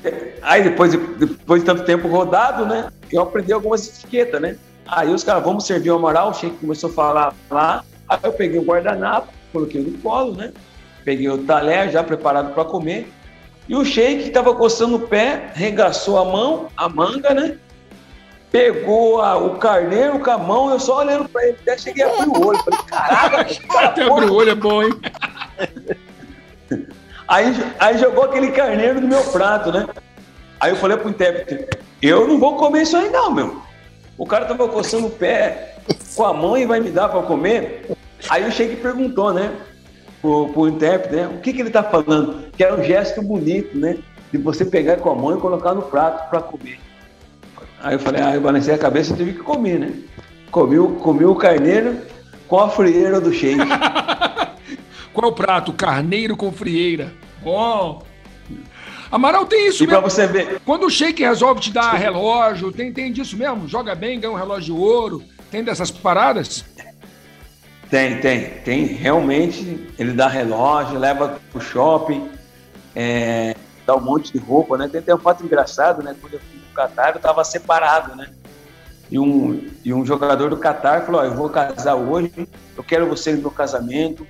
aí 0.42 0.64
depois, 0.64 0.92
depois 0.92 1.62
de 1.62 1.66
tanto 1.66 1.85
tempo 1.85 2.09
rodado, 2.09 2.66
né? 2.66 2.90
Eu 3.12 3.22
aprendi 3.22 3.52
algumas 3.52 3.87
etiquetas, 3.87 4.40
né? 4.40 4.57
Aí 4.87 5.12
os 5.12 5.22
caras, 5.22 5.44
vamos 5.44 5.66
servir 5.66 5.90
o 5.90 5.96
Amaral, 5.96 6.31
o 6.31 6.35
Sheik 6.35 6.57
começou 6.57 6.90
a 6.90 6.92
falar 6.92 7.35
lá. 7.50 7.85
Aí 8.09 8.18
eu 8.24 8.33
peguei 8.33 8.59
o 8.59 8.64
guardanapo, 8.64 9.29
coloquei 9.52 9.81
no 9.81 9.96
colo, 9.98 10.35
né? 10.35 10.52
Peguei 11.05 11.29
o 11.29 11.38
talher 11.38 11.90
já 11.90 12.02
preparado 12.02 12.52
para 12.55 12.64
comer. 12.64 13.09
E 13.68 13.74
o 13.74 13.85
Sheik 13.85 14.29
estava 14.29 14.55
coçando 14.55 14.96
o 14.96 15.00
pé, 15.00 15.50
regaçou 15.55 16.18
a 16.18 16.24
mão, 16.24 16.68
a 16.76 16.88
manga, 16.88 17.35
né? 17.35 17.57
Pegou 18.50 19.20
a, 19.20 19.37
o 19.37 19.59
carneiro 19.59 20.20
com 20.20 20.31
a 20.31 20.38
mão, 20.38 20.70
eu 20.70 20.79
só 20.79 20.98
olhando 20.98 21.29
para 21.29 21.46
ele, 21.46 21.59
até 21.62 21.76
cheguei 21.76 22.05
a 22.05 22.09
abrir 22.09 22.29
o 22.29 22.46
olho. 22.46 22.59
Falei, 22.62 22.81
caraca, 22.87 23.55
cara, 23.68 23.87
até 23.88 24.02
abrir 24.02 24.31
o 24.31 24.35
olho 24.35 24.50
é 24.50 24.55
bom, 24.55 24.83
hein? 24.83 24.92
Aí, 27.29 27.52
aí 27.81 27.98
jogou 27.98 28.22
aquele 28.22 28.52
carneiro 28.52 29.00
no 29.00 29.09
meu 29.09 29.22
prato, 29.24 29.72
né? 29.72 29.88
Aí 30.61 30.70
eu 30.70 30.76
falei 30.76 30.96
pro 30.96 31.11
intérprete, 31.11 31.68
eu 32.00 32.26
não 32.29 32.38
vou 32.38 32.57
comer 32.57 32.83
isso 32.83 32.96
aí 32.96 33.11
não, 33.11 33.33
meu. 33.33 33.61
O 34.16 34.24
cara 34.24 34.46
tava 34.46 34.68
coçando 34.68 35.09
o 35.09 35.11
pé 35.11 35.76
com 36.14 36.24
a 36.24 36.33
mão 36.33 36.57
e 36.57 36.64
vai 36.64 36.79
me 36.79 36.90
dar 36.90 37.09
para 37.09 37.22
comer. 37.22 37.90
Aí 38.29 38.46
o 38.46 38.52
Sheik 38.52 38.76
perguntou, 38.76 39.33
né? 39.33 39.52
Pro, 40.20 40.48
pro 40.48 40.68
intérprete, 40.68 41.14
né? 41.16 41.26
O 41.29 41.40
que, 41.40 41.52
que 41.52 41.61
ele 41.61 41.70
tá 41.70 41.83
falando? 41.83 42.50
Que 42.57 42.64
era 42.64 42.74
um 42.74 42.83
gesto 42.83 43.22
bonito, 43.22 43.76
né? 43.76 43.98
De 44.33 44.38
você 44.38 44.64
pegar 44.64 44.96
com 44.96 45.11
a 45.11 45.14
mão 45.14 45.37
e 45.37 45.40
colocar 45.40 45.74
no 45.74 45.83
prato 45.83 46.29
para 46.31 46.40
comer. 46.40 46.81
Aí 47.83 47.94
eu 47.94 47.98
falei, 48.00 48.22
ah, 48.22 48.35
eu 48.35 48.40
balancei 48.40 48.74
a 48.74 48.79
cabeça 48.79 49.12
e 49.12 49.16
tive 49.16 49.33
que 49.35 49.40
comer, 49.40 49.79
né? 49.79 49.92
Comi, 50.50 50.76
comi 50.98 51.24
o 51.24 51.35
carneiro 51.35 51.98
com 52.48 52.59
a 52.59 52.68
frieira 52.68 53.20
do 53.20 53.33
Sheik. 53.33 53.61
Qual 55.12 55.29
é 55.29 55.33
o 55.33 55.33
prato? 55.33 55.72
Carneiro 55.72 56.37
com 56.37 56.50
frieira. 56.52 57.12
Bom. 57.42 58.02
Amaral 59.11 59.46
tem 59.46 59.68
isso 59.68 59.85
e 59.85 59.87
mesmo. 59.87 60.02
você 60.02 60.26
ver. 60.26 60.61
Quando 60.64 60.87
o 60.87 60.90
Sheik 60.90 61.22
resolve 61.22 61.61
te 61.61 61.72
dar 61.72 61.92
relógio, 61.94 62.72
tem, 62.72 62.92
tem 62.92 63.12
disso 63.12 63.37
mesmo? 63.37 63.68
Joga 63.68 63.94
bem, 63.94 64.18
ganha 64.18 64.33
um 64.33 64.37
relógio 64.37 64.74
de 64.74 64.81
ouro. 64.81 65.22
Tem 65.50 65.62
dessas 65.62 65.90
paradas? 65.90 66.64
Tem, 67.96 68.20
tem. 68.20 68.50
Tem 68.62 68.85
realmente. 68.85 69.88
Ele 69.98 70.12
dá 70.12 70.28
relógio, 70.28 70.98
leva 70.98 71.40
pro 71.50 71.59
shopping, 71.62 72.28
é, 72.94 73.56
dá 73.87 73.96
um 73.96 74.02
monte 74.02 74.30
de 74.30 74.38
roupa, 74.38 74.76
né? 74.76 74.87
Tem 74.87 75.00
até 75.00 75.14
um 75.14 75.18
fato 75.18 75.42
engraçado, 75.42 76.02
né? 76.02 76.14
Quando 76.20 76.35
eu 76.35 76.40
fui 76.40 76.59
pro 76.59 76.74
Catar, 76.74 77.14
eu 77.14 77.20
tava 77.20 77.42
separado, 77.42 78.14
né? 78.14 78.28
E 79.11 79.18
um, 79.18 79.66
e 79.82 79.94
um 79.94 80.04
jogador 80.04 80.50
do 80.50 80.59
Catar 80.59 81.06
falou: 81.06 81.22
oh, 81.22 81.24
Eu 81.24 81.35
vou 81.35 81.48
casar 81.48 81.94
hoje, 81.94 82.30
eu 82.76 82.85
quero 82.85 83.09
você 83.09 83.32
no 83.32 83.40
meu 83.40 83.50
casamento, 83.50 84.26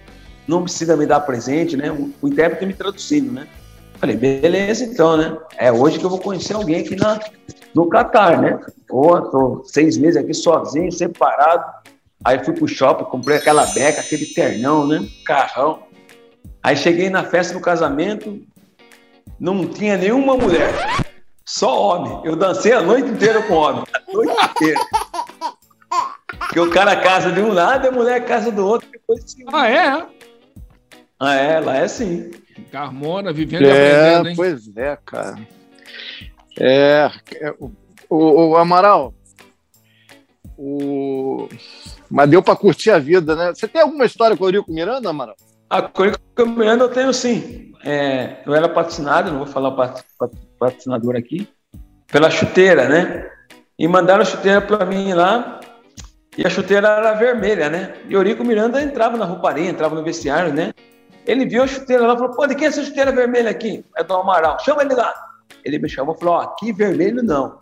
não 0.47 0.63
precisa 0.63 0.97
me 0.97 1.05
dar 1.05 1.19
presente, 1.21 1.77
né? 1.77 1.91
O, 1.91 2.13
o 2.23 2.29
intérprete 2.29 2.67
me 2.67 2.73
traduzindo, 2.73 3.33
né? 3.33 3.49
Falei, 3.99 4.17
beleza, 4.17 4.85
então, 4.85 5.17
né? 5.17 5.37
É 5.57 5.73
hoje 5.73 5.99
que 5.99 6.05
eu 6.05 6.11
vou 6.11 6.21
conhecer 6.21 6.55
alguém 6.55 6.83
aqui 6.83 6.95
na, 6.95 7.19
no 7.75 7.89
Catar, 7.89 8.41
né? 8.41 8.61
Pô, 8.87 9.21
tô 9.23 9.65
seis 9.65 9.97
meses 9.97 10.23
aqui 10.23 10.35
sozinho, 10.35 10.93
separado. 10.93 11.65
Aí 12.27 12.45
fui 12.45 12.53
pro 12.53 12.67
shopping, 12.67 13.05
comprei 13.05 13.37
aquela 13.37 13.65
beca, 13.67 14.01
aquele 14.01 14.27
ternão, 14.27 14.85
né? 14.85 15.09
Carrão. 15.25 15.85
Aí 16.61 16.77
cheguei 16.77 17.09
na 17.09 17.23
festa 17.23 17.55
do 17.55 17.61
casamento, 17.61 18.45
não 19.39 19.65
tinha 19.69 19.97
nenhuma 19.97 20.37
mulher, 20.37 20.75
só 21.45 21.81
homem. 21.81 22.21
Eu 22.25 22.35
dancei 22.35 22.73
a 22.73 22.81
noite 22.81 23.09
inteira 23.11 23.41
com 23.43 23.55
homem, 23.55 23.85
a 23.95 24.13
noite 24.13 24.35
inteira. 24.51 24.81
Porque 26.27 26.59
o 26.59 26.69
cara 26.69 26.97
casa 26.97 27.31
de 27.31 27.41
um 27.41 27.53
lado 27.53 27.85
e 27.85 27.89
a 27.91 27.93
mulher 27.93 28.25
casa 28.25 28.51
do 28.51 28.67
outro. 28.67 28.89
Depois 28.91 29.23
assim, 29.23 29.45
ah, 29.53 29.71
é? 29.71 30.07
Ah, 31.21 31.35
é, 31.37 31.61
lá 31.61 31.77
é 31.77 31.85
assim. 31.85 32.33
Carmona, 32.73 33.33
vivendo 33.33 33.67
é, 33.67 33.69
e 33.69 33.71
aprendendo, 33.71 34.29
hein? 34.31 34.35
Pois 34.37 34.77
é, 34.77 34.99
cara. 35.07 35.39
É, 36.59 37.09
é 37.41 37.55
o, 38.11 38.51
o, 38.51 38.57
Amaral, 38.57 39.15
o... 40.59 41.49
mas 42.11 42.29
deu 42.29 42.43
para 42.43 42.57
curtir 42.57 42.91
a 42.91 42.99
vida, 42.99 43.35
né? 43.35 43.53
Você 43.55 43.67
tem 43.67 43.83
alguma 43.83 44.05
história 44.05 44.37
com 44.37 44.45
o 44.45 44.47
Eurico 44.47 44.73
Miranda, 44.73 45.11
Amaral? 45.11 45.37
A 45.69 45.83
Corico 45.83 46.21
Miranda 46.47 46.85
eu 46.85 46.89
tenho 46.89 47.13
sim. 47.13 47.73
É, 47.85 48.39
eu 48.47 48.55
era 48.55 48.69
patrocinado, 48.69 49.31
não 49.31 49.39
vou 49.39 49.47
falar 49.47 49.73
patrocinador 50.59 51.17
aqui, 51.17 51.49
pela 52.07 52.31
chuteira, 52.31 52.89
né? 52.89 53.29
E 53.79 53.87
mandaram 53.87 54.23
a 54.23 54.25
chuteira 54.25 54.61
para 54.61 54.85
mim 54.87 55.13
lá, 55.13 55.61
e 56.37 56.47
a 56.47 56.51
chuteira 56.51 56.89
era 56.89 57.15
vermelha, 57.15 57.69
né? 57.69 57.95
E 58.09 58.15
Eurico 58.15 58.45
Miranda 58.45 58.83
entrava 58.83 59.17
na 59.17 59.25
rouparia, 59.25 59.69
entrava 59.69 59.95
no 59.95 60.05
vestiário, 60.05 60.53
né? 60.53 60.73
Ele 61.27 61.47
viu 61.47 61.63
a 61.63 61.67
chuteira 61.67 62.07
lá 62.07 62.15
e 62.15 62.19
falou: 62.19 62.35
pô, 62.35 62.47
de 62.47 62.55
quem 62.55 62.67
é 62.67 62.69
essa 62.69 62.85
chuteira 62.85 63.11
vermelha 63.11 63.51
aqui? 63.51 63.85
É 63.97 64.05
do 64.05 64.15
Amaral, 64.15 64.59
chama 64.61 64.83
ele 64.83 64.95
lá. 64.95 65.13
Ele 65.65 65.79
me 65.79 65.89
chamou 65.89 66.15
e 66.15 66.19
falou: 66.19 66.35
ó, 66.35 66.41
aqui 66.41 66.73
vermelho 66.73 67.23
não. 67.23 67.59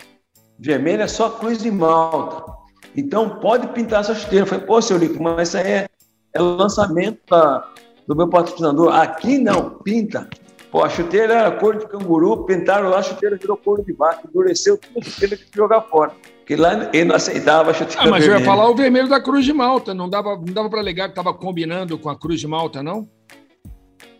Vermelho 0.58 1.02
é 1.02 1.08
só 1.08 1.30
cruz 1.30 1.62
de 1.62 1.70
malta. 1.70 2.63
Então 2.96 3.28
pode 3.40 3.66
pintar 3.68 4.00
essa 4.00 4.14
chuteira. 4.14 4.44
Eu 4.44 4.48
falei: 4.48 4.64
pô, 4.64 4.80
seu 4.80 4.96
Eurico, 4.96 5.22
mas 5.22 5.48
isso 5.48 5.58
aí 5.58 5.66
é, 5.66 5.88
é 6.32 6.42
o 6.42 6.56
lançamento 6.56 7.18
da, 7.28 7.68
do 8.06 8.14
meu 8.14 8.28
patrocinador. 8.28 8.94
Aqui 8.94 9.38
não, 9.38 9.70
pinta. 9.70 10.28
Pô, 10.70 10.82
a 10.82 10.88
chuteira 10.88 11.34
era 11.34 11.50
cor 11.52 11.78
de 11.78 11.86
canguru, 11.86 12.44
pintaram 12.44 12.90
lá, 12.90 12.98
a 12.98 13.02
chuteira 13.02 13.36
virou 13.36 13.56
cor 13.56 13.84
de 13.84 13.92
vaca, 13.92 14.22
endureceu 14.28 14.76
tudo, 14.76 15.06
teve 15.18 15.36
que 15.36 15.46
jogar 15.54 15.82
fora. 15.82 16.12
Porque 16.38 16.56
lá 16.56 16.90
ele 16.92 17.04
não 17.04 17.14
aceitava 17.14 17.70
a 17.70 17.74
chuteira. 17.74 18.02
Ah, 18.02 18.10
mas 18.10 18.24
vermelha. 18.24 18.38
eu 18.38 18.40
ia 18.40 18.44
falar 18.44 18.68
o 18.68 18.74
vermelho 18.74 19.08
da 19.08 19.20
Cruz 19.20 19.44
de 19.44 19.52
Malta. 19.52 19.94
Não 19.94 20.10
dava, 20.10 20.36
não 20.36 20.52
dava 20.52 20.68
para 20.68 20.80
alegar 20.80 21.04
que 21.04 21.12
estava 21.12 21.32
combinando 21.32 21.96
com 21.96 22.10
a 22.10 22.18
Cruz 22.18 22.40
de 22.40 22.48
Malta, 22.48 22.82
não? 22.82 23.08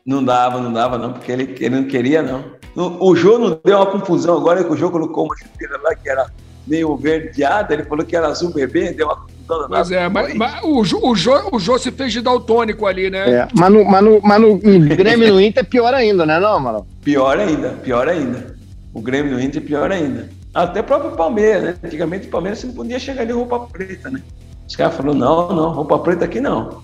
Não 0.07 0.25
dava, 0.25 0.61
não 0.61 0.73
dava, 0.73 0.97
não, 0.97 1.13
porque 1.13 1.33
ele, 1.33 1.55
ele 1.59 1.81
não 1.81 1.85
queria, 1.85 2.23
não. 2.23 2.45
O 2.77 3.15
Jô 3.15 3.39
não 3.39 3.61
deu 3.65 3.77
uma 3.77 3.87
confusão 3.87 4.37
agora 4.37 4.63
que 4.63 4.73
o 4.73 4.77
Jô 4.77 4.91
colocou 4.91 5.25
uma 5.25 5.37
chuteira 5.37 5.81
lá 5.83 5.95
que 5.95 6.09
era 6.09 6.31
meio 6.67 6.97
verdeada, 6.97 7.75
ele 7.75 7.85
falou 7.85 8.05
que 8.05 8.17
era 8.17 8.29
azul 8.29 8.53
bebê, 8.53 8.93
deu 8.93 9.07
uma 9.07 9.35
Pois 9.47 9.91
é, 9.91 10.09
mas, 10.09 10.35
mas 10.35 10.61
o, 10.63 10.83
Jô, 10.85 11.01
o, 11.03 11.15
Jô, 11.15 11.51
o 11.53 11.59
Jô 11.59 11.79
se 11.79 11.91
fez 11.91 12.13
de 12.13 12.23
daltônico 12.23 12.87
ali, 12.87 13.11
né? 13.11 13.31
É, 13.31 13.49
mas 13.55 13.71
no, 13.71 13.85
mas 13.85 14.03
no, 14.03 14.21
mas 14.23 14.41
no, 14.41 14.57
Grêmio 14.97 15.35
no 15.35 15.41
Inter 15.41 15.63
é 15.63 15.67
pior 15.67 15.93
ainda, 15.93 16.25
né, 16.25 16.41
não, 16.41 16.55
Amaral? 16.55 16.87
Pior 17.03 17.39
ainda, 17.39 17.71
pior 17.83 18.09
ainda. 18.09 18.57
O 18.95 19.03
Grêmio 19.03 19.35
no 19.35 19.41
Inter 19.41 19.63
é 19.63 19.67
pior 19.67 19.93
ainda. 19.93 20.31
Até 20.55 20.81
o 20.81 20.85
próprio 20.85 21.13
Palmeiras, 21.13 21.63
né? 21.63 21.75
Antigamente 21.83 22.27
o 22.27 22.31
Palmeiras 22.31 22.61
você 22.61 22.67
não 22.69 22.75
podia 22.75 22.99
chegar 22.99 23.25
de 23.27 23.33
roupa 23.33 23.61
preta, 23.61 24.11
né? 24.11 24.23
Os 24.67 24.77
caras 24.77 24.97
falaram, 24.97 25.19
não, 25.19 25.49
não, 25.55 25.73
roupa 25.73 25.99
preta 25.99 26.25
aqui 26.25 26.41
não. 26.41 26.83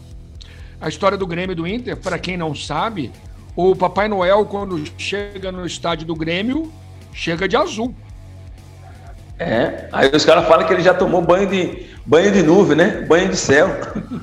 A 0.81 0.89
história 0.89 1.17
do 1.17 1.27
Grêmio 1.27 1.57
do 1.57 1.67
Inter, 1.67 1.97
para 1.97 2.19
quem 2.19 2.37
não 2.37 2.55
sabe, 2.55 3.11
o 3.57 3.75
Papai 3.75 4.09
Noel, 4.09 4.45
quando 4.45 4.83
chega 4.99 5.51
no 5.51 5.65
estádio 5.65 6.07
do 6.07 6.15
Grêmio, 6.15 6.71
chega 7.13 7.49
de 7.49 7.57
azul. 7.57 7.95
É, 9.41 9.89
aí 9.91 10.11
os 10.15 10.23
caras 10.23 10.47
falam 10.47 10.67
que 10.67 10.73
ele 10.75 10.83
já 10.83 10.93
tomou 10.93 11.23
banho 11.23 11.47
de, 11.47 11.87
banho 12.05 12.31
de 12.31 12.43
nuvem, 12.43 12.77
né? 12.77 13.01
Banho 13.09 13.31
de 13.31 13.37
céu. 13.37 13.69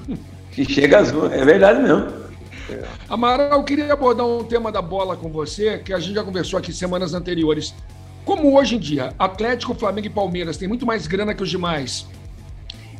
que 0.53 0.63
chega 0.63 0.99
azul. 0.99 1.25
É 1.33 1.43
verdade 1.43 1.81
mesmo. 1.81 2.05
Amaral, 3.09 3.53
eu 3.53 3.63
queria 3.63 3.91
abordar 3.91 4.27
um 4.27 4.43
tema 4.43 4.71
da 4.71 4.79
bola 4.79 5.17
com 5.17 5.31
você, 5.31 5.79
que 5.79 5.91
a 5.91 5.99
gente 5.99 6.13
já 6.13 6.23
conversou 6.23 6.59
aqui 6.59 6.71
semanas 6.71 7.15
anteriores. 7.15 7.73
Como 8.23 8.55
hoje 8.55 8.75
em 8.75 8.79
dia, 8.79 9.11
Atlético, 9.17 9.73
Flamengo 9.73 10.05
e 10.05 10.11
Palmeiras 10.11 10.55
têm 10.55 10.67
muito 10.67 10.85
mais 10.85 11.07
grana 11.07 11.33
que 11.33 11.41
os 11.41 11.49
demais, 11.49 12.05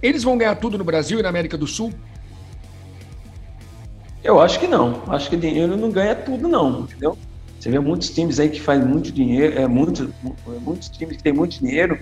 eles 0.02 0.24
vão 0.24 0.40
ganhar 0.40 0.56
tudo 0.56 0.76
no 0.76 0.84
Brasil 0.84 1.20
e 1.20 1.22
na 1.22 1.30
América 1.30 1.56
do 1.56 1.68
Sul? 1.68 1.94
Eu 4.24 4.42
acho 4.42 4.60
que 4.60 4.68
não. 4.68 5.04
Acho 5.08 5.30
que 5.30 5.38
dinheiro 5.38 5.78
não 5.78 5.92
ganha 5.92 6.16
tudo, 6.16 6.48
não, 6.48 6.82
entendeu? 6.82 7.16
Você 7.60 7.70
vê 7.70 7.80
muitos 7.80 8.10
times 8.10 8.40
aí 8.40 8.50
que 8.50 8.62
fazem 8.62 8.86
muito 8.86 9.12
dinheiro, 9.12 9.60
é, 9.60 9.68
muito, 9.68 10.14
muitos 10.62 10.90
times 10.90 11.18
que 11.18 11.24
têm 11.24 11.34
muito 11.34 11.60
dinheiro. 11.60 12.00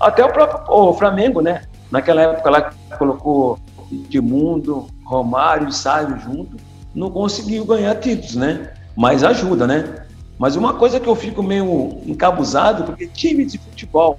Até 0.00 0.24
o 0.24 0.32
próprio 0.32 0.62
o 0.68 0.92
Flamengo, 0.94 1.40
né? 1.40 1.62
Naquela 1.90 2.22
época 2.22 2.50
lá 2.50 2.62
que 2.62 2.76
colocou 2.98 3.58
Edmundo, 3.90 4.88
Romário 5.04 5.68
e 5.68 5.72
Sábio 5.72 6.18
junto, 6.18 6.56
não 6.94 7.10
conseguiu 7.10 7.64
ganhar 7.64 7.94
títulos, 7.96 8.34
né? 8.34 8.72
Mas 8.96 9.22
ajuda, 9.22 9.66
né? 9.66 10.06
Mas 10.38 10.56
uma 10.56 10.74
coisa 10.74 11.00
que 11.00 11.08
eu 11.08 11.14
fico 11.14 11.42
meio 11.42 11.98
encabuzado, 12.04 12.84
porque 12.84 13.06
time 13.06 13.44
de 13.44 13.58
futebol 13.58 14.18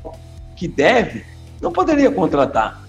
que 0.56 0.68
deve, 0.68 1.24
não 1.62 1.72
poderia 1.72 2.12
contratar. 2.12 2.82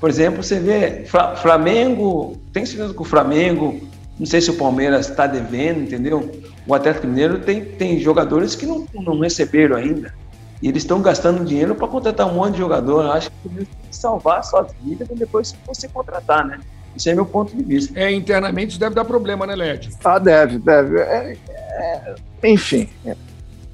Por 0.00 0.10
exemplo, 0.10 0.42
você 0.42 0.58
vê 0.58 1.04
Flamengo, 1.36 2.36
tem 2.52 2.66
certeza 2.66 2.92
que 2.92 3.00
o 3.02 3.04
Flamengo, 3.04 3.80
não 4.18 4.26
sei 4.26 4.40
se 4.40 4.50
o 4.50 4.54
Palmeiras 4.54 5.08
está 5.08 5.28
devendo, 5.28 5.82
entendeu? 5.82 6.28
O 6.66 6.74
Atlético 6.74 7.06
Mineiro 7.06 7.40
tem, 7.40 7.64
tem 7.64 7.98
jogadores 7.98 8.54
que 8.54 8.66
não, 8.66 8.86
não 8.94 9.18
receberam 9.20 9.76
ainda. 9.76 10.14
E 10.62 10.68
eles 10.68 10.84
estão 10.84 11.02
gastando 11.02 11.44
dinheiro 11.44 11.74
para 11.74 11.88
contratar 11.88 12.26
um 12.26 12.34
monte 12.34 12.52
de 12.52 12.58
jogador. 12.58 13.04
Eu 13.04 13.12
acho 13.12 13.30
que 13.30 13.48
eles 13.48 13.68
têm 13.68 13.90
que 13.90 13.96
salvar 13.96 14.44
suas 14.44 14.72
vidas 14.80 15.08
e 15.10 15.14
depois 15.14 15.54
você 15.66 15.88
contratar, 15.88 16.46
né? 16.46 16.60
Esse 16.96 17.10
é 17.10 17.14
meu 17.14 17.26
ponto 17.26 17.56
de 17.56 17.64
vista. 17.64 17.98
É, 17.98 18.12
internamente 18.12 18.70
isso 18.70 18.80
deve 18.80 18.94
dar 18.94 19.04
problema, 19.04 19.46
né, 19.46 19.56
Led? 19.56 19.90
Ah, 20.04 20.18
deve, 20.18 20.58
deve. 20.58 21.00
É, 21.00 21.36
é, 21.56 22.14
enfim, 22.44 22.88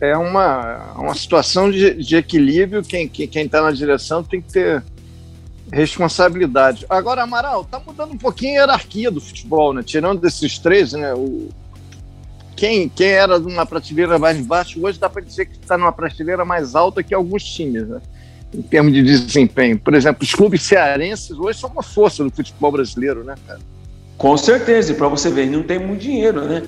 é 0.01 0.17
uma, 0.17 0.93
uma 0.95 1.15
situação 1.15 1.71
de, 1.71 1.95
de 1.95 2.17
equilíbrio. 2.17 2.83
Quem 2.83 3.05
está 3.05 3.15
quem, 3.15 3.49
quem 3.49 3.51
na 3.53 3.71
direção 3.73 4.23
tem 4.23 4.41
que 4.41 4.53
ter 4.53 4.83
responsabilidade. 5.71 6.87
Agora, 6.89 7.23
Amaral, 7.23 7.65
tá 7.65 7.81
mudando 7.85 8.13
um 8.13 8.19
pouquinho 8.19 8.53
a 8.53 8.63
hierarquia 8.63 9.11
do 9.11 9.21
futebol, 9.21 9.75
né? 9.75 9.83
Tirando 9.83 10.21
desses 10.21 10.59
três, 10.59 10.93
né? 10.93 11.13
O, 11.13 11.51
quem, 12.59 12.89
quem 12.89 13.07
era 13.07 13.39
numa 13.39 13.65
prateleira 13.65 14.19
mais 14.19 14.45
baixa, 14.45 14.81
hoje 14.81 14.99
dá 14.99 15.09
para 15.09 15.23
dizer 15.23 15.47
que 15.47 15.57
está 15.57 15.79
numa 15.79 15.93
prateleira 15.93 16.45
mais 16.45 16.75
alta 16.75 17.05
que 17.05 17.15
alguns 17.15 17.45
times, 17.45 17.87
né? 17.87 18.01
Em 18.53 18.63
termos 18.63 18.93
de 18.93 19.01
desempenho. 19.01 19.79
Por 19.79 19.95
exemplo, 19.95 20.25
os 20.25 20.35
clubes 20.35 20.63
cearenses 20.63 21.31
hoje 21.31 21.61
são 21.61 21.71
uma 21.71 21.85
força 21.85 22.25
do 22.25 22.31
futebol 22.33 22.73
brasileiro, 22.73 23.23
né, 23.23 23.37
cara? 23.47 23.61
Com 24.17 24.37
certeza, 24.37 24.91
e 24.91 24.97
para 24.97 25.07
você 25.07 25.31
ver, 25.31 25.47
não 25.47 25.63
tem 25.63 25.79
muito 25.79 26.01
dinheiro, 26.01 26.45
né? 26.47 26.65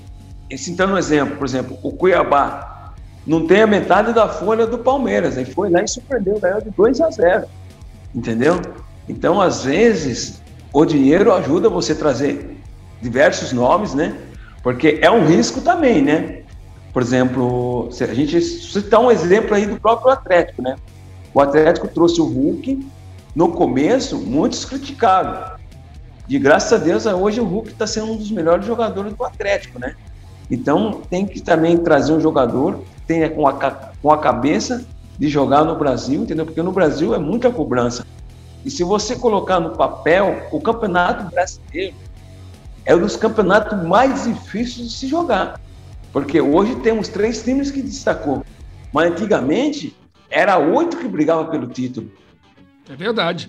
E 0.48 0.56
citando 0.56 0.92
um 0.94 0.98
exemplo, 0.98 1.36
por 1.36 1.44
exemplo, 1.44 1.76
o 1.82 1.90
Cuiabá 1.90 2.94
não 3.26 3.44
tem 3.44 3.62
a 3.62 3.66
metade 3.66 4.12
da 4.12 4.28
folha 4.28 4.68
do 4.68 4.78
Palmeiras, 4.78 5.36
aí 5.36 5.44
foi 5.44 5.70
lá 5.70 5.82
e 5.82 5.88
surpreendeu, 5.88 6.38
ganhou 6.38 6.60
de 6.60 6.70
2 6.70 7.00
a 7.00 7.10
0. 7.10 7.46
Entendeu? 8.14 8.60
Então, 9.08 9.40
às 9.40 9.64
vezes, 9.64 10.40
o 10.72 10.84
dinheiro 10.84 11.32
ajuda 11.32 11.68
você 11.68 11.92
a 11.92 11.96
trazer 11.96 12.56
diversos 13.02 13.52
nomes, 13.52 13.92
né? 13.92 14.16
Porque 14.62 14.98
é 15.02 15.10
um 15.10 15.26
risco 15.26 15.60
também, 15.60 16.02
né? 16.02 16.42
Por 16.92 17.02
exemplo, 17.02 17.88
a 18.00 18.14
gente 18.14 18.40
citar 18.40 19.00
um 19.00 19.10
exemplo 19.10 19.54
aí 19.54 19.66
do 19.66 19.80
próprio 19.80 20.12
Atlético, 20.12 20.62
né? 20.62 20.76
O 21.32 21.40
Atlético 21.40 21.86
trouxe 21.88 22.20
o 22.20 22.24
Hulk, 22.24 22.84
no 23.34 23.52
começo, 23.52 24.18
muitos 24.18 24.64
criticaram. 24.64 25.58
E 26.28 26.38
graças 26.38 26.72
a 26.72 26.82
Deus, 26.82 27.06
hoje 27.06 27.40
o 27.40 27.44
Hulk 27.44 27.70
está 27.70 27.86
sendo 27.86 28.12
um 28.12 28.16
dos 28.16 28.30
melhores 28.30 28.66
jogadores 28.66 29.14
do 29.14 29.24
Atlético, 29.24 29.78
né? 29.78 29.94
Então 30.50 31.00
tem 31.08 31.24
que 31.24 31.40
também 31.40 31.76
trazer 31.78 32.12
um 32.12 32.20
jogador 32.20 32.82
tenha 33.06 33.28
com 33.28 33.46
a, 33.48 33.52
com 33.52 34.12
a 34.12 34.18
cabeça 34.18 34.86
de 35.18 35.28
jogar 35.28 35.64
no 35.64 35.76
Brasil, 35.76 36.22
entendeu? 36.22 36.46
Porque 36.46 36.62
no 36.62 36.70
Brasil 36.70 37.12
é 37.12 37.18
muita 37.18 37.50
cobrança. 37.50 38.06
E 38.64 38.70
se 38.70 38.84
você 38.84 39.16
colocar 39.16 39.58
no 39.58 39.70
papel, 39.70 40.46
o 40.52 40.60
campeonato 40.60 41.28
brasileiro 41.30 41.96
é 42.90 42.96
um 42.96 43.00
dos 43.00 43.14
campeonatos 43.14 43.86
mais 43.86 44.24
difíceis 44.24 44.88
de 44.88 44.92
se 44.92 45.06
jogar. 45.06 45.60
Porque 46.12 46.40
hoje 46.40 46.74
temos 46.80 47.06
três 47.06 47.40
times 47.40 47.70
que 47.70 47.80
destacou. 47.80 48.44
Mas 48.92 49.12
antigamente 49.12 49.96
era 50.28 50.58
oito 50.58 50.96
que 50.96 51.06
brigavam 51.06 51.46
pelo 51.46 51.68
título. 51.68 52.10
É 52.88 52.96
verdade. 52.96 53.48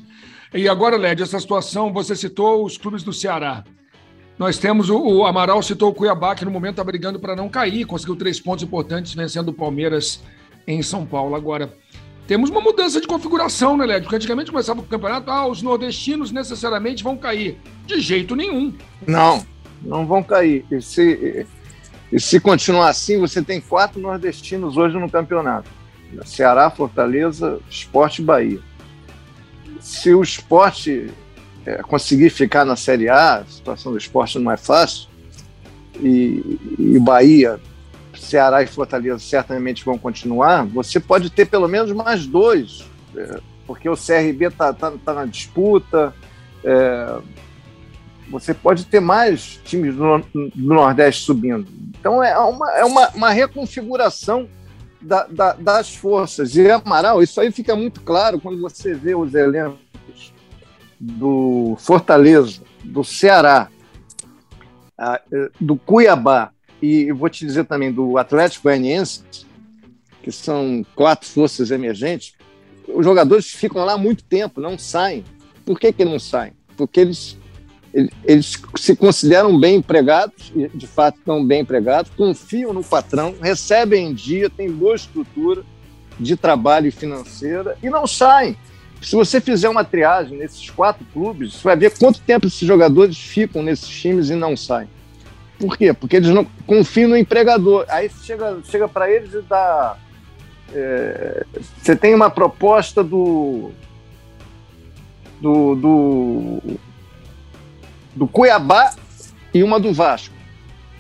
E 0.53 0.69
agora, 0.69 0.95
Led, 0.95 1.23
essa 1.23 1.39
situação, 1.39 1.91
você 1.91 2.15
citou 2.15 2.63
os 2.63 2.77
clubes 2.77 3.01
do 3.01 3.11
Ceará. 3.11 3.63
Nós 4.37 4.59
temos 4.59 4.91
o, 4.91 4.99
o 4.99 5.25
Amaral 5.25 5.63
citou 5.63 5.89
o 5.89 5.93
Cuiabá, 5.93 6.35
que 6.35 6.45
no 6.45 6.51
momento 6.51 6.73
está 6.73 6.83
brigando 6.83 7.19
para 7.19 7.35
não 7.35 7.49
cair, 7.49 7.85
conseguiu 7.85 8.15
três 8.15 8.39
pontos 8.39 8.63
importantes 8.63 9.15
vencendo 9.15 9.49
o 9.49 9.53
Palmeiras 9.53 10.21
em 10.67 10.83
São 10.83 11.03
Paulo. 11.03 11.33
Agora, 11.33 11.73
temos 12.32 12.49
uma 12.49 12.61
mudança 12.61 13.01
de 13.01 13.07
configuração, 13.07 13.75
né, 13.75 13.86
Led? 13.86 14.03
Porque 14.03 14.15
antigamente 14.15 14.51
começava 14.51 14.79
o 14.79 14.84
campeonato, 14.84 15.29
ah, 15.29 15.45
os 15.45 15.61
nordestinos 15.61 16.32
necessariamente 16.32 17.03
vão 17.03 17.17
cair. 17.17 17.57
De 17.86 17.99
jeito 17.99 18.38
nenhum. 18.38 18.73
Não, 19.05 19.45
não 19.82 20.07
vão 20.07 20.23
cair. 20.23 20.63
E 20.71 20.82
se, 20.82 21.45
e 22.09 22.19
se 22.21 22.39
continuar 22.39 22.88
assim, 22.88 23.19
você 23.19 23.41
tem 23.41 23.59
quatro 23.59 23.99
nordestinos 23.99 24.77
hoje 24.77 24.97
no 24.97 25.09
campeonato. 25.09 25.69
Ceará, 26.23 26.69
Fortaleza, 26.69 27.59
Esporte 27.69 28.21
Bahia. 28.21 28.61
Se 29.82 30.13
o 30.13 30.21
esporte 30.21 31.11
é, 31.65 31.84
conseguir 31.84 32.29
ficar 32.29 32.63
na 32.63 32.77
Série 32.77 33.09
A, 33.09 33.39
a 33.39 33.43
situação 33.43 33.91
do 33.91 33.97
esporte 33.97 34.39
não 34.39 34.49
é 34.49 34.55
fácil, 34.55 35.09
e, 35.99 36.57
e 36.79 36.97
Bahia 36.97 37.59
Ceará 38.18 38.62
e 38.64 38.68
Fortaleza 38.68 39.20
certamente 39.20 39.86
vão 39.86 39.97
continuar, 39.97 40.66
você 40.66 40.99
pode 40.99 41.30
ter 41.30 41.45
pelo 41.45 41.68
menos 41.68 41.91
mais 41.91 42.26
dois, 42.26 42.86
é, 43.16 43.39
porque 43.66 43.89
o 43.89 43.95
CRB 43.95 44.47
está 44.47 44.74
tá, 44.74 44.91
tá 45.03 45.14
na 45.14 45.26
disputa. 45.26 46.14
É, 46.64 47.18
você 48.30 48.53
pode 48.53 48.86
ter 48.86 48.99
mais 48.99 49.59
times 49.66 49.95
do, 49.95 50.20
do, 50.34 50.51
Nordeste 50.55 51.26
subindo. 51.26 51.68
Então 51.99 52.24
é 52.24 52.38
uma, 52.38 52.72
é 52.72 52.86
uma, 52.86 53.09
uma 53.09 53.30
reconfiguração 53.32 54.47
da, 55.01 55.26
da, 55.26 55.53
das 55.53 55.93
forças. 55.95 56.55
E 56.55 56.70
Amaral, 56.70 57.22
isso 57.22 57.41
aí 57.41 57.51
fica 57.51 57.76
muito 57.76 58.01
claro 58.01 58.39
quando 58.39 58.62
você 58.62 58.93
vê 58.93 59.14
os 59.16 59.34
elencos 59.34 60.34
do 60.99 61.76
Fortaleza, 61.80 62.62
do 62.84 63.03
Ceará, 63.03 63.68
do 65.59 65.76
Cuiabá 65.76 66.51
e 66.82 67.11
vou 67.11 67.29
te 67.29 67.45
dizer 67.45 67.65
também 67.65 67.91
do 67.91 68.17
Atlético 68.17 68.63
Goianiense, 68.63 69.23
que 70.21 70.32
são 70.32 70.86
quatro 70.95 71.27
forças 71.27 71.71
emergentes, 71.71 72.34
os 72.88 73.05
jogadores 73.05 73.47
ficam 73.47 73.84
lá 73.86 73.97
muito 73.97 74.23
tempo, 74.23 74.59
não 74.59 74.77
saem. 74.77 75.23
Por 75.65 75.79
que, 75.79 75.93
que 75.93 76.03
não 76.03 76.19
saem? 76.19 76.53
Porque 76.75 76.99
eles, 76.99 77.38
eles 78.23 78.59
se 78.77 78.95
consideram 78.95 79.59
bem 79.59 79.75
empregados, 79.75 80.51
de 80.73 80.88
fato 80.88 81.19
estão 81.19 81.45
bem 81.45 81.61
empregados, 81.61 82.11
confiam 82.15 82.73
no 82.73 82.84
patrão, 82.84 83.36
recebem 83.41 84.07
em 84.07 84.13
dia, 84.13 84.49
têm 84.49 84.71
boa 84.71 84.95
estrutura 84.95 85.63
de 86.19 86.36
trabalho 86.36 86.88
e 86.88 86.91
financeira 86.91 87.77
e 87.82 87.89
não 87.89 88.05
saem. 88.05 88.55
Se 89.01 89.15
você 89.15 89.41
fizer 89.41 89.67
uma 89.67 89.84
triagem 89.84 90.38
nesses 90.38 90.69
quatro 90.69 91.03
clubes, 91.11 91.53
você 91.53 91.63
vai 91.63 91.75
ver 91.75 91.97
quanto 91.97 92.21
tempo 92.21 92.45
esses 92.45 92.67
jogadores 92.67 93.17
ficam 93.17 93.63
nesses 93.63 93.89
times 93.89 94.29
e 94.29 94.36
não 94.36 94.55
saem. 94.55 94.88
Por 95.62 95.78
quê? 95.78 95.93
Porque 95.93 96.16
eles 96.16 96.30
não 96.30 96.43
confiam 96.66 97.09
no 97.09 97.18
empregador. 97.18 97.86
Aí 97.88 98.09
chega, 98.24 98.57
chega 98.64 98.88
para 98.88 99.09
eles 99.12 99.32
e 99.34 99.41
dá. 99.43 99.95
É, 100.74 101.45
você 101.78 101.95
tem 101.95 102.16
uma 102.16 102.30
proposta 102.30 103.03
do, 103.03 103.72
do, 105.39 105.76
do, 105.76 106.62
do 108.16 108.28
Cuiabá 108.28 108.95
e 109.53 109.62
uma 109.62 109.80
do 109.80 109.93
Vasco. 109.93 110.34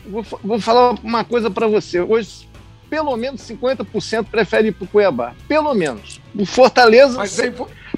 Vou, 0.05 0.23
vou 0.43 0.59
falar 0.59 0.95
uma 1.03 1.23
coisa 1.23 1.49
para 1.49 1.67
você. 1.67 1.99
Hoje, 1.99 2.47
pelo 2.89 3.15
menos 3.15 3.41
50% 3.41 4.25
prefere 4.29 4.67
ir 4.67 4.71
para 4.73 4.85
o 4.85 4.87
Cuiabá. 4.87 5.33
Pelo 5.47 5.73
menos. 5.73 6.21
O 6.35 6.45
Fortaleza. 6.45 7.17
Mas 7.17 7.39
aí, 7.39 7.51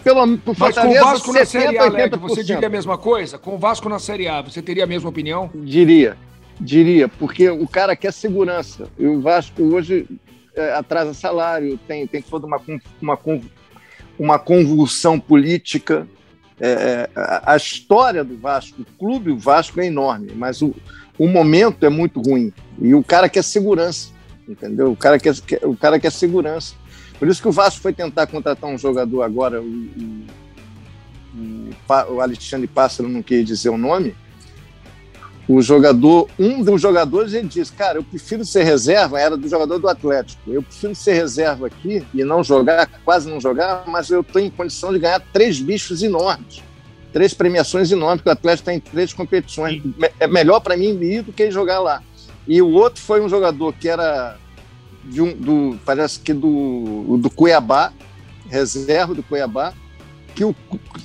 pelo, 0.03 0.37
por 0.37 0.55
Mas 0.57 0.77
com 0.77 0.89
o 0.89 0.93
Vasco 0.93 1.31
70, 1.33 1.39
na 1.39 1.45
Série 1.45 1.77
A, 1.79 2.17
você 2.17 2.43
diria 2.43 2.67
a 2.67 2.69
mesma 2.69 2.97
coisa? 2.97 3.37
Com 3.37 3.55
o 3.55 3.57
Vasco 3.57 3.89
na 3.89 3.99
Série 3.99 4.27
A, 4.27 4.41
você 4.41 4.61
teria 4.61 4.83
a 4.83 4.87
mesma 4.87 5.09
opinião? 5.09 5.49
Diria, 5.55 6.17
diria, 6.59 7.07
porque 7.07 7.49
o 7.49 7.67
cara 7.67 7.95
quer 7.95 8.13
segurança. 8.13 8.87
E 8.97 9.05
o 9.05 9.21
Vasco 9.21 9.61
hoje 9.61 10.07
é, 10.55 10.73
atrasa 10.73 11.13
salário, 11.13 11.79
tem, 11.87 12.05
tem 12.07 12.21
toda 12.21 12.45
uma, 12.45 12.61
uma, 13.01 13.19
uma 14.17 14.39
convulsão 14.39 15.19
política. 15.19 16.07
É, 16.59 16.69
é 16.69 17.09
a 17.15 17.57
história 17.57 18.23
do 18.23 18.37
Vasco, 18.37 18.81
o 18.81 18.85
clube 18.97 19.31
o 19.31 19.37
Vasco 19.37 19.81
é 19.81 19.87
enorme, 19.87 20.31
mas 20.35 20.61
o, 20.61 20.73
o 21.17 21.27
momento 21.27 21.85
é 21.85 21.89
muito 21.89 22.21
ruim. 22.21 22.53
E 22.79 22.93
o 22.93 23.03
cara 23.03 23.27
quer 23.27 23.43
segurança, 23.43 24.09
entendeu? 24.47 24.91
O 24.91 24.95
cara 24.95 25.19
quer, 25.19 25.33
o 25.63 25.75
cara 25.75 25.99
quer 25.99 26.11
segurança. 26.11 26.75
Por 27.17 27.27
isso 27.27 27.41
que 27.41 27.47
o 27.47 27.51
Vasco 27.51 27.81
foi 27.81 27.93
tentar 27.93 28.27
contratar 28.27 28.69
um 28.69 28.77
jogador 28.77 29.23
agora, 29.23 29.61
o, 29.61 29.65
o, 31.35 32.15
o 32.15 32.21
Alexandre 32.21 32.67
Pássaro 32.67 33.09
não 33.09 33.21
queria 33.21 33.43
dizer 33.43 33.69
o 33.69 33.77
nome. 33.77 34.15
O 35.47 35.61
jogador, 35.61 36.29
um 36.39 36.63
dos 36.63 36.81
jogadores, 36.81 37.33
ele 37.33 37.47
disse: 37.47 37.71
Cara, 37.71 37.97
eu 37.97 38.03
prefiro 38.03 38.45
ser 38.45 38.63
reserva. 38.63 39.19
Era 39.19 39.35
do 39.35 39.47
jogador 39.47 39.77
do 39.77 39.89
Atlético. 39.89 40.41
Eu 40.47 40.63
prefiro 40.63 40.95
ser 40.95 41.13
reserva 41.13 41.67
aqui 41.67 42.05
e 42.13 42.23
não 42.23 42.43
jogar, 42.43 42.89
quase 43.03 43.29
não 43.29 43.41
jogar, 43.41 43.83
mas 43.87 44.09
eu 44.09 44.21
estou 44.21 44.41
em 44.41 44.49
condição 44.49 44.93
de 44.93 44.99
ganhar 44.99 45.21
três 45.33 45.59
bichos 45.59 46.01
enormes 46.01 46.63
três 47.13 47.33
premiações 47.33 47.91
enormes, 47.91 48.17
porque 48.17 48.29
o 48.29 48.33
Atlético 48.33 48.71
está 48.71 48.73
em 48.73 48.79
três 48.79 49.13
competições. 49.13 49.81
É 50.19 50.25
melhor 50.25 50.59
para 50.59 50.75
mim 50.75 50.99
ir 50.99 51.21
do 51.21 51.31
que 51.31 51.51
jogar 51.51 51.79
lá. 51.79 52.01
E 52.47 52.61
o 52.61 52.71
outro 52.71 53.01
foi 53.01 53.21
um 53.21 53.29
jogador 53.29 53.71
que 53.73 53.87
era 53.87 54.37
de 55.05 55.21
um, 55.21 55.31
do, 55.33 55.79
parece 55.85 56.19
que 56.19 56.33
do, 56.33 57.17
do 57.17 57.29
Cuiabá, 57.29 57.93
reserva 58.49 59.13
do 59.13 59.21
Cuiabá, 59.21 59.73
que 60.33 60.43
o, 60.43 60.55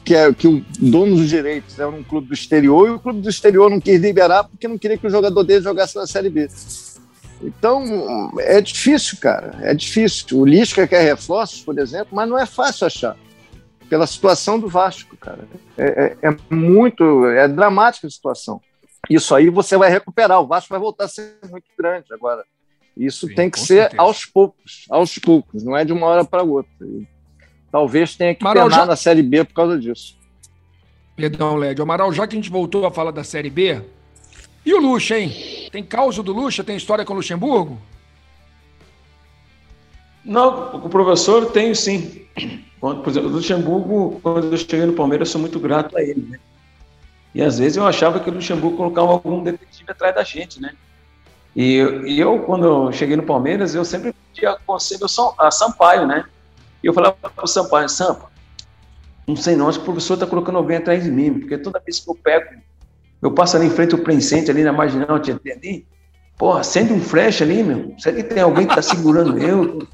que, 0.04 0.14
é, 0.14 0.32
que 0.32 0.48
o 0.48 0.64
dono 0.78 1.16
dos 1.16 1.28
direitos 1.28 1.78
era 1.78 1.88
um 1.88 2.02
clube 2.02 2.28
do 2.28 2.34
exterior 2.34 2.88
e 2.88 2.92
o 2.92 2.98
clube 2.98 3.20
do 3.20 3.28
exterior 3.28 3.70
não 3.70 3.80
quis 3.80 4.00
liberar 4.00 4.44
porque 4.44 4.68
não 4.68 4.78
queria 4.78 4.98
que 4.98 5.06
o 5.06 5.10
jogador 5.10 5.42
dele 5.44 5.62
jogasse 5.62 5.96
na 5.96 6.06
Série 6.06 6.30
B. 6.30 6.48
Então, 7.42 8.32
é 8.38 8.60
difícil, 8.60 9.18
cara, 9.20 9.56
é 9.62 9.72
difícil. 9.72 10.38
O 10.38 10.44
Lisca 10.44 10.86
quer 10.88 11.02
reforços, 11.02 11.62
por 11.62 11.78
exemplo, 11.78 12.08
mas 12.12 12.28
não 12.28 12.38
é 12.38 12.46
fácil 12.46 12.86
achar. 12.86 13.16
Pela 13.88 14.06
situação 14.06 14.58
do 14.58 14.68
Vasco, 14.68 15.16
cara. 15.16 15.48
É, 15.76 16.16
é, 16.22 16.28
é 16.28 16.36
muito, 16.50 17.26
é 17.26 17.46
dramática 17.48 18.06
a 18.06 18.10
situação. 18.10 18.60
Isso 19.08 19.34
aí 19.34 19.48
você 19.48 19.76
vai 19.76 19.88
recuperar. 19.88 20.40
O 20.40 20.46
Vasco 20.46 20.70
vai 20.70 20.80
voltar 20.80 21.04
a 21.04 21.08
ser 21.08 21.38
muito 21.48 21.66
grande 21.78 22.12
agora. 22.12 22.44
Isso 22.96 23.28
Sim, 23.28 23.34
tem 23.34 23.48
que 23.48 23.60
ser 23.60 23.82
certeza. 23.82 24.02
aos 24.02 24.24
poucos, 24.24 24.84
aos 24.90 25.18
poucos, 25.18 25.62
não 25.62 25.76
é 25.76 25.84
de 25.84 25.92
uma 25.92 26.06
hora 26.06 26.24
para 26.24 26.42
outra. 26.42 26.72
Talvez 27.70 28.16
tenha 28.16 28.34
que 28.34 28.44
Amaral, 28.44 28.68
penar 28.68 28.80
já... 28.80 28.86
na 28.86 28.96
Série 28.96 29.22
B 29.22 29.44
por 29.44 29.54
causa 29.54 29.78
disso. 29.78 30.16
Perdão, 31.14 31.56
Lédio. 31.56 31.82
Amaral, 31.82 32.12
já 32.12 32.26
que 32.26 32.34
a 32.34 32.38
gente 32.38 32.50
voltou 32.50 32.86
a 32.86 32.90
falar 32.90 33.10
da 33.10 33.24
Série 33.24 33.50
B, 33.50 33.82
e 34.64 34.74
o 34.74 34.80
Lucha, 34.80 35.18
hein? 35.18 35.32
Tem 35.72 35.82
causa 35.82 36.22
do 36.22 36.32
Lucha? 36.32 36.62
Tem 36.62 36.76
história 36.76 37.04
com 37.04 37.12
o 37.12 37.16
Luxemburgo? 37.16 37.78
Não, 40.24 40.70
com 40.70 40.86
o 40.86 40.90
professor 40.90 41.46
tenho 41.46 41.74
sim. 41.74 42.26
Quando, 42.80 43.02
por 43.02 43.10
exemplo, 43.10 43.30
o 43.30 43.32
Luxemburgo, 43.32 44.20
quando 44.22 44.52
eu 44.52 44.56
cheguei 44.56 44.86
no 44.86 44.92
Palmeiras, 44.92 45.28
eu 45.28 45.32
sou 45.32 45.40
muito 45.40 45.58
grato 45.58 45.96
a 45.96 46.02
ele, 46.02 46.20
né? 46.28 46.38
E 47.34 47.42
às 47.42 47.58
vezes 47.58 47.76
eu 47.76 47.86
achava 47.86 48.20
que 48.20 48.30
o 48.30 48.32
Luxemburgo 48.32 48.76
colocava 48.76 49.08
algum 49.08 49.42
detetive 49.42 49.90
atrás 49.90 50.14
da 50.14 50.22
gente, 50.22 50.60
né? 50.60 50.74
E 51.56 51.74
eu, 51.74 52.06
e 52.06 52.20
eu, 52.20 52.38
quando 52.40 52.66
eu 52.66 52.92
cheguei 52.92 53.16
no 53.16 53.22
Palmeiras, 53.22 53.74
eu 53.74 53.84
sempre 53.84 54.12
pedia 54.12 54.56
conselho 54.66 55.06
a 55.38 55.50
Sampaio, 55.50 56.06
né? 56.06 56.24
E 56.82 56.86
eu 56.86 56.94
falava 56.94 57.16
para 57.16 57.44
o 57.44 57.46
Sampaio, 57.46 57.88
Sampa, 57.88 58.30
não 59.26 59.36
sei 59.36 59.56
não, 59.56 59.68
o 59.68 59.80
professor 59.80 60.14
está 60.14 60.26
colocando 60.26 60.56
alguém 60.56 60.78
atrás 60.78 61.04
de 61.04 61.10
mim, 61.10 61.34
porque 61.34 61.58
toda 61.58 61.80
vez 61.84 62.00
que 62.00 62.10
eu 62.10 62.14
pego, 62.14 62.60
eu 63.20 63.30
passo 63.32 63.56
ali 63.56 63.66
em 63.66 63.70
frente 63.70 63.94
ao 63.94 64.00
Prensente, 64.00 64.50
ali 64.50 64.62
na 64.62 64.72
Marginal, 64.72 65.20
te 65.20 65.32
ali, 65.32 65.86
pô, 66.36 66.52
acende 66.52 66.92
um 66.92 67.00
flash 67.00 67.42
ali, 67.42 67.62
meu, 67.62 67.94
será 67.98 68.16
que 68.16 68.22
tem 68.22 68.42
alguém 68.42 68.66
que 68.66 68.72
está 68.72 68.82
segurando 68.82 69.36
eu? 69.42 69.86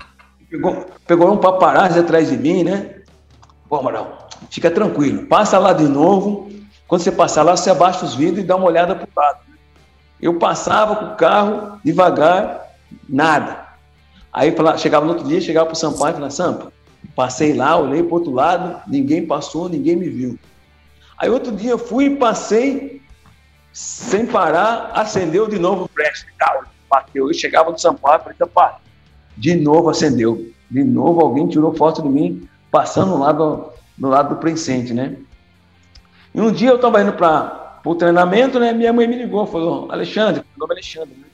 Pegou, 0.49 0.87
pegou 1.07 1.33
um 1.33 1.39
paparazzi 1.39 1.99
atrás 1.99 2.31
de 2.31 2.37
mim, 2.37 2.63
né? 2.63 3.01
Pô, 3.69 3.77
Amaral, 3.77 4.29
fica 4.51 4.71
tranquilo, 4.71 5.27
passa 5.27 5.59
lá 5.59 5.73
de 5.73 5.85
novo, 5.85 6.49
quando 6.87 7.01
você 7.01 7.11
passar 7.11 7.43
lá, 7.43 7.57
você 7.57 7.71
abaixa 7.71 8.05
os 8.05 8.15
vidros 8.15 8.45
e 8.45 8.47
dá 8.47 8.55
uma 8.55 8.67
olhada 8.67 8.95
para 8.95 9.07
o 9.07 9.21
lado. 9.21 9.41
Eu 10.21 10.39
passava 10.39 10.97
com 10.97 11.07
o 11.07 11.17
carro 11.17 11.81
devagar, 11.85 12.71
nada. 13.09 13.65
Aí 14.33 14.55
chegava 14.79 15.05
no 15.07 15.13
outro 15.13 15.27
dia, 15.27 15.41
chegava 15.41 15.67
para 15.67 15.75
o 15.75 15.77
Sampaio 15.77 16.11
e 16.11 16.15
falava, 16.15 16.31
Sampa, 16.31 16.73
passei 17.15 17.53
lá, 17.53 17.77
olhei 17.77 18.03
para 18.03 18.15
outro 18.15 18.33
lado, 18.33 18.83
ninguém 18.87 19.27
passou, 19.27 19.69
ninguém 19.69 19.97
me 19.97 20.09
viu. 20.09 20.39
Aí 21.19 21.29
outro 21.31 21.53
dia 21.53 21.71
eu 21.71 21.79
fui 21.79 22.07
e 22.07 22.17
passei, 22.17 23.03
sem 23.73 24.27
parar, 24.27 24.93
acendeu 24.95 25.49
de 25.49 25.59
novo 25.59 25.85
o 25.85 25.89
flash, 25.89 26.27
bateu. 26.89 27.29
Eu 27.29 27.35
chegava 27.35 27.73
do 27.73 27.81
Sampaio, 27.81 28.23
falei, 28.23 28.37
pá, 28.53 28.79
de 29.37 29.55
novo 29.55 29.91
acendeu. 29.91 30.51
De 30.71 30.83
novo 30.83 31.21
alguém 31.21 31.49
tirou 31.49 31.75
foto 31.75 32.03
de 32.03 32.09
mim, 32.09 32.49
passando 32.71 33.19
lá 33.19 33.33
do, 33.33 33.69
do 33.97 34.09
lado 34.09 34.31
do 34.31 34.41
Princente, 34.41 34.93
né? 34.93 35.17
E 36.35 36.41
um 36.41 36.51
dia 36.51 36.71
eu 36.71 36.77
estava 36.77 37.01
indo 37.01 37.13
para 37.13 37.81
o 37.85 37.95
treinamento, 37.95 38.59
né? 38.59 38.73
Minha 38.73 38.93
mãe 38.93 39.07
me 39.07 39.17
ligou, 39.17 39.47
falou, 39.47 39.91
Alexandre, 39.91 40.43
meu 40.57 40.67
nome 40.67 40.73
é 40.73 40.77
Alexandre, 40.77 41.15
né? 41.17 41.27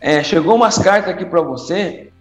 É, 0.00 0.22
chegou 0.22 0.54
umas 0.54 0.78
cartas 0.78 1.14
aqui 1.14 1.24
para 1.24 1.40
você. 1.40 2.11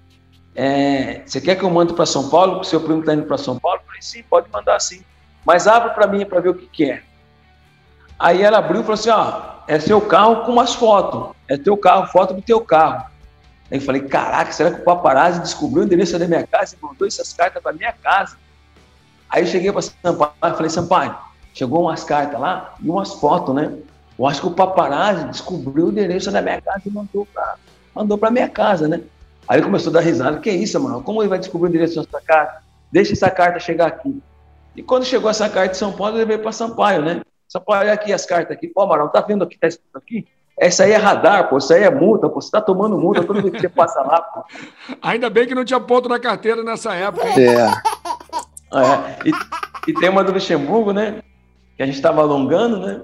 É, 0.56 1.22
você 1.26 1.40
quer 1.40 1.56
que 1.56 1.64
eu 1.64 1.70
mande 1.70 1.94
para 1.94 2.06
São 2.06 2.30
Paulo? 2.30 2.64
Seu 2.64 2.82
primo 2.82 3.00
está 3.00 3.14
indo 3.14 3.26
para 3.26 3.38
São 3.38 3.58
Paulo? 3.58 3.80
Eu 3.80 3.86
falei, 3.86 4.02
sim, 4.02 4.24
pode 4.24 4.50
mandar 4.52 4.80
sim. 4.80 5.04
Mas 5.46 5.68
abre 5.68 5.94
para 5.94 6.08
mim 6.08 6.26
para 6.26 6.40
ver 6.40 6.50
o 6.50 6.56
que, 6.56 6.68
que 6.68 6.92
é. 6.92 7.04
Aí 8.20 8.44
ela 8.44 8.60
abriu 8.60 8.82
e 8.82 8.84
falou 8.84 8.94
assim: 8.94 9.10
ó, 9.10 9.42
é 9.68 9.80
seu 9.80 10.00
carro 10.00 10.46
com 10.46 10.52
umas 10.52 10.76
fotos. 10.76 11.36
É 11.48 11.58
teu 11.58 11.76
carro, 11.76 12.06
foto 12.08 12.34
do 12.34 12.42
teu 12.42 12.62
carro. 12.62 13.10
Aí 13.72 13.78
eu 13.78 13.82
falei: 13.82 14.02
caraca, 14.04 14.52
será 14.52 14.72
que 14.72 14.82
o 14.82 14.84
paparazzi 14.84 15.40
descobriu 15.42 15.82
o 15.82 15.86
endereço 15.86 16.20
da 16.20 16.28
minha 16.28 16.46
casa 16.46 16.76
e 16.76 16.86
mandou 16.86 17.08
essas 17.08 17.34
cartas 17.34 17.64
para 17.64 17.74
minha 17.74 17.92
casa? 17.92 18.38
Aí 19.28 19.42
eu 19.42 19.48
cheguei 19.48 19.72
para 19.72 19.82
Sampaio 19.82 20.34
e 20.44 20.52
falei: 20.52 20.70
Sampaio, 20.70 21.16
Chegou 21.54 21.82
umas 21.82 22.04
cartas 22.04 22.40
lá 22.40 22.76
e 22.82 22.90
umas 22.90 23.14
fotos, 23.14 23.54
né? 23.54 23.76
Eu 24.18 24.28
acho 24.28 24.42
que 24.42 24.48
o 24.48 24.52
paparazzi 24.52 25.26
descobriu 25.26 25.88
o 25.88 25.90
endereço 25.90 26.32
da 26.32 26.42
minha 26.42 26.62
casa 26.62 26.84
e 26.86 26.90
mandou 26.90 27.26
para 27.34 27.56
mandou 27.94 28.20
minha 28.32 28.48
casa, 28.48 28.88
né? 28.88 29.02
Aí 29.48 29.58
ele 29.58 29.66
começou 29.66 29.90
a 29.90 29.94
dar 29.94 30.02
risada. 30.02 30.40
Que 30.40 30.52
isso, 30.52 30.80
mano? 30.80 31.02
Como 31.02 31.22
ele 31.22 31.30
vai 31.30 31.40
descobrir 31.40 31.68
o 31.68 31.70
endereço 31.70 31.96
da 31.96 32.04
sua 32.04 32.22
casa? 32.22 32.60
Deixa 32.92 33.14
essa 33.14 33.30
carta 33.30 33.60
chegar 33.60 33.88
aqui. 33.88 34.22
E 34.76 34.84
quando 34.84 35.06
chegou 35.06 35.30
essa 35.30 35.50
carta 35.50 35.72
de 35.72 35.78
São 35.78 35.92
Paulo, 35.92 36.18
ele 36.18 36.26
veio 36.26 36.40
para 36.40 36.52
Sampaio, 36.52 37.02
né? 37.02 37.22
Sampaio, 37.48 37.82
olha 37.82 37.94
aqui 37.94 38.14
as 38.14 38.26
cartas 38.26 38.56
aqui. 38.56 38.68
Pô, 38.68 38.82
Amaral, 38.82 39.10
tá 39.10 39.22
vendo 39.22 39.44
aqui? 39.44 39.58
Tá 39.58 39.68
escrito 39.68 39.98
aqui? 39.98 40.28
Essa 40.58 40.84
aí 40.84 40.92
é 40.92 40.98
radar, 40.98 41.50
pô. 41.50 41.58
Isso 41.58 41.74
aí 41.74 41.84
é 41.84 41.90
multa, 41.90 42.30
pô. 42.30 42.40
Você 42.40 42.52
tá 42.52 42.62
tomando 42.62 42.98
multa 42.98 43.24
todo 43.24 43.42
vez 43.42 43.54
que 43.54 43.62
você 43.62 43.70
passa 43.70 44.02
lá, 44.02 44.22
pô. 44.22 44.44
Ainda 45.02 45.30
bem 45.30 45.48
que 45.48 45.56
não 45.56 45.66
tinha 45.66 45.80
ponto 45.80 46.08
na 46.08 46.20
carteira 46.20 46.64
nessa 46.64 46.94
época. 46.94 47.28
É. 47.28 47.56
é. 47.56 49.20
E, 49.26 49.32
e 49.90 49.94
tem 49.94 50.10
uma 50.10 50.24
do 50.24 50.32
Luxemburgo, 50.32 50.94
né? 50.94 51.22
que 51.82 51.84
a 51.84 51.88
gente 51.88 51.96
estava 51.96 52.22
alongando, 52.22 52.80
né? 52.80 53.02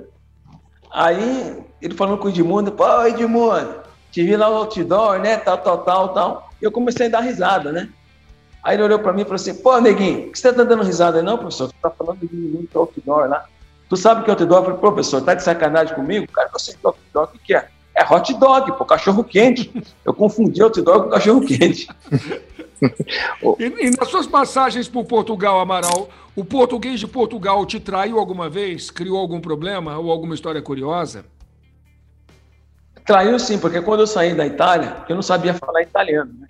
Aí 0.91 1.63
ele 1.81 1.95
falando 1.95 2.19
com 2.19 2.27
o 2.27 2.29
Edmundo, 2.29 2.71
pô, 2.71 3.03
Edmundo, 3.05 3.81
te 4.17 4.23
vi 4.23 4.35
lá 4.35 4.49
no 4.49 4.55
outdoor, 4.55 5.19
né? 5.19 5.37
Tal, 5.37 5.59
tal, 5.59 5.77
tal, 5.83 6.09
tal. 6.09 6.49
E 6.59 6.65
eu 6.65 6.71
comecei 6.71 7.05
a 7.05 7.09
dar 7.09 7.19
risada, 7.19 7.71
né? 7.71 7.87
Aí 8.63 8.75
ele 8.75 8.81
olhou 8.83 8.97
para 8.97 9.13
mim 9.13 9.21
e 9.21 9.25
falou 9.25 9.35
assim, 9.35 9.53
pô, 9.53 9.79
neguinho, 9.79 10.31
que 10.31 10.39
você 10.39 10.51
tá 10.51 10.63
dando 10.63 10.81
risada? 10.81 11.21
Não, 11.21 11.37
professor, 11.37 11.67
você 11.67 11.75
tá 11.79 11.91
falando 11.91 12.17
de 12.19 12.35
mim 12.35 12.67
no 12.73 12.81
outdoor 12.81 13.29
lá. 13.29 13.45
Tu 13.87 13.95
sabe 13.95 14.25
que 14.25 14.31
é 14.31 14.35
dog? 14.35 14.53
Eu 14.53 14.63
falei, 14.63 14.79
professor, 14.79 15.21
tá 15.21 15.35
de 15.35 15.43
sacanagem 15.43 15.93
comigo? 15.93 16.25
Cara, 16.31 16.49
você 16.51 16.75
hot 16.83 16.97
dog, 17.13 17.35
o 17.35 17.39
que 17.39 17.53
é? 17.53 17.67
É 17.95 18.03
hot 18.03 18.33
dog, 18.33 18.71
pô, 18.71 18.85
cachorro 18.85 19.23
quente. 19.23 19.71
Eu 20.03 20.15
confundi 20.15 20.59
dog 20.59 20.81
com 20.81 21.09
cachorro 21.09 21.41
quente. 21.41 21.87
e, 23.59 23.85
e, 23.85 23.91
nas 23.91 24.09
suas 24.09 24.25
passagens 24.25 24.89
por 24.89 25.05
Portugal, 25.05 25.59
Amaral, 25.59 26.09
o 26.35 26.43
português 26.43 26.99
de 26.99 27.07
Portugal 27.07 27.63
te 27.67 27.79
traiu 27.79 28.17
alguma 28.17 28.49
vez? 28.49 28.89
Criou 28.89 29.19
algum 29.19 29.39
problema 29.39 29.99
ou 29.99 30.11
alguma 30.11 30.33
história 30.33 30.61
curiosa? 30.61 31.23
Traiu 33.07 33.39
sim, 33.39 33.57
porque 33.57 33.81
quando 33.81 34.01
eu 34.01 34.07
saí 34.07 34.35
da 34.35 34.45
Itália, 34.45 34.97
eu 35.07 35.15
não 35.15 35.21
sabia 35.21 35.53
falar 35.53 35.81
italiano, 35.81 36.33
né? 36.41 36.47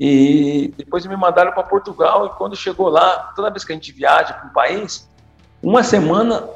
E 0.00 0.72
depois 0.78 1.04
me 1.04 1.14
mandaram 1.14 1.52
para 1.52 1.62
Portugal 1.62 2.26
e 2.26 2.30
quando 2.30 2.56
chegou 2.56 2.88
lá, 2.88 3.32
toda 3.36 3.50
vez 3.50 3.62
que 3.62 3.70
a 3.70 3.74
gente 3.74 3.92
viaja 3.92 4.32
para 4.32 4.48
um 4.48 4.52
país, 4.52 5.06
uma 5.62 5.82
semana 5.82 6.48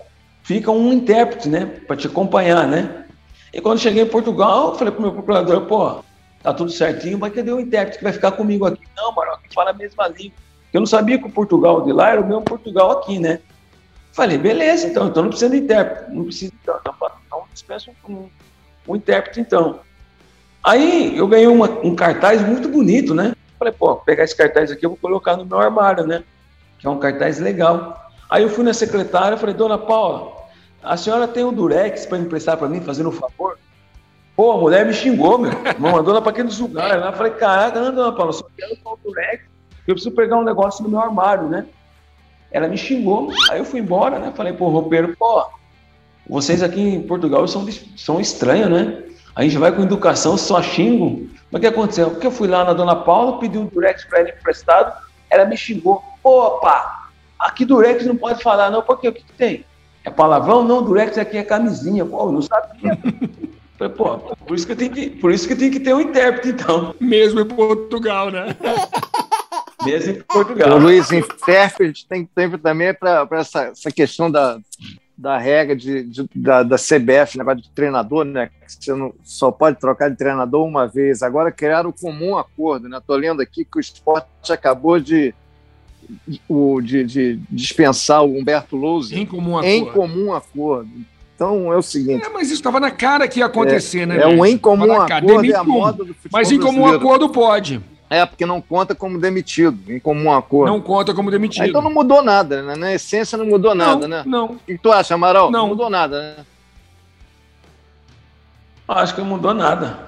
fica 0.43 0.71
um 0.71 0.91
intérprete, 0.95 1.47
né, 1.47 1.67
para 1.87 1.95
te 1.95 2.07
acompanhar, 2.07 2.67
né? 2.67 3.07
E 3.53 3.61
quando 3.61 3.79
cheguei 3.81 4.03
em 4.03 4.09
Portugal, 4.09 4.75
falei 4.75 4.93
pro 4.93 5.03
meu 5.03 5.13
procurador, 5.13 5.67
pô, 5.67 6.03
tá 6.43 6.55
tudo 6.55 6.71
certinho, 6.71 7.19
mas 7.19 7.35
cadê 7.35 7.53
o 7.53 7.61
intérprete 7.61 7.99
que 7.99 8.05
vai 8.05 8.15
ficar 8.15 8.33
comigo 8.33 8.65
aqui? 8.65 8.83
Não, 8.97 9.13
mano, 9.13 9.33
aqui 9.33 9.53
fala 9.55 9.71
a 9.71 9.75
mesma 9.75 10.09
língua. 10.09 10.39
Eu 10.73 10.81
não 10.81 10.87
sabia 10.87 11.19
que 11.19 11.27
o 11.27 11.31
Portugal 11.31 11.83
de 11.83 11.93
lá 11.93 12.13
era 12.13 12.21
o 12.21 12.27
mesmo 12.27 12.43
Portugal 12.43 12.93
aqui, 12.93 13.19
né? 13.19 13.41
Falei, 14.13 14.39
beleza, 14.39 14.87
então, 14.87 15.07
então 15.09 15.23
não 15.23 15.29
precisa 15.29 15.51
de 15.51 15.59
intérprete, 15.59 16.11
não 16.11 16.25
precisa, 16.25 16.53
então, 16.63 16.79
então, 16.81 16.95
então 17.27 17.45
dispensa 17.53 17.91
um, 18.09 18.29
um, 18.87 18.97
intérprete, 18.97 19.41
então. 19.41 19.81
Aí 20.65 21.17
eu 21.17 21.27
ganhei 21.27 21.47
uma, 21.47 21.69
um 21.83 21.95
cartaz 21.95 22.43
muito 22.43 22.69
bonito, 22.69 23.15
né? 23.15 23.35
Falei, 23.59 23.73
pô, 23.73 23.97
pegar 23.97 24.25
esse 24.25 24.37
cartaz 24.37 24.71
aqui, 24.71 24.85
eu 24.85 24.91
vou 24.91 24.99
colocar 24.99 25.37
no 25.37 25.45
meu 25.45 25.59
armário, 25.59 26.07
né? 26.07 26.23
Que 26.79 26.87
é 26.87 26.91
um 26.91 26.99
cartaz 26.99 27.39
legal. 27.39 28.11
Aí 28.29 28.43
eu 28.43 28.49
fui 28.49 28.65
na 28.65 28.75
secretária 28.75 29.37
falei, 29.37 29.55
dona 29.55 29.79
Paula, 29.79 30.33
a 30.83 30.97
senhora 30.97 31.29
tem 31.29 31.45
o 31.45 31.53
Durex 31.53 32.07
para 32.07 32.19
emprestar 32.19 32.57
para 32.57 32.69
mim, 32.69 32.81
fazendo 32.81 33.09
um 33.09 33.13
favor? 33.13 33.59
Pô, 34.37 34.53
a 34.53 34.59
mulher 34.59 34.85
me 34.85 34.93
xingou, 34.93 35.39
meu. 35.39 35.51
Me 35.51 35.91
mandou 35.91 36.13
lá 36.13 36.21
para 36.21 36.31
aqueles 36.31 36.59
lugares 36.59 37.01
lá. 37.01 37.13
Falei, 37.13 37.33
caraca, 37.33 37.81
não, 37.81 37.95
dona 37.95 38.13
Paula, 38.13 38.33
só 38.33 38.47
quero 38.57 38.77
o 38.85 38.99
Durex. 39.03 39.45
Eu 39.87 39.95
preciso 39.95 40.15
pegar 40.15 40.37
um 40.37 40.45
negócio 40.45 40.83
no 40.83 40.91
meu 40.91 41.01
armário, 41.01 41.49
né? 41.49 41.65
Ela 42.51 42.69
me 42.69 42.77
xingou. 42.77 43.31
Aí 43.51 43.59
eu 43.59 43.65
fui 43.65 43.81
embora, 43.81 44.19
né? 44.19 44.33
Falei, 44.37 44.53
pô, 44.53 44.69
roupeiro, 44.69 45.17
pô, 45.17 45.47
vocês 46.29 46.63
aqui 46.63 46.81
em 46.81 47.03
Portugal 47.03 47.47
são, 47.47 47.67
são 47.97 48.21
estranhos, 48.21 48.71
né? 48.71 49.03
A 49.35 49.43
gente 49.43 49.59
vai 49.59 49.71
com 49.71 49.83
educação, 49.83 50.37
só 50.37 50.63
xingo. 50.63 51.29
Mas 51.51 51.59
o 51.59 51.61
que 51.61 51.67
aconteceu? 51.67 52.11
Porque 52.11 52.27
eu 52.27 52.31
fui 52.31 52.49
lá 52.49 52.65
na 52.65 52.73
dona 52.73 52.97
Paula, 52.97 53.39
pedi 53.39 53.59
um 53.59 53.67
Durex 53.67 54.05
para 54.05 54.21
ela 54.21 54.31
emprestado, 54.31 54.93
ela 55.31 55.45
me 55.45 55.57
xingou. 55.57 56.03
Opa, 56.25 57.07
Aqui 57.39 57.65
Durex 57.65 58.05
não 58.07 58.17
pode 58.17 58.43
falar, 58.43 58.71
não, 58.71 58.83
porque 58.83 59.09
o 59.09 59.13
que, 59.13 59.23
que 59.23 59.33
tem? 59.33 59.65
É 60.05 60.11
palavrão? 60.11 60.65
Não, 60.65 60.83
Durex 60.83 61.19
aqui 61.19 61.37
é 61.37 61.43
camisinha. 61.43 62.05
Pô, 62.05 62.29
eu 62.29 62.33
não 62.33 62.43
sabia. 62.43 62.99
Falei, 63.79 63.93
pô, 63.93 64.17
por 64.19 64.57
isso, 64.57 64.65
que 64.65 64.73
eu 64.73 64.77
tenho 64.77 64.91
que, 64.91 65.11
por 65.11 65.31
isso 65.31 65.47
que 65.47 65.55
tem 65.55 65.71
que 65.71 65.81
ter 65.81 65.95
um 65.95 66.01
intérprete, 66.01 66.49
então. 66.49 66.95
Mesmo 66.99 67.41
em 67.41 67.45
Portugal, 67.45 68.31
né? 68.31 68.57
Mesmo 69.85 70.13
em 70.13 70.23
Portugal. 70.23 70.77
O 70.77 70.79
Luiz, 70.79 71.13
intérprete 71.13 72.07
tem 72.09 72.25
tempo 72.25 72.57
também 72.57 72.95
para 72.95 73.29
essa, 73.33 73.65
essa 73.65 73.91
questão 73.91 74.31
da, 74.31 74.59
da 75.17 75.39
regra 75.39 75.75
de, 75.75 76.03
de, 76.03 76.29
da, 76.35 76.63
da 76.63 76.77
CBF, 76.77 77.39
negócio 77.39 77.63
de 77.63 77.71
treinador, 77.71 78.25
né? 78.25 78.51
Que 78.67 78.85
você 78.85 78.95
não, 78.95 79.15
só 79.23 79.51
pode 79.51 79.79
trocar 79.79 80.11
de 80.11 80.17
treinador 80.17 80.65
uma 80.67 80.87
vez. 80.87 81.23
Agora 81.23 81.51
criaram 81.51 81.91
o 81.91 81.93
comum 81.93 82.37
acordo, 82.37 82.89
né? 82.89 82.99
Estou 82.99 83.17
lendo 83.17 83.41
aqui 83.41 83.65
que 83.65 83.79
o 83.79 83.81
esporte 83.81 84.53
acabou 84.53 85.01
de 85.01 85.35
de, 86.29 87.05
de 87.05 87.41
dispensar 87.51 88.25
o 88.25 88.39
Humberto 88.39 88.77
Lousa 88.77 89.15
em 89.17 89.27
comum 89.27 89.59
acordo. 89.59 89.75
Em 89.75 89.85
comum 89.87 90.33
acordo. 90.33 90.91
Então 91.35 91.73
é 91.73 91.77
o 91.77 91.83
seguinte. 91.83 92.25
É, 92.25 92.29
mas 92.29 92.47
isso 92.47 92.55
estava 92.55 92.81
na 92.81 92.91
cara 92.91 93.29
que 93.29 93.41
ia 93.41 93.47
acontecer, 93.47 94.01
é, 94.01 94.07
né? 94.07 94.23
É 94.23 94.27
um 94.27 94.45
em 94.47 94.57
comum 94.57 94.93
acordo 94.93 95.45
e 95.45 95.55
a 95.55 95.63
moda 95.63 96.05
do 96.05 96.15
futebol 96.15 96.31
Mas 96.33 96.51
em 96.51 96.59
comum 96.59 96.87
acordo 96.87 97.29
pode. 97.29 97.83
É, 98.09 98.25
porque 98.25 98.47
não 98.47 98.61
conta 98.61 98.95
como 98.95 99.21
demitido, 99.21 99.93
em 99.93 99.99
comum 99.99 100.33
acordo. 100.33 100.73
Não 100.73 100.81
conta 100.81 101.13
como 101.13 101.31
demitido. 101.31 101.63
Ah, 101.63 101.69
então 101.69 101.83
não 101.83 101.93
mudou 101.93 102.23
nada, 102.23 102.63
né? 102.63 102.77
Na 102.77 102.93
essência 102.93 103.37
não 103.37 103.47
mudou 103.47 103.75
nada, 103.75 104.07
não, 104.07 104.09
né? 104.09 104.23
Não. 104.25 104.45
O 104.47 104.57
que 104.59 104.79
tu 104.79 104.93
acha, 104.93 105.15
Amaral? 105.15 105.51
Não. 105.51 105.63
não 105.63 105.69
mudou 105.69 105.91
nada, 105.91 106.21
né? 106.21 106.45
Acho 108.89 109.15
que 109.15 109.21
não 109.21 109.29
mudou 109.29 109.53
nada. 109.53 109.99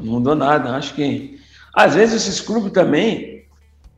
Não 0.00 0.12
mudou 0.12 0.34
nada. 0.34 0.76
Acho 0.76 0.94
que. 0.94 1.40
Às 1.74 1.94
vezes 1.94 2.26
esses 2.26 2.40
clubes 2.40 2.72
também, 2.72 3.44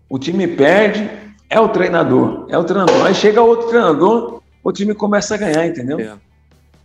o 0.08 0.18
time 0.18 0.46
perde, 0.46 1.11
é 1.48 1.61
o 1.61 1.68
treinador, 1.68 2.46
é 2.48 2.56
o 2.56 2.64
treinador. 2.64 3.06
Aí 3.06 3.14
chega 3.14 3.42
outro 3.42 3.68
treinador, 3.68 4.40
o 4.62 4.72
time 4.72 4.94
começa 4.94 5.34
a 5.34 5.38
ganhar, 5.38 5.66
entendeu? 5.66 5.98
É, 6.00 6.14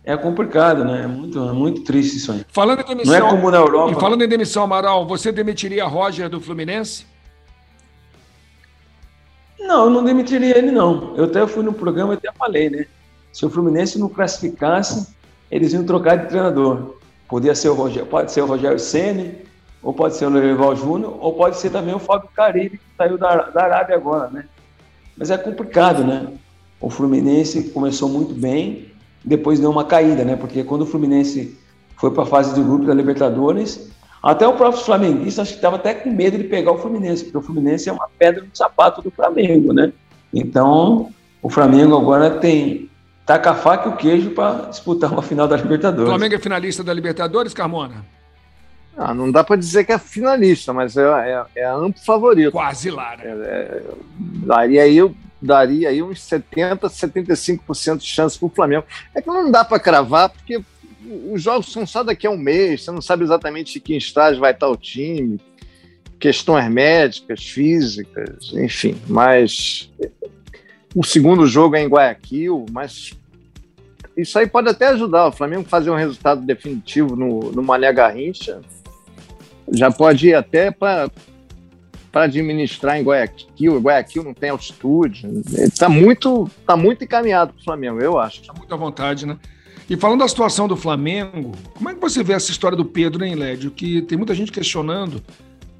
é 0.06 0.16
complicado, 0.16 0.84
né? 0.84 1.02
É 1.02 1.06
muito, 1.08 1.36
é 1.36 1.52
muito 1.52 1.82
triste 1.82 2.16
isso 2.16 2.30
aí. 2.30 2.46
Falando 2.48 2.80
em 2.80 2.84
demissão, 2.84 3.18
Não 3.18 3.26
é 3.26 3.30
como 3.30 3.50
na 3.50 3.58
Europa. 3.58 3.92
E 3.92 4.00
falando 4.00 4.22
em 4.22 4.28
demissão, 4.28 4.62
Amaral, 4.62 5.04
você 5.04 5.32
demitiria 5.32 5.84
Roger 5.84 6.28
do 6.28 6.40
Fluminense? 6.40 7.04
Não, 9.58 9.86
eu 9.86 9.90
não 9.90 10.04
demitiria 10.04 10.56
ele, 10.56 10.70
não. 10.70 11.16
Eu 11.16 11.24
até 11.24 11.44
fui 11.48 11.64
no 11.64 11.72
programa 11.72 12.14
e 12.14 12.16
até 12.16 12.30
falei, 12.38 12.70
né? 12.70 12.86
Se 13.32 13.44
o 13.44 13.50
Fluminense 13.50 13.98
não 13.98 14.08
classificasse, 14.08 15.12
eles 15.50 15.72
iam 15.72 15.84
trocar 15.84 16.16
de 16.16 16.28
treinador. 16.28 16.98
Podia 17.28 17.56
ser 17.56 17.70
o 17.70 17.74
Rogério, 17.74 18.06
pode 18.08 18.30
ser 18.30 18.42
o 18.42 18.46
Rogério 18.46 18.78
Ceni, 18.78 19.44
ou 19.82 19.92
pode 19.92 20.14
ser 20.14 20.26
o 20.26 20.30
Lerival 20.30 20.76
Júnior, 20.76 21.18
ou 21.20 21.34
pode 21.34 21.56
ser 21.56 21.70
também 21.70 21.94
o 21.94 21.98
Fábio 21.98 22.28
Caribe, 22.32 22.78
que 22.78 22.84
saiu 22.96 23.18
da, 23.18 23.50
da 23.50 23.64
Arábia 23.64 23.96
agora, 23.96 24.30
né? 24.30 24.44
Mas 25.16 25.32
é 25.32 25.36
complicado, 25.36 26.04
né? 26.04 26.28
O 26.80 26.88
Fluminense 26.88 27.70
começou 27.70 28.08
muito 28.08 28.32
bem, 28.34 28.94
depois 29.26 29.58
deu 29.58 29.70
uma 29.70 29.84
caída, 29.84 30.24
né? 30.24 30.36
Porque 30.36 30.62
quando 30.62 30.82
o 30.82 30.86
Fluminense 30.86 31.58
foi 31.96 32.12
para 32.12 32.22
a 32.22 32.26
fase 32.26 32.54
de 32.54 32.62
grupo 32.62 32.86
da 32.86 32.94
Libertadores, 32.94 33.90
até 34.22 34.46
o 34.46 34.52
próprio 34.52 34.82
flamenguista 34.82 35.42
acho 35.42 35.52
que 35.52 35.58
estava 35.58 35.76
até 35.76 35.92
com 35.92 36.10
medo 36.10 36.38
de 36.38 36.44
pegar 36.44 36.70
o 36.72 36.78
Fluminense, 36.78 37.24
porque 37.24 37.38
o 37.38 37.42
Fluminense 37.42 37.88
é 37.88 37.92
uma 37.92 38.08
pedra 38.18 38.42
no 38.42 38.50
sapato 38.54 39.02
do 39.02 39.10
Flamengo, 39.10 39.72
né? 39.72 39.92
Então, 40.32 41.10
o 41.42 41.50
Flamengo 41.50 41.96
agora 41.96 42.30
tem 42.30 42.88
taca 43.24 43.50
a 43.50 43.54
faca 43.54 43.88
e 43.88 43.92
o 43.92 43.96
queijo 43.96 44.30
para 44.30 44.66
disputar 44.66 45.12
uma 45.12 45.22
final 45.22 45.48
da 45.48 45.56
Libertadores. 45.56 46.08
O 46.08 46.12
Flamengo 46.12 46.34
é 46.36 46.38
finalista 46.38 46.84
da 46.84 46.94
Libertadores, 46.94 47.52
Carmona? 47.52 48.04
Ah, 48.96 49.12
não 49.12 49.30
dá 49.30 49.44
para 49.44 49.56
dizer 49.56 49.84
que 49.84 49.92
é 49.92 49.98
finalista, 49.98 50.72
mas 50.72 50.96
é, 50.96 51.02
é, 51.02 51.44
é 51.56 51.66
amplo 51.66 52.02
favorito. 52.02 52.52
Quase 52.52 52.90
lá, 52.90 53.16
né? 53.16 53.24
É, 53.24 53.28
é, 53.28 53.82
daria 54.46 54.84
aí, 54.84 55.00
daria 55.40 55.88
aí 55.88 56.02
uns 56.02 56.18
70%, 56.20 56.80
75% 56.80 57.98
de 57.98 58.06
chance 58.06 58.38
para 58.38 58.46
o 58.46 58.50
Flamengo. 58.50 58.84
É 59.14 59.20
que 59.20 59.28
não 59.28 59.50
dá 59.50 59.64
para 59.64 59.78
cravar, 59.78 60.30
porque 60.30 60.60
os 61.30 61.42
jogos 61.42 61.70
são 61.72 61.86
só 61.86 62.02
daqui 62.02 62.26
a 62.26 62.30
um 62.30 62.36
mês, 62.36 62.84
você 62.84 62.90
não 62.90 63.02
sabe 63.02 63.24
exatamente 63.24 63.78
em 63.78 63.80
que 63.80 63.96
estágio 63.96 64.40
vai 64.40 64.52
estar 64.52 64.68
o 64.68 64.76
time, 64.76 65.40
questões 66.18 66.68
médicas, 66.70 67.44
físicas, 67.44 68.52
enfim. 68.54 68.96
Mas 69.06 69.90
o 70.94 71.04
segundo 71.04 71.46
jogo 71.46 71.76
é 71.76 71.82
em 71.82 71.88
Guayaquil, 71.88 72.66
mas 72.72 73.12
isso 74.16 74.38
aí 74.38 74.46
pode 74.46 74.68
até 74.68 74.88
ajudar 74.88 75.26
o 75.26 75.32
Flamengo 75.32 75.68
fazer 75.68 75.90
um 75.90 75.96
resultado 75.96 76.40
definitivo 76.40 77.14
no, 77.14 77.52
no 77.52 77.62
Mané 77.62 77.92
Garrincha 77.92 78.60
já 79.72 79.90
pode 79.90 80.28
ir 80.28 80.34
até 80.34 80.70
para 80.70 81.10
administrar 82.22 82.98
em 82.98 83.02
Guayaquil. 83.02 83.78
Guayaquil 83.78 84.24
não 84.24 84.34
tem 84.34 84.50
altitude. 84.50 85.28
Está 85.54 85.88
muito, 85.88 86.50
tá 86.66 86.76
muito 86.76 87.04
encaminhado 87.04 87.52
para 87.52 87.60
o 87.60 87.64
Flamengo, 87.64 88.00
eu 88.00 88.18
acho. 88.18 88.40
Está 88.40 88.52
muito 88.52 88.72
à 88.72 88.76
vontade, 88.76 89.26
né? 89.26 89.36
E 89.88 89.96
falando 89.96 90.20
da 90.20 90.28
situação 90.28 90.66
do 90.66 90.76
Flamengo, 90.76 91.52
como 91.74 91.88
é 91.88 91.94
que 91.94 92.00
você 92.00 92.22
vê 92.22 92.32
essa 92.32 92.50
história 92.50 92.76
do 92.76 92.84
Pedro, 92.84 93.24
hein, 93.24 93.34
Lédio? 93.34 93.70
Que 93.70 94.02
tem 94.02 94.18
muita 94.18 94.34
gente 94.34 94.50
questionando. 94.50 95.22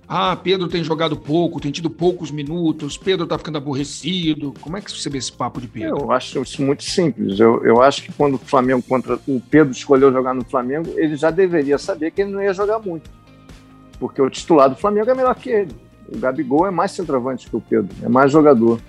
Ah, 0.08 0.36
Pedro 0.36 0.68
tem 0.68 0.84
jogado 0.84 1.16
pouco, 1.16 1.58
tem 1.58 1.72
tido 1.72 1.90
poucos 1.90 2.30
minutos, 2.30 2.96
Pedro 2.96 3.24
está 3.24 3.36
ficando 3.36 3.58
aborrecido. 3.58 4.54
Como 4.60 4.76
é 4.76 4.80
que 4.80 4.92
você 4.92 5.10
vê 5.10 5.18
esse 5.18 5.32
papo 5.32 5.60
de 5.60 5.66
Pedro? 5.66 5.98
Eu 5.98 6.12
acho 6.12 6.40
isso 6.40 6.62
muito 6.62 6.84
simples. 6.84 7.40
Eu, 7.40 7.64
eu 7.64 7.82
acho 7.82 8.04
que 8.04 8.12
quando 8.12 8.34
o 8.34 8.38
Flamengo 8.38 8.80
contra 8.88 9.18
o 9.26 9.40
Pedro 9.50 9.72
escolheu 9.72 10.12
jogar 10.12 10.32
no 10.32 10.44
Flamengo, 10.44 10.92
ele 10.96 11.16
já 11.16 11.32
deveria 11.32 11.76
saber 11.76 12.12
que 12.12 12.22
ele 12.22 12.30
não 12.30 12.40
ia 12.40 12.54
jogar 12.54 12.78
muito 12.78 13.10
porque 13.98 14.20
o 14.20 14.30
titular 14.30 14.68
do 14.68 14.76
Flamengo 14.76 15.10
é 15.10 15.14
melhor 15.14 15.34
que 15.34 15.50
ele. 15.50 15.74
O 16.12 16.18
Gabigol 16.18 16.66
é 16.66 16.70
mais 16.70 16.92
centroavante 16.92 17.48
que 17.48 17.56
o 17.56 17.60
Pedro, 17.60 17.94
é 18.02 18.08
mais 18.08 18.30
jogador. 18.30 18.80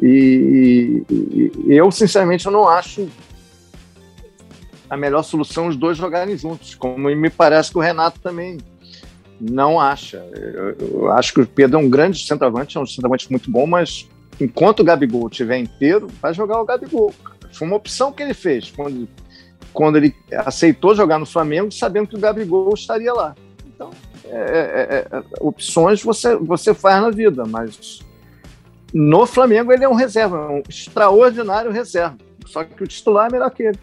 E, 0.00 1.02
e, 1.10 1.52
e 1.66 1.74
eu, 1.74 1.90
sinceramente, 1.90 2.46
eu 2.46 2.52
não 2.52 2.68
acho 2.68 3.08
a 4.88 4.96
melhor 4.96 5.22
solução 5.22 5.68
os 5.68 5.76
dois 5.76 5.96
jogarem 5.96 6.36
juntos, 6.36 6.74
como 6.74 7.08
me 7.08 7.30
parece 7.30 7.70
que 7.70 7.78
o 7.78 7.80
Renato 7.80 8.18
também 8.18 8.58
não 9.40 9.80
acha. 9.80 10.16
Eu, 10.34 10.76
eu 10.80 11.12
acho 11.12 11.32
que 11.32 11.40
o 11.40 11.46
Pedro 11.46 11.78
é 11.78 11.80
um 11.80 11.88
grande 11.88 12.26
centroavante, 12.26 12.76
é 12.76 12.80
um 12.80 12.86
centroavante 12.86 13.30
muito 13.30 13.50
bom, 13.50 13.66
mas 13.66 14.08
enquanto 14.40 14.80
o 14.80 14.84
Gabigol 14.84 15.28
estiver 15.28 15.58
inteiro, 15.58 16.08
vai 16.20 16.34
jogar 16.34 16.60
o 16.60 16.64
Gabigol. 16.64 17.14
Foi 17.52 17.66
uma 17.66 17.76
opção 17.76 18.12
que 18.12 18.22
ele 18.22 18.34
fez 18.34 18.70
quando, 18.70 19.08
quando 19.72 19.96
ele 19.96 20.14
aceitou 20.44 20.94
jogar 20.94 21.18
no 21.18 21.26
Flamengo, 21.26 21.70
sabendo 21.70 22.08
que 22.08 22.16
o 22.16 22.20
Gabigol 22.20 22.74
estaria 22.74 23.12
lá. 23.12 23.34
Então, 23.66 23.90
é, 24.32 25.06
é, 25.12 25.16
é, 25.16 25.22
opções 25.40 26.02
você, 26.02 26.36
você 26.36 26.72
faz 26.72 27.02
na 27.02 27.10
vida, 27.10 27.44
mas 27.44 28.00
no 28.94 29.26
Flamengo 29.26 29.72
ele 29.72 29.84
é 29.84 29.88
um 29.88 29.94
reserva, 29.94 30.48
um 30.48 30.62
extraordinário 30.68 31.70
reserva. 31.70 32.16
Só 32.46 32.64
que 32.64 32.82
o 32.82 32.86
titular 32.86 33.28
é 33.28 33.32
melhor 33.32 33.50
que 33.50 33.64
ele. 33.64 33.78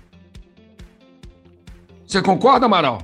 Você 2.06 2.22
concorda, 2.22 2.66
Amaral? 2.66 3.02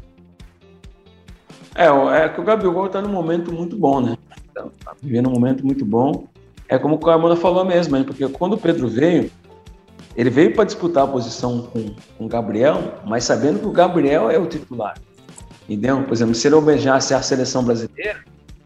É, 1.76 1.88
é 1.88 2.30
que 2.30 2.40
o 2.40 2.44
Gabigol 2.44 2.86
está 2.86 3.02
num 3.02 3.10
momento 3.12 3.52
muito 3.52 3.76
bom, 3.76 4.00
né? 4.02 4.18
Tá, 4.54 4.66
tá 4.86 4.96
vivendo 5.02 5.28
um 5.28 5.34
momento 5.34 5.66
muito 5.66 5.86
bom. 5.86 6.28
É 6.68 6.78
como 6.78 6.96
o 6.96 7.00
Carmona 7.00 7.36
falou 7.36 7.66
mesmo, 7.66 7.96
hein? 7.98 8.04
porque 8.04 8.28
quando 8.30 8.54
o 8.54 8.58
Pedro 8.58 8.88
veio, 8.88 9.30
ele 10.16 10.30
veio 10.30 10.54
para 10.54 10.64
disputar 10.64 11.04
a 11.04 11.08
posição 11.08 11.64
com, 11.64 11.94
com 12.18 12.26
o 12.26 12.28
Gabriel, 12.28 12.96
mas 13.06 13.24
sabendo 13.24 13.60
que 13.60 13.68
o 13.68 13.72
Gabriel 13.72 14.30
é 14.30 14.38
o 14.38 14.46
titular. 14.46 14.96
Entendeu? 15.68 16.04
Por 16.04 16.14
exemplo, 16.14 16.36
se 16.36 16.48
ele 16.48 16.56
almejasse 16.56 17.14
a 17.14 17.22
seleção 17.22 17.64
brasileira, 17.64 18.20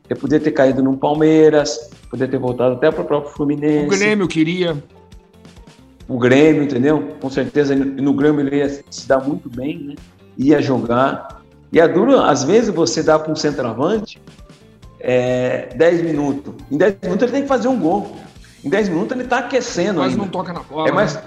ele 0.10 0.20
poderia 0.20 0.44
ter 0.44 0.52
caído 0.52 0.82
no 0.82 0.98
Palmeiras, 0.98 1.90
poderia 2.10 2.32
ter 2.32 2.40
voltado 2.40 2.76
até 2.76 2.92
para 2.92 3.02
o 3.02 3.06
próprio 3.06 3.32
Fluminense. 3.34 3.86
O 3.86 3.90
Grêmio 3.90 4.28
queria. 4.28 4.82
O 6.08 6.18
Grêmio, 6.18 6.64
entendeu? 6.64 7.16
Com 7.20 7.30
certeza 7.30 7.76
no 7.76 8.14
Grêmio 8.14 8.42
ele 8.42 8.58
ia 8.58 8.70
se 8.90 9.08
dar 9.08 9.20
muito 9.20 9.50
bem, 9.50 9.78
né? 9.80 9.96
Ia 10.38 10.62
jogar. 10.62 11.42
E 11.72 11.80
é 11.80 11.88
duro, 11.88 12.20
às 12.20 12.44
vezes, 12.44 12.70
você 12.74 13.04
dá 13.04 13.20
para 13.20 13.32
um 13.32 13.36
centroavante 13.36 14.22
é, 15.00 15.70
10 15.76 16.02
minutos. 16.02 16.54
Em 16.72 16.78
10 16.78 16.98
minutos 17.04 17.24
ele 17.24 17.32
tem 17.32 17.42
que 17.44 17.48
fazer 17.48 17.68
um 17.68 17.80
gol. 17.80 18.16
Em 18.64 18.70
10 18.70 18.90
minutos 18.90 19.12
ele 19.12 19.24
está 19.24 19.40
aquecendo. 19.40 20.00
Mas 20.00 20.12
ainda. 20.12 20.24
não 20.24 20.30
toca 20.30 20.54
na 20.54 20.62
bola. 20.62 20.88
É 20.88 20.92
mais, 20.92 21.16
né? 21.16 21.22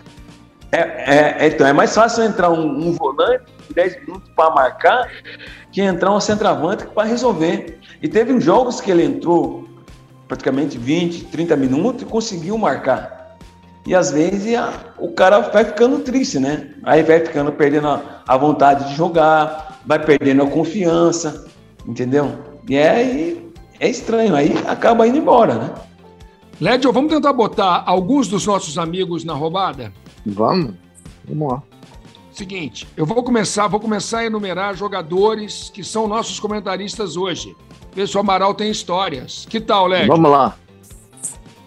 é, 0.73 1.45
é, 1.45 1.47
então, 1.49 1.67
é 1.67 1.73
mais 1.73 1.95
fácil 1.95 2.25
entrar 2.25 2.51
um, 2.51 2.89
um 2.89 2.93
volante 2.93 3.60
10 3.75 4.01
minutos 4.01 4.31
para 4.35 4.55
marcar 4.55 5.11
que 5.73 5.81
entrar 5.81 6.15
um 6.15 6.21
centroavante 6.21 6.87
para 6.87 7.09
resolver. 7.09 7.79
E 8.03 8.09
teve 8.09 8.33
uns 8.33 8.45
jogos 8.45 8.81
que 8.81 8.91
ele 8.91 9.05
entrou 9.05 9.69
praticamente 10.27 10.79
20, 10.79 11.25
30 11.25 11.57
minutos 11.57 12.03
e 12.03 12.05
conseguiu 12.05 12.57
marcar. 12.57 13.37
E 13.87 13.95
às 13.95 14.11
vezes 14.11 14.55
a, 14.55 14.73
o 14.99 15.13
cara 15.13 15.41
vai 15.41 15.65
ficando 15.65 16.01
triste, 16.01 16.39
né? 16.39 16.71
Aí 16.83 17.03
vai 17.03 17.21
ficando 17.21 17.51
perdendo 17.51 17.89
a, 17.89 18.23
a 18.27 18.37
vontade 18.37 18.89
de 18.89 18.95
jogar, 18.95 19.81
vai 19.87 19.99
perdendo 19.99 20.43
a 20.43 20.47
confiança, 20.47 21.47
entendeu? 21.87 22.33
E 22.69 22.77
é, 22.77 23.05
e 23.05 23.53
é 23.81 23.89
estranho, 23.89 24.37
aí 24.37 24.55
acaba 24.67 25.07
indo 25.07 25.19
embora, 25.19 25.55
né? 25.55 25.71
Lédio, 26.61 26.93
vamos 26.93 27.11
tentar 27.11 27.33
botar 27.33 27.83
alguns 27.87 28.29
dos 28.29 28.47
nossos 28.47 28.77
amigos 28.77 29.25
na 29.25 29.33
roubada? 29.33 29.93
Vamos. 30.27 30.75
Vamos 31.27 31.53
lá. 31.53 31.63
Seguinte, 32.41 32.89
eu 32.97 33.05
vou 33.05 33.23
começar, 33.23 33.69
vou 33.69 33.79
começar 33.79 34.21
a 34.21 34.25
enumerar 34.25 34.75
jogadores 34.75 35.71
que 35.75 35.85
são 35.85 36.09
nossos 36.09 36.41
comentaristas 36.41 37.15
hoje. 37.15 37.55
Se 37.95 38.17
o 38.17 38.21
Amaral 38.21 38.55
tem 38.55 38.71
histórias. 38.71 39.47
Que 39.47 39.61
tal, 39.61 39.87
Lédio? 39.87 40.09
Vamos 40.09 40.31
lá. 40.31 40.57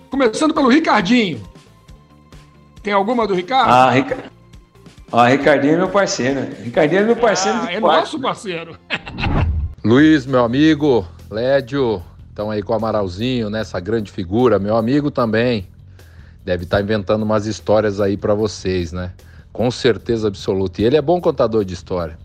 Começando 0.10 0.52
pelo 0.52 0.70
Ricardinho. 0.70 1.44
Tem 2.82 2.92
alguma 2.92 3.28
do 3.28 3.36
Ricardo? 3.36 3.70
Ah, 3.70 3.92
Rica... 3.92 4.32
ah 5.12 5.28
Ricardinho 5.28 5.76
é 5.76 5.78
meu 5.78 5.90
parceiro. 5.90 6.40
Ricardinho 6.64 7.02
é 7.02 7.06
meu 7.06 7.18
parceiro. 7.18 7.60
Ah, 7.62 7.72
é 7.72 7.80
quarto, 7.80 8.00
nosso 8.00 8.20
parceiro. 8.20 8.76
Luiz, 9.86 10.26
meu 10.26 10.44
amigo, 10.44 11.08
Lédio, 11.30 12.02
estão 12.30 12.50
aí 12.50 12.64
com 12.64 12.74
o 12.74 12.76
Amaralzinho, 12.76 13.48
nessa 13.48 13.78
né, 13.78 13.84
grande 13.84 14.12
figura, 14.12 14.58
meu 14.58 14.76
amigo 14.76 15.12
também. 15.12 15.68
Deve 16.44 16.64
estar 16.64 16.78
tá 16.78 16.84
inventando 16.84 17.22
umas 17.22 17.46
histórias 17.46 18.02
aí 18.02 18.18
para 18.18 18.34
vocês, 18.34 18.92
né? 18.92 19.12
Com 19.54 19.70
certeza 19.70 20.28
absoluta. 20.28 20.82
E 20.82 20.86
ele 20.86 20.98
é 20.98 21.02
bom 21.02 21.22
contador 21.22 21.64
de 21.64 21.74
história. 21.74 22.18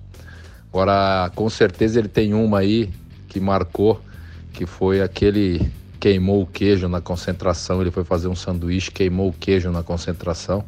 Agora, 0.72 1.30
com 1.34 1.48
certeza 1.48 1.98
ele 1.98 2.08
tem 2.08 2.32
uma 2.32 2.60
aí 2.60 2.90
que 3.28 3.38
marcou, 3.38 4.00
que 4.52 4.64
foi 4.66 5.02
aquele 5.02 5.70
queimou 6.00 6.42
o 6.42 6.46
queijo 6.46 6.88
na 6.88 7.00
concentração. 7.00 7.80
Ele 7.80 7.90
foi 7.90 8.04
fazer 8.04 8.28
um 8.28 8.34
sanduíche, 8.34 8.90
queimou 8.90 9.28
o 9.28 9.32
queijo 9.32 9.70
na 9.70 9.82
concentração, 9.82 10.64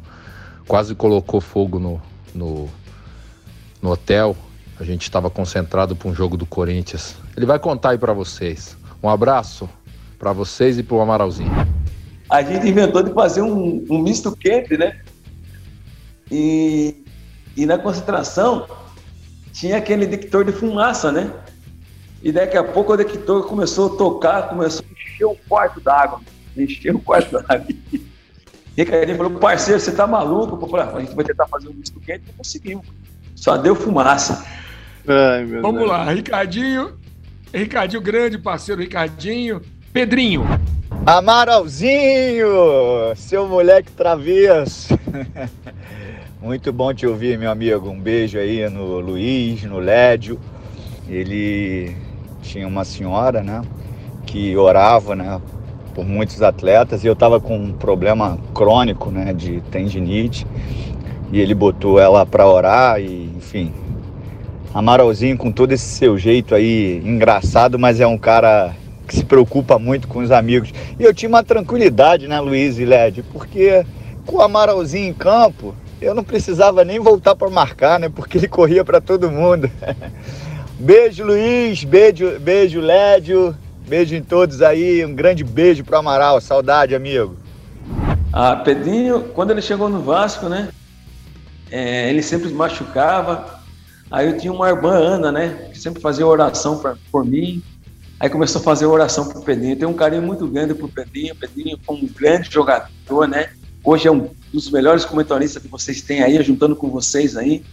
quase 0.67 0.93
colocou 0.93 1.41
fogo 1.41 1.79
no, 1.79 2.01
no, 2.33 2.69
no 3.81 3.91
hotel. 3.91 4.35
A 4.79 4.83
gente 4.83 5.03
estava 5.03 5.29
concentrado 5.29 5.95
para 5.95 6.09
um 6.09 6.13
jogo 6.13 6.37
do 6.37 6.45
Corinthians. 6.45 7.15
Ele 7.35 7.45
vai 7.45 7.59
contar 7.59 7.91
aí 7.91 7.97
para 7.97 8.13
vocês. 8.13 8.77
Um 9.01 9.09
abraço 9.09 9.69
para 10.19 10.33
vocês 10.33 10.77
e 10.77 10.83
para 10.83 10.95
o 10.95 11.01
Amaralzinho. 11.01 11.51
A 12.29 12.41
gente 12.41 12.67
inventou 12.67 13.03
de 13.03 13.11
fazer 13.13 13.41
um, 13.41 13.85
um 13.89 13.99
misto 13.99 14.35
quente, 14.35 14.77
né? 14.77 14.99
E, 16.31 17.03
e 17.57 17.65
na 17.65 17.77
concentração 17.77 18.65
tinha 19.51 19.77
aquele 19.77 20.05
detector 20.05 20.45
de 20.45 20.53
fumaça, 20.53 21.11
né? 21.11 21.29
E 22.23 22.31
daqui 22.31 22.55
a 22.55 22.63
pouco 22.63 22.93
o 22.93 22.97
detector 22.97 23.45
começou 23.47 23.93
a 23.93 23.97
tocar, 23.97 24.49
começou 24.49 24.85
a 24.87 24.93
encher 24.93 25.25
o 25.25 25.35
quarto 25.49 25.81
d'água. 25.81 26.21
Encheu 26.55 26.95
o 26.95 26.99
quarto 26.99 27.31
d'água. 27.31 27.67
E 28.77 28.83
Ricardinho 28.83 29.17
falou, 29.17 29.33
parceiro, 29.33 29.81
você 29.81 29.91
tá 29.91 30.07
maluco? 30.07 30.57
Eu 30.63 30.69
falei, 30.69 30.85
ah, 30.85 30.95
a 30.95 30.99
gente 31.01 31.13
vai 31.13 31.25
tentar 31.25 31.45
fazer 31.47 31.67
um 31.67 31.73
misto 31.73 31.99
quente 31.99 32.23
e 32.29 32.33
conseguimos. 32.33 32.85
Só 33.35 33.57
deu 33.57 33.75
fumaça. 33.75 34.45
Ai, 35.05 35.45
Vamos 35.61 35.79
Deus. 35.79 35.89
lá, 35.89 36.09
Ricardinho. 36.09 36.97
Ricardinho, 37.53 38.01
grande 38.01 38.37
parceiro 38.37 38.79
Ricardinho. 38.79 39.61
Pedrinho. 39.91 40.45
Amaralzinho, 41.05 42.47
seu 43.17 43.45
moleque 43.45 43.91
travesso. 43.91 44.97
Muito 46.41 46.73
bom 46.73 46.91
te 46.91 47.05
ouvir, 47.05 47.37
meu 47.37 47.51
amigo. 47.51 47.87
Um 47.87 47.99
beijo 47.99 48.39
aí 48.39 48.67
no 48.67 48.99
Luiz, 48.99 49.63
no 49.63 49.77
Lédio. 49.77 50.39
Ele 51.07 51.95
tinha 52.41 52.67
uma 52.67 52.83
senhora, 52.83 53.43
né, 53.43 53.61
que 54.25 54.57
orava, 54.57 55.15
né, 55.15 55.39
por 55.93 56.03
muitos 56.03 56.41
atletas 56.41 57.03
e 57.03 57.07
eu 57.07 57.15
tava 57.15 57.39
com 57.39 57.55
um 57.55 57.71
problema 57.71 58.39
crônico, 58.55 59.11
né, 59.11 59.35
de 59.35 59.61
tendinite. 59.69 60.47
E 61.31 61.39
ele 61.39 61.53
botou 61.53 61.99
ela 61.99 62.25
para 62.25 62.47
orar 62.47 62.99
e, 62.99 63.31
enfim, 63.37 63.71
Amaralzinho 64.73 65.37
com 65.37 65.51
todo 65.51 65.73
esse 65.73 65.85
seu 65.85 66.17
jeito 66.17 66.55
aí 66.55 67.03
engraçado, 67.05 67.77
mas 67.77 67.99
é 67.99 68.07
um 68.07 68.17
cara 68.17 68.75
que 69.07 69.15
se 69.15 69.23
preocupa 69.23 69.77
muito 69.77 70.07
com 70.07 70.17
os 70.17 70.31
amigos. 70.31 70.73
E 70.99 71.03
eu 71.03 71.13
tinha 71.13 71.29
uma 71.29 71.43
tranquilidade, 71.43 72.27
né, 72.27 72.39
Luiz 72.39 72.79
e 72.79 72.85
Led, 72.85 73.21
porque 73.31 73.85
com 74.25 74.37
o 74.37 74.41
Amaralzinho 74.41 75.07
em 75.07 75.13
campo, 75.13 75.75
eu 76.01 76.15
não 76.15 76.23
precisava 76.23 76.83
nem 76.83 76.99
voltar 76.99 77.35
para 77.35 77.49
marcar, 77.49 77.99
né? 77.99 78.09
Porque 78.09 78.39
ele 78.39 78.47
corria 78.47 78.83
para 78.83 78.99
todo 78.99 79.29
mundo. 79.29 79.69
beijo, 80.79 81.23
Luiz. 81.23 81.83
Beijo, 81.83 82.39
beijo, 82.39 82.81
Lédio. 82.81 83.55
Beijo 83.87 84.15
em 84.15 84.23
todos 84.23 84.63
aí. 84.63 85.05
Um 85.05 85.13
grande 85.13 85.43
beijo 85.43 85.83
para 85.83 85.99
Amaral. 85.99 86.41
Saudade, 86.41 86.95
amigo. 86.95 87.37
Ah, 88.33 88.55
Pedrinho, 88.55 89.25
quando 89.33 89.51
ele 89.51 89.61
chegou 89.61 89.89
no 89.89 90.01
Vasco, 90.01 90.49
né? 90.49 90.69
É, 91.69 92.09
ele 92.09 92.23
sempre 92.23 92.49
machucava. 92.49 93.61
Aí 94.09 94.27
eu 94.27 94.37
tinha 94.37 94.51
uma 94.51 94.69
irmã, 94.69 94.93
Ana, 94.93 95.31
né? 95.31 95.69
Que 95.71 95.77
sempre 95.77 96.01
fazia 96.01 96.25
oração 96.25 96.79
pra, 96.79 96.95
por 97.11 97.23
mim. 97.23 97.61
Aí 98.19 98.29
começou 98.29 98.59
a 98.59 98.63
fazer 98.63 98.85
oração 98.85 99.29
pro 99.29 99.41
Pedrinho. 99.41 99.73
Eu 99.73 99.79
tenho 99.79 99.91
um 99.91 99.95
carinho 99.95 100.23
muito 100.23 100.47
grande 100.47 100.73
pro 100.73 100.87
Pedrinho. 100.87 101.33
O 101.33 101.37
Pedrinho 101.37 101.79
foi 101.85 101.95
um 101.95 102.07
grande 102.07 102.49
jogador, 102.49 103.27
né? 103.27 103.49
Hoje 103.83 104.07
é 104.07 104.11
um 104.11 104.29
dos 104.53 104.69
melhores 104.69 105.05
comentaristas 105.05 105.61
que 105.61 105.67
vocês 105.67 106.01
têm 106.01 106.21
aí, 106.21 106.41
juntando 106.43 106.75
com 106.75 106.89
vocês 106.89 107.37
aí. 107.37 107.63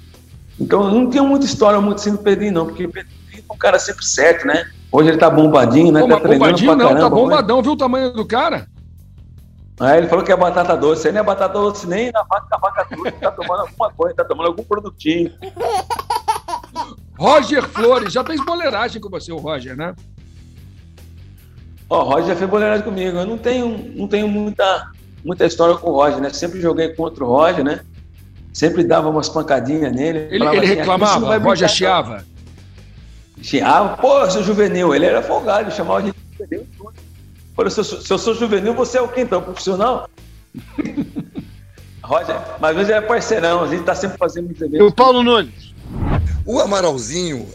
Então, 0.59 0.85
eu 0.85 0.91
não 0.91 1.09
tenho 1.09 1.26
muita 1.26 1.47
história 1.47 1.81
muito 1.81 1.99
assim 1.99 2.12
do 2.12 2.18
Pedrinho, 2.18 2.53
não, 2.53 2.66
porque 2.66 2.87
o 2.87 2.91
Pedrinho 2.91 3.45
é 3.49 3.53
um 3.53 3.57
cara 3.57 3.79
sempre 3.79 4.05
certo, 4.05 4.47
né? 4.47 4.68
Hoje 4.91 5.11
ele 5.11 5.18
tá 5.18 5.29
bombadinho, 5.29 5.93
né? 5.93 6.01
Pô, 6.01 6.09
tá 6.09 6.18
bombadinho 6.18 6.70
não, 6.70 6.79
tá 6.79 6.85
caramba, 6.85 7.01
tá 7.01 7.11
bombadão, 7.11 7.62
viu 7.62 7.72
o 7.72 7.76
tamanho 7.76 8.12
do 8.12 8.26
cara? 8.26 8.66
Aí 9.81 9.99
ele 9.99 10.09
falou 10.09 10.24
que 10.24 10.33
é 10.33 10.37
batata 10.37 10.76
doce. 10.76 11.07
Aí 11.07 11.12
não 11.12 11.20
é 11.20 11.24
batata 11.24 11.55
doce 11.55 11.87
nem 11.87 12.11
na 12.11 12.22
vaca, 12.24 12.47
da 12.51 12.57
vaca 12.57 12.87
doce, 12.91 13.12
tá 13.12 13.31
tomando 13.31 13.61
alguma 13.61 13.93
coisa, 13.93 14.16
tá 14.16 14.24
tomando 14.24 14.47
algum 14.49 14.64
produtinho. 14.64 15.33
Roger 17.16 17.62
Flores, 17.68 18.12
já 18.12 18.24
fez 18.24 18.45
boleiragem 18.45 19.01
com 19.01 19.09
você, 19.09 19.31
o 19.33 19.37
Roger, 19.37 19.76
né? 19.76 19.95
Ó, 21.89 22.03
o 22.03 22.11
Roger 22.11 22.29
já 22.29 22.37
fez 22.37 22.51
boleiragem 22.51 22.85
comigo. 22.85 23.18
Eu 23.18 23.26
não 23.26 23.39
tenho, 23.39 23.93
não 23.95 24.09
tenho 24.09 24.26
muita, 24.26 24.91
muita 25.25 25.47
história 25.47 25.77
com 25.77 25.91
o 25.91 25.95
Roger, 25.95 26.21
né? 26.21 26.31
Sempre 26.31 26.61
joguei 26.61 26.89
contra 26.91 27.25
o 27.25 27.29
Roger, 27.29 27.64
né? 27.64 27.81
Sempre 28.53 28.85
dava 28.85 29.09
umas 29.09 29.29
pancadinhas 29.29 29.93
nele. 29.93 30.19
Ele, 30.31 30.37
ele 30.37 30.47
assim, 30.47 30.66
reclamava, 30.66 31.39
o 31.39 31.43
Roger 31.43 31.69
chiava. 31.69 32.25
Chiava? 33.41 33.97
Pô, 33.97 34.29
seu 34.31 34.43
juvenil, 34.43 34.95
ele 34.95 35.07
era 35.07 35.23
folgado, 35.23 35.71
chamava 35.71 36.03
de 36.03 36.14
juvenil. 36.39 36.66
Falei, 37.55 37.71
se 37.71 37.81
eu, 37.81 37.85
se 37.85 38.12
eu 38.12 38.19
sou 38.19 38.35
juvenil, 38.35 38.75
você 38.75 38.99
é 38.99 39.03
o 39.03 39.09
quê 39.09 39.21
então? 39.21 39.43
Profissional? 39.43 40.09
Roger, 42.03 42.37
mas 42.59 42.71
às 42.71 42.77
vezes 42.77 42.91
é 42.91 43.01
parceirão, 43.01 43.62
a 43.62 43.69
gente 43.69 43.85
tá 43.85 43.95
sempre 43.95 44.16
fazendo 44.16 44.47
muitos 44.47 44.62
eventos. 44.62 44.81
E 44.81 44.83
o 44.83 44.93
Paulo 44.93 45.23
Nunes? 45.23 45.75
O 46.47 46.59
Amaralzinho, 46.59 47.47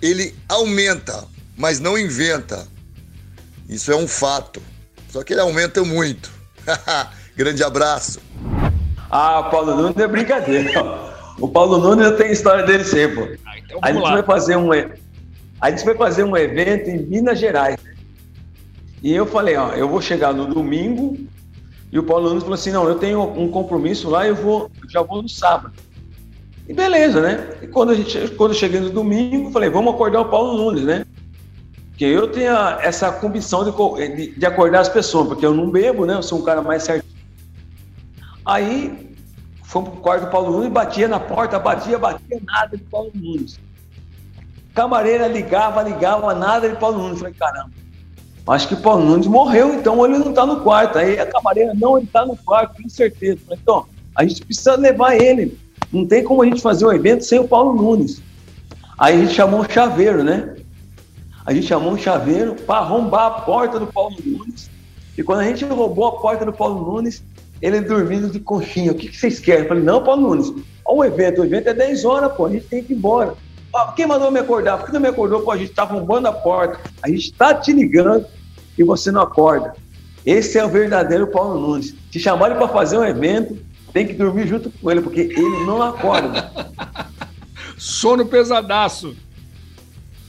ele 0.00 0.34
aumenta, 0.48 1.24
mas 1.56 1.78
não 1.78 1.98
inventa. 1.98 2.66
Isso 3.68 3.92
é 3.92 3.96
um 3.96 4.08
fato. 4.08 4.62
Só 5.10 5.22
que 5.22 5.34
ele 5.34 5.42
aumenta 5.42 5.84
muito. 5.84 6.37
Grande 7.36 7.62
abraço. 7.62 8.20
Ah, 9.10 9.40
o 9.40 9.50
Paulo 9.50 9.74
Nunes 9.74 9.96
é 9.96 10.06
brincadeira. 10.06 11.08
O 11.38 11.48
Paulo 11.48 11.78
Nunes 11.78 12.16
tem 12.16 12.32
história 12.32 12.64
dele 12.64 12.84
sempre. 12.84 13.38
Ah, 13.46 13.58
então 13.58 13.78
a 13.82 13.92
gente 13.92 14.02
lá. 14.02 14.12
vai 14.12 14.22
fazer 14.22 14.56
um 14.56 14.70
a 15.60 15.70
gente 15.70 15.84
vai 15.84 15.94
fazer 15.96 16.24
um 16.24 16.36
evento 16.36 16.88
em 16.88 16.98
Minas 16.98 17.38
Gerais. 17.38 17.76
E 19.02 19.12
eu 19.12 19.26
falei, 19.26 19.56
ó, 19.56 19.72
eu 19.72 19.88
vou 19.88 20.00
chegar 20.00 20.32
no 20.32 20.46
domingo 20.46 21.16
E 21.92 21.98
o 21.98 22.02
Paulo 22.02 22.28
Nunes 22.28 22.42
falou 22.42 22.54
assim: 22.54 22.70
não, 22.70 22.88
eu 22.88 22.96
tenho 22.96 23.22
um 23.22 23.48
compromisso 23.50 24.08
lá, 24.10 24.26
eu 24.26 24.34
vou, 24.34 24.70
já 24.88 25.02
vou 25.02 25.22
no 25.22 25.28
sábado. 25.28 25.74
E 26.68 26.72
beleza, 26.72 27.20
né? 27.20 27.48
E 27.62 27.66
quando, 27.66 27.90
a 27.90 27.94
gente, 27.94 28.28
quando 28.36 28.50
eu 28.52 28.58
cheguei 28.58 28.78
no 28.78 28.90
domingo, 28.90 29.50
falei, 29.50 29.70
vamos 29.70 29.94
acordar 29.94 30.20
o 30.20 30.26
Paulo 30.26 30.56
Nunes, 30.58 30.84
né? 30.84 31.06
Porque 31.98 32.04
eu 32.04 32.30
tenho 32.30 32.54
essa 32.80 33.10
convicção 33.10 33.64
de, 33.64 34.28
de, 34.38 34.46
acordar 34.46 34.82
as 34.82 34.88
pessoas, 34.88 35.26
porque 35.26 35.44
eu 35.44 35.52
não 35.52 35.68
bebo, 35.68 36.06
né? 36.06 36.14
Eu 36.14 36.22
sou 36.22 36.38
um 36.38 36.42
cara 36.42 36.62
mais 36.62 36.84
certo. 36.84 37.04
Aí 38.46 39.16
fomos 39.64 39.90
pro 39.90 39.98
quarto 39.98 40.26
do 40.26 40.30
Paulo 40.30 40.52
Nunes, 40.52 40.70
batia 40.70 41.08
na 41.08 41.18
porta, 41.18 41.58
batia, 41.58 41.98
batia, 41.98 42.40
nada 42.46 42.76
de 42.76 42.84
Paulo 42.84 43.10
Nunes. 43.12 43.58
Camareira 44.72 45.26
ligava, 45.26 45.82
ligava, 45.82 46.32
nada 46.34 46.68
de 46.68 46.76
Paulo 46.76 46.98
Nunes. 46.98 47.18
Falei, 47.18 47.34
caramba, 47.34 47.72
acho 48.46 48.68
que 48.68 48.74
o 48.74 48.80
Paulo 48.80 49.04
Nunes 49.04 49.26
morreu, 49.26 49.74
então 49.74 50.04
ele 50.06 50.18
não 50.18 50.32
tá 50.32 50.46
no 50.46 50.60
quarto. 50.60 50.98
Aí 50.98 51.18
a 51.18 51.26
camareira, 51.26 51.74
não, 51.74 51.98
ele 51.98 52.06
tá 52.06 52.24
no 52.24 52.36
quarto, 52.36 52.80
com 52.80 52.88
certeza. 52.88 53.40
Falei, 53.44 53.58
então, 53.60 53.86
a 54.14 54.24
gente 54.24 54.46
precisa 54.46 54.76
levar 54.76 55.16
ele 55.16 55.58
não 55.92 56.06
tem 56.06 56.22
como 56.22 56.42
a 56.42 56.46
gente 56.46 56.60
fazer 56.60 56.86
um 56.86 56.92
evento 56.92 57.24
sem 57.24 57.38
o 57.38 57.48
Paulo 57.48 57.74
Nunes. 57.74 58.22
Aí 58.98 59.16
a 59.16 59.18
gente 59.24 59.34
chamou 59.34 59.60
um 59.60 59.68
chaveiro, 59.68 60.22
né? 60.22 60.54
A 61.48 61.54
gente 61.54 61.66
chamou 61.66 61.94
um 61.94 61.96
chaveiro 61.96 62.54
para 62.54 62.80
arrombar 62.80 63.24
a 63.24 63.30
porta 63.30 63.80
do 63.80 63.86
Paulo 63.86 64.14
Nunes. 64.22 64.70
E 65.16 65.22
quando 65.22 65.40
a 65.40 65.44
gente 65.44 65.64
roubou 65.64 66.06
a 66.06 66.12
porta 66.20 66.44
do 66.44 66.52
Paulo 66.52 66.92
Nunes, 66.92 67.24
ele 67.62 67.80
dormindo 67.80 68.28
de 68.28 68.38
conchinha. 68.38 68.92
O 68.92 68.94
que, 68.94 69.08
que 69.08 69.16
vocês 69.16 69.40
querem? 69.40 69.62
Eu 69.62 69.68
falei, 69.68 69.82
não, 69.82 70.04
Paulo 70.04 70.28
Nunes, 70.28 70.52
olha 70.84 70.98
o 70.98 71.04
evento. 71.06 71.40
O 71.40 71.46
evento 71.46 71.70
é 71.70 71.72
10 71.72 72.04
horas, 72.04 72.34
pô. 72.34 72.44
A 72.44 72.50
gente 72.50 72.66
tem 72.66 72.84
que 72.84 72.92
ir 72.92 72.96
embora. 72.96 73.32
quem 73.96 74.06
mandou 74.06 74.30
me 74.30 74.40
acordar? 74.40 74.76
Por 74.76 74.84
que 74.84 74.92
não 74.92 75.00
me 75.00 75.08
acordou? 75.08 75.40
Pô, 75.40 75.50
a 75.50 75.56
gente 75.56 75.72
tá 75.72 75.84
arrombando 75.84 76.28
a 76.28 76.32
porta. 76.32 76.80
A 77.02 77.08
gente 77.08 77.32
tá 77.32 77.54
te 77.54 77.72
ligando 77.72 78.26
e 78.76 78.84
você 78.84 79.10
não 79.10 79.22
acorda. 79.22 79.74
Esse 80.26 80.58
é 80.58 80.64
o 80.66 80.68
verdadeiro 80.68 81.28
Paulo 81.28 81.58
Nunes. 81.58 81.94
Te 82.10 82.20
chamaram 82.20 82.56
para 82.56 82.68
fazer 82.68 82.98
um 82.98 83.04
evento, 83.04 83.56
tem 83.94 84.06
que 84.06 84.12
dormir 84.12 84.46
junto 84.46 84.70
com 84.70 84.90
ele, 84.90 85.00
porque 85.00 85.20
ele 85.20 85.64
não 85.64 85.80
acorda. 85.80 86.52
Sono 87.78 88.26
pesadaço. 88.26 89.16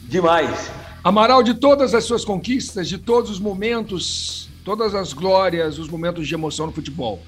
Demais. 0.08 0.80
Amaral, 1.04 1.42
de 1.42 1.54
todas 1.54 1.94
as 1.94 2.04
suas 2.04 2.26
conquistas, 2.26 2.88
de 2.88 2.98
todos 2.98 3.30
os 3.30 3.40
momentos, 3.40 4.50
todas 4.66 4.94
as 4.94 5.14
glórias, 5.14 5.80
os 5.80 5.88
momentos 5.88 6.28
de 6.28 6.34
emoção 6.34 6.68
no 6.68 6.72
futebol, 6.72 7.20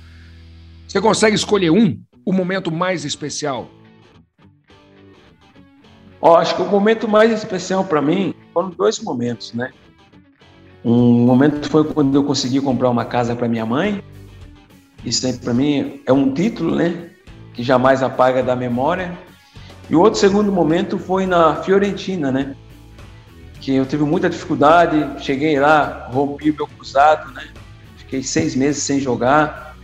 você 0.87 0.99
consegue 0.99 1.35
escolher 1.35 1.71
um, 1.71 1.99
o 2.25 2.33
momento 2.33 2.71
mais 2.71 3.05
especial? 3.05 3.69
Oh, 6.19 6.35
acho 6.35 6.55
que 6.55 6.61
o 6.61 6.69
momento 6.69 7.07
mais 7.07 7.31
especial 7.31 7.85
para 7.85 8.01
mim 8.01 8.33
foram 8.53 8.69
dois 8.69 8.99
momentos, 8.99 9.53
né? 9.53 9.71
Um 10.83 11.25
momento 11.25 11.69
foi 11.69 11.83
quando 11.83 12.13
eu 12.13 12.23
consegui 12.23 12.59
comprar 12.59 12.89
uma 12.89 13.05
casa 13.05 13.35
para 13.35 13.47
minha 13.47 13.65
mãe 13.65 14.03
isso 15.03 15.25
aí 15.25 15.33
para 15.33 15.53
mim 15.53 16.01
é 16.05 16.13
um 16.13 16.31
título, 16.31 16.75
né? 16.75 17.09
Que 17.53 17.63
jamais 17.63 18.03
apaga 18.03 18.43
da 18.43 18.55
memória. 18.55 19.17
E 19.89 19.95
o 19.95 19.99
outro 19.99 20.19
segundo 20.19 20.51
momento 20.51 20.97
foi 20.97 21.25
na 21.25 21.55
Fiorentina, 21.63 22.31
né? 22.31 22.55
Que 23.61 23.75
eu 23.75 23.85
tive 23.85 24.03
muita 24.03 24.29
dificuldade, 24.29 25.23
cheguei 25.23 25.57
lá, 25.59 26.09
rompi 26.11 26.51
meu 26.51 26.67
cruzado, 26.67 27.31
né? 27.31 27.47
Fiquei 27.95 28.21
seis 28.21 28.55
meses 28.55 28.83
sem 28.83 28.99
jogar. 28.99 29.77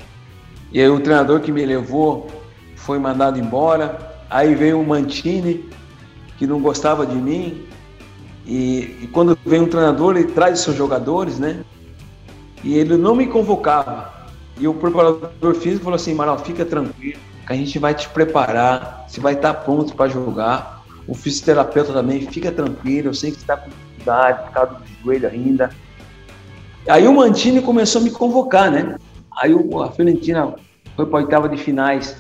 E 0.74 0.82
aí 0.82 0.90
o 0.90 1.00
treinador 1.00 1.40
que 1.40 1.52
me 1.52 1.66
levou 1.66 2.30
foi 2.76 3.00
mandado 3.00 3.40
embora. 3.40 4.18
Aí 4.30 4.54
veio 4.54 4.82
o 4.82 4.86
Mantini, 4.86 5.70
que 6.38 6.46
não 6.46 6.60
gostava 6.60 7.06
de 7.06 7.16
mim. 7.16 7.66
E, 8.46 8.98
e 9.04 9.10
quando 9.14 9.38
vem 9.46 9.62
um 9.62 9.68
treinador, 9.68 10.18
ele 10.18 10.32
traz 10.32 10.60
os 10.60 10.66
seus 10.66 10.76
jogadores, 10.76 11.40
né? 11.40 11.64
E 12.64 12.78
ele 12.78 12.98
não 12.98 13.16
me 13.16 13.28
convocava. 13.28 14.14
E 14.60 14.68
o 14.68 14.74
preparador 14.74 15.56
físico 15.56 15.84
falou 15.84 15.96
assim: 15.96 16.14
Maral, 16.14 16.40
fica 16.40 16.66
tranquilo, 16.66 17.20
que 17.46 17.54
a 17.54 17.56
gente 17.56 17.78
vai 17.78 17.94
te 17.94 18.10
preparar, 18.10 19.06
você 19.08 19.20
vai 19.20 19.34
estar 19.34 19.54
pronto 19.54 19.96
para 19.96 20.10
jogar. 20.10 20.77
O 21.08 21.14
fisioterapeuta 21.14 21.94
também, 21.94 22.22
fica 22.22 22.52
tranquilo, 22.52 23.10
eu 23.10 23.14
sei 23.14 23.32
que 23.32 23.38
você 23.38 23.44
está 23.44 23.58
com 23.58 23.70
dificuldade 23.70 24.44
por 24.44 24.52
causa 24.52 24.74
do 24.74 24.86
joelho 25.04 25.30
ainda. 25.30 25.70
Aí 26.88 27.08
o 27.08 27.14
Mantini 27.14 27.62
começou 27.62 28.02
a 28.02 28.04
me 28.04 28.12
convocar, 28.12 28.72
né? 28.72 28.98
Aí 29.38 29.54
a 29.54 29.92
Fiorentina 29.92 30.56
foi 30.96 31.06
para 31.06 31.20
a 31.20 31.22
oitava 31.24 31.50
de 31.50 31.58
finais 31.58 32.16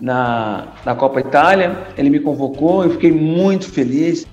na, 0.00 0.68
na 0.84 0.94
Copa 0.94 1.20
Itália, 1.20 1.88
ele 1.96 2.10
me 2.10 2.20
convocou, 2.20 2.84
eu 2.84 2.90
fiquei 2.90 3.12
muito 3.12 3.70
feliz, 3.70 4.26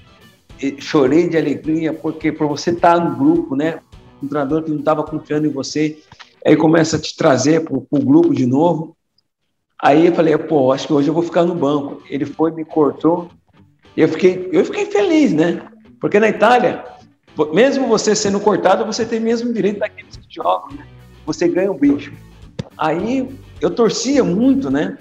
chorei 0.79 1.27
de 1.27 1.37
alegria, 1.37 1.93
porque 1.93 2.31
por 2.31 2.47
você 2.47 2.71
estar 2.71 2.99
no 2.99 3.15
grupo, 3.15 3.55
né? 3.55 3.79
Um 4.23 4.27
treinador 4.27 4.63
que 4.63 4.71
não 4.71 4.79
estava 4.79 5.03
confiando 5.03 5.47
em 5.47 5.51
você, 5.51 5.97
Aí 6.45 6.55
começa 6.55 6.97
a 6.97 7.01
te 7.01 7.15
trazer 7.17 7.63
para 7.63 7.75
o 7.75 8.05
grupo 8.05 8.31
de 8.31 8.45
novo. 8.45 8.95
Aí 9.81 10.05
eu 10.05 10.13
falei, 10.13 10.37
pô, 10.37 10.71
acho 10.71 10.85
que 10.85 10.93
hoje 10.93 11.07
eu 11.07 11.13
vou 11.13 11.23
ficar 11.23 11.43
no 11.43 11.55
banco. 11.55 12.03
Ele 12.07 12.23
foi, 12.23 12.51
me 12.51 12.63
cortou. 12.63 13.29
Eu 13.95 14.09
fiquei, 14.09 14.49
eu 14.51 14.65
fiquei 14.65 14.85
feliz, 14.85 15.33
né? 15.33 15.61
Porque 15.99 16.19
na 16.19 16.29
Itália, 16.29 16.83
mesmo 17.53 17.87
você 17.87 18.15
sendo 18.15 18.39
cortado, 18.39 18.85
você 18.85 19.05
tem 19.05 19.19
mesmo 19.19 19.53
direito 19.53 19.79
daqueles 19.79 20.17
que 20.17 20.25
jogam, 20.29 20.71
né? 20.75 20.85
Você 21.25 21.47
ganha 21.47 21.71
um 21.71 21.77
bicho. 21.77 22.11
Aí 22.77 23.27
eu 23.61 23.69
torcia 23.69 24.23
muito, 24.23 24.69
né? 24.69 24.97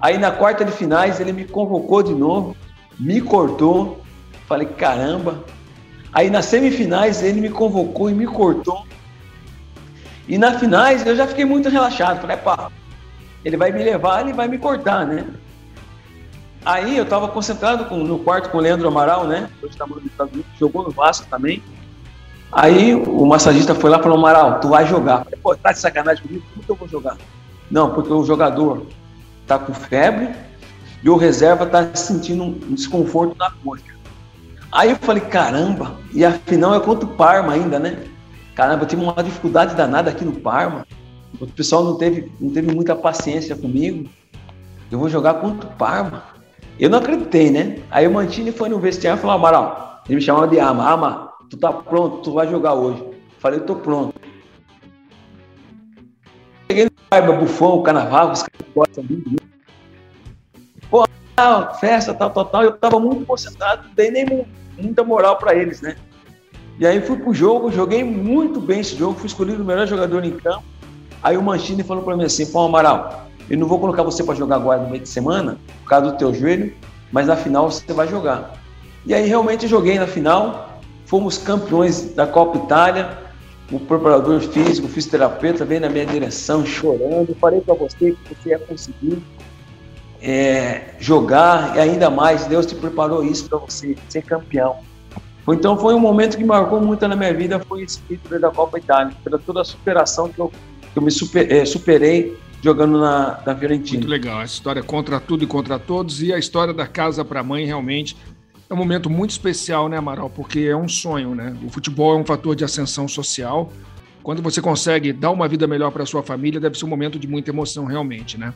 Aí 0.00 0.18
na 0.18 0.30
quarta 0.30 0.64
de 0.64 0.72
finais 0.72 1.20
ele 1.20 1.32
me 1.32 1.44
convocou 1.44 2.02
de 2.02 2.14
novo, 2.14 2.54
me 2.98 3.20
cortou. 3.20 4.02
Falei, 4.46 4.66
caramba. 4.66 5.42
Aí 6.12 6.28
nas 6.28 6.44
semifinais 6.44 7.22
ele 7.22 7.40
me 7.40 7.48
convocou 7.48 8.10
e 8.10 8.14
me 8.14 8.26
cortou. 8.26 8.84
E 10.28 10.38
na 10.38 10.58
finais 10.58 11.06
eu 11.06 11.16
já 11.16 11.26
fiquei 11.26 11.44
muito 11.44 11.68
relaxado. 11.68 12.20
Falei, 12.20 12.36
pá, 12.36 12.70
ele 13.44 13.56
vai 13.56 13.72
me 13.72 13.82
levar, 13.82 14.20
ele 14.20 14.32
vai 14.32 14.48
me 14.48 14.58
cortar, 14.58 15.06
né? 15.06 15.24
Aí 16.64 16.96
eu 16.96 17.04
tava 17.04 17.28
concentrado 17.28 17.84
com, 17.84 17.98
no 17.98 18.18
quarto 18.18 18.48
com 18.48 18.58
o 18.58 18.60
Leandro 18.60 18.88
Amaral, 18.88 19.26
né? 19.26 19.50
Hoje 19.62 19.76
tá 19.76 19.86
nos 19.86 20.04
Estados 20.04 20.32
Unidos, 20.32 20.50
jogou 20.58 20.82
no 20.82 20.90
Vasco 20.90 21.26
também. 21.28 21.62
Aí 22.50 22.94
o 22.94 23.26
massagista 23.26 23.74
foi 23.74 23.90
lá 23.90 23.98
e 23.98 24.02
falou, 24.02 24.16
Amaral, 24.16 24.60
tu 24.60 24.68
vai 24.68 24.86
jogar. 24.86 25.24
Falei, 25.24 25.38
pô, 25.42 25.54
tá 25.56 25.72
de 25.72 25.78
sacanagem 25.78 26.22
comigo? 26.22 26.44
Como 26.52 26.64
que 26.64 26.70
eu 26.70 26.76
vou 26.76 26.88
jogar? 26.88 27.18
Não, 27.70 27.90
porque 27.90 28.12
o 28.12 28.24
jogador 28.24 28.86
tá 29.46 29.58
com 29.58 29.74
febre 29.74 30.30
e 31.02 31.10
o 31.10 31.16
reserva 31.16 31.66
tá 31.66 31.94
sentindo 31.94 32.44
um 32.44 32.74
desconforto 32.74 33.36
na 33.36 33.50
coxa. 33.50 33.94
Aí 34.72 34.90
eu 34.90 34.96
falei, 34.96 35.22
caramba, 35.22 35.96
e 36.12 36.24
a 36.24 36.32
final 36.32 36.74
é 36.74 36.80
contra 36.80 37.06
o 37.06 37.12
Parma 37.14 37.52
ainda, 37.52 37.78
né? 37.78 38.04
Caramba, 38.54 38.84
eu 38.84 38.88
tive 38.88 39.02
uma 39.02 39.22
dificuldade 39.22 39.74
danada 39.74 40.10
aqui 40.10 40.24
no 40.24 40.32
Parma. 40.32 40.86
O 41.40 41.46
pessoal 41.46 41.84
não 41.84 41.96
teve, 41.96 42.32
não 42.40 42.50
teve 42.50 42.72
muita 42.72 42.94
paciência 42.94 43.54
comigo. 43.54 44.08
Eu 44.90 44.98
vou 44.98 45.08
jogar 45.08 45.34
contra 45.34 45.68
o 45.68 45.72
Parma. 45.72 46.33
Eu 46.78 46.90
não 46.90 46.98
acreditei, 46.98 47.50
né? 47.50 47.78
Aí 47.90 48.06
o 48.06 48.12
Mantini 48.12 48.50
foi 48.50 48.68
no 48.68 48.78
vestiário 48.78 49.18
e 49.18 49.20
falou: 49.20 49.36
Amaral, 49.36 50.02
ele 50.06 50.16
me 50.16 50.20
chamava 50.20 50.48
de 50.48 50.58
Ama. 50.58 50.92
Ama, 50.92 51.32
tu 51.48 51.56
tá 51.56 51.72
pronto, 51.72 52.18
tu 52.18 52.32
vai 52.32 52.48
jogar 52.48 52.74
hoje. 52.74 53.02
Falei: 53.38 53.60
tô 53.60 53.76
pronto. 53.76 54.14
Cheguei 56.68 56.86
no 56.86 56.90
Parma, 57.08 57.32
Bufão, 57.34 57.82
Carnaval, 57.82 58.32
os 58.32 58.42
caras 58.42 58.66
gostam 58.74 59.04
muito. 59.04 59.30
Né? 59.30 59.36
Pô, 60.90 61.06
festa, 61.78 62.12
tal, 62.14 62.30
tal, 62.30 62.44
tal. 62.46 62.62
Eu 62.64 62.72
tava 62.72 62.98
muito 62.98 63.24
concentrado, 63.24 63.86
não 63.86 63.94
dei 63.94 64.10
nem 64.10 64.46
muita 64.76 65.04
moral 65.04 65.36
para 65.36 65.54
eles, 65.54 65.80
né? 65.80 65.96
E 66.78 66.86
aí 66.86 67.00
fui 67.00 67.16
pro 67.16 67.32
jogo, 67.32 67.70
joguei 67.70 68.02
muito 68.02 68.60
bem 68.60 68.80
esse 68.80 68.96
jogo, 68.96 69.18
fui 69.18 69.28
escolhido 69.28 69.62
o 69.62 69.66
melhor 69.66 69.86
jogador 69.86 70.24
em 70.24 70.36
campo. 70.36 70.64
Aí 71.22 71.36
o 71.36 71.42
Manchini 71.42 71.84
falou 71.84 72.02
para 72.02 72.16
mim 72.16 72.24
assim: 72.24 72.50
Pô, 72.50 72.62
Amaral, 72.62 73.28
eu 73.48 73.58
não 73.58 73.66
vou 73.66 73.78
colocar 73.78 74.02
você 74.02 74.22
para 74.22 74.34
jogar 74.34 74.56
agora 74.56 74.82
no 74.82 74.90
meio 74.90 75.02
de 75.02 75.08
semana, 75.08 75.58
por 75.82 75.88
causa 75.88 76.12
do 76.12 76.16
teu 76.16 76.32
joelho, 76.32 76.72
mas 77.12 77.26
na 77.26 77.36
final 77.36 77.70
você 77.70 77.92
vai 77.92 78.08
jogar. 78.08 78.54
E 79.06 79.12
aí 79.12 79.26
realmente 79.26 79.68
joguei 79.68 79.98
na 79.98 80.06
final, 80.06 80.80
fomos 81.06 81.36
campeões 81.36 82.14
da 82.14 82.26
Copa 82.26 82.58
Itália. 82.58 83.24
O 83.72 83.78
preparador 83.78 84.40
físico, 84.40 84.86
o 84.86 84.90
fisioterapeuta 84.90 85.64
veio 85.64 85.80
na 85.80 85.88
minha 85.88 86.04
direção 86.04 86.64
chorando. 86.66 87.34
Falei 87.40 87.60
para 87.60 87.74
você 87.74 88.12
que 88.12 88.34
você 88.34 88.50
ia 88.50 88.58
conseguir 88.58 89.22
é, 90.22 90.94
jogar 90.98 91.76
e 91.76 91.80
ainda 91.80 92.10
mais, 92.10 92.46
Deus 92.46 92.66
te 92.66 92.74
preparou 92.74 93.22
isso 93.24 93.48
para 93.48 93.58
você 93.58 93.96
ser 94.08 94.22
campeão. 94.22 94.76
Então 95.46 95.76
foi 95.76 95.94
um 95.94 95.98
momento 95.98 96.38
que 96.38 96.44
marcou 96.44 96.80
muito 96.80 97.06
na 97.06 97.14
minha 97.14 97.34
vida, 97.34 97.60
foi 97.60 97.82
esse 97.82 98.00
título 98.08 98.40
da 98.40 98.50
Copa 98.50 98.78
Itália, 98.78 99.14
pela 99.22 99.38
toda 99.38 99.60
a 99.60 99.64
superação 99.64 100.28
que 100.30 100.38
eu, 100.38 100.50
que 100.92 100.98
eu 100.98 101.02
me 101.02 101.10
super, 101.10 101.50
é, 101.52 101.64
superei 101.66 102.34
jogando 102.64 102.98
na, 102.98 103.42
na 103.44 103.54
Fiorentina. 103.54 103.98
Muito 103.98 104.10
legal, 104.10 104.40
a 104.40 104.44
história 104.44 104.82
contra 104.82 105.20
tudo 105.20 105.44
e 105.44 105.46
contra 105.46 105.78
todos 105.78 106.22
e 106.22 106.32
a 106.32 106.38
história 106.38 106.72
da 106.72 106.86
casa 106.86 107.22
para 107.22 107.40
a 107.40 107.42
mãe 107.42 107.66
realmente 107.66 108.16
é 108.70 108.72
um 108.72 108.76
momento 108.78 109.10
muito 109.10 109.32
especial, 109.32 109.86
né, 109.86 109.98
Amaral? 109.98 110.30
Porque 110.30 110.60
é 110.60 110.74
um 110.74 110.88
sonho, 110.88 111.34
né? 111.34 111.54
O 111.62 111.68
futebol 111.68 112.16
é 112.16 112.18
um 112.18 112.24
fator 112.24 112.56
de 112.56 112.64
ascensão 112.64 113.06
social. 113.06 113.70
Quando 114.22 114.40
você 114.40 114.62
consegue 114.62 115.12
dar 115.12 115.30
uma 115.30 115.46
vida 115.46 115.66
melhor 115.66 115.90
para 115.90 116.06
sua 116.06 116.22
família, 116.22 116.58
deve 116.58 116.78
ser 116.78 116.86
um 116.86 116.88
momento 116.88 117.18
de 117.18 117.28
muita 117.28 117.50
emoção 117.50 117.84
realmente, 117.84 118.38
né? 118.40 118.54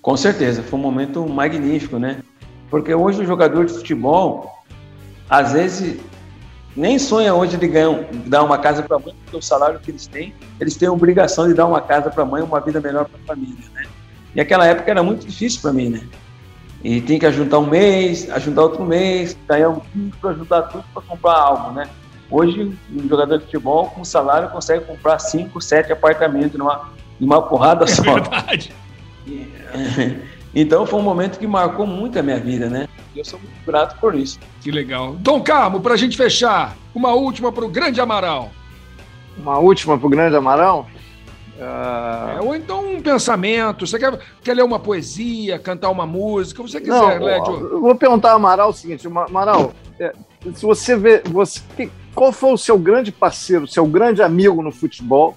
Com 0.00 0.16
certeza, 0.16 0.62
foi 0.62 0.78
um 0.78 0.82
momento 0.82 1.28
magnífico, 1.28 1.98
né? 1.98 2.22
Porque 2.70 2.94
hoje 2.94 3.22
o 3.22 3.26
jogador 3.26 3.66
de 3.66 3.72
futebol 3.72 4.54
às 5.28 5.52
vezes 5.52 6.00
nem 6.76 6.98
sonha 6.98 7.34
hoje 7.34 7.56
de 7.56 7.66
ganhar, 7.66 8.04
dar 8.26 8.42
uma 8.44 8.58
casa 8.58 8.82
para 8.82 8.96
a 8.96 9.00
mãe, 9.00 9.14
porque 9.24 9.36
o 9.36 9.42
salário 9.42 9.80
que 9.80 9.90
eles 9.90 10.06
têm, 10.06 10.34
eles 10.60 10.76
têm 10.76 10.88
a 10.88 10.92
obrigação 10.92 11.48
de 11.48 11.54
dar 11.54 11.66
uma 11.66 11.80
casa 11.80 12.10
para 12.10 12.22
a 12.22 12.26
mãe, 12.26 12.42
uma 12.42 12.60
vida 12.60 12.80
melhor 12.80 13.06
para 13.06 13.18
a 13.20 13.26
família, 13.26 13.64
né? 13.74 13.82
E 14.34 14.40
aquela 14.40 14.66
época 14.66 14.90
era 14.90 15.02
muito 15.02 15.26
difícil 15.26 15.60
para 15.60 15.72
mim, 15.72 15.88
né? 15.88 16.00
E 16.82 17.00
tinha 17.00 17.18
que 17.18 17.26
ajuntar 17.26 17.60
um 17.60 17.66
mês, 17.66 18.30
ajuntar 18.30 18.64
outro 18.64 18.84
mês, 18.84 19.36
ganhar 19.46 19.68
um 19.70 19.80
pouco 19.80 20.16
para 20.20 20.30
ajudar 20.30 20.62
tudo 20.62 20.84
para 20.94 21.02
comprar 21.02 21.34
algo, 21.34 21.72
né? 21.72 21.88
Hoje, 22.30 22.72
um 22.92 23.08
jogador 23.08 23.38
de 23.38 23.44
futebol 23.44 23.88
com 23.88 24.04
salário 24.04 24.48
consegue 24.50 24.84
comprar 24.84 25.18
cinco, 25.18 25.60
sete 25.60 25.92
apartamentos 25.92 26.56
numa, 26.56 26.88
numa 27.18 27.42
porrada 27.42 27.86
só. 27.88 28.02
É 28.02 28.14
verdade. 28.14 28.72
Então 30.54 30.84
foi 30.84 30.98
um 30.98 31.02
momento 31.02 31.38
que 31.38 31.46
marcou 31.46 31.86
muito 31.86 32.18
a 32.18 32.22
minha 32.22 32.40
vida, 32.40 32.68
né? 32.68 32.88
Eu 33.14 33.24
sou 33.24 33.38
muito 33.38 33.64
grato 33.66 33.98
por 34.00 34.14
isso. 34.14 34.38
Que 34.60 34.70
legal. 34.70 35.14
Dom 35.14 35.40
Carmo, 35.40 35.80
para 35.80 35.94
a 35.94 35.96
gente 35.96 36.16
fechar, 36.16 36.76
uma 36.94 37.12
última 37.12 37.52
para 37.52 37.64
o 37.64 37.68
Grande 37.68 38.00
Amaral. 38.00 38.50
Uma 39.36 39.58
última 39.58 39.96
para 39.96 40.06
o 40.06 40.10
Grande 40.10 40.36
Amaral? 40.36 40.88
Uh... 41.56 42.38
É, 42.38 42.40
ou 42.40 42.56
então 42.56 42.94
um 42.94 43.00
pensamento. 43.00 43.86
Você 43.86 43.98
quer, 43.98 44.18
quer 44.42 44.54
ler 44.54 44.64
uma 44.64 44.78
poesia, 44.78 45.58
cantar 45.58 45.90
uma 45.90 46.06
música, 46.06 46.62
você 46.62 46.80
quiser, 46.80 46.92
Não, 46.92 47.26
Lédio. 47.26 47.68
Eu 47.72 47.80
vou 47.80 47.94
perguntar 47.94 48.30
ao 48.30 48.36
Amaral 48.36 48.70
o 48.70 48.72
seguinte: 48.72 49.06
Amaral, 49.06 49.72
é, 49.98 50.12
se 50.54 50.64
você 50.64 50.96
vê. 50.96 51.22
Você, 51.26 51.60
qual 52.14 52.32
foi 52.32 52.52
o 52.52 52.58
seu 52.58 52.78
grande 52.78 53.12
parceiro, 53.12 53.66
seu 53.66 53.86
grande 53.86 54.22
amigo 54.22 54.62
no 54.62 54.72
futebol? 54.72 55.36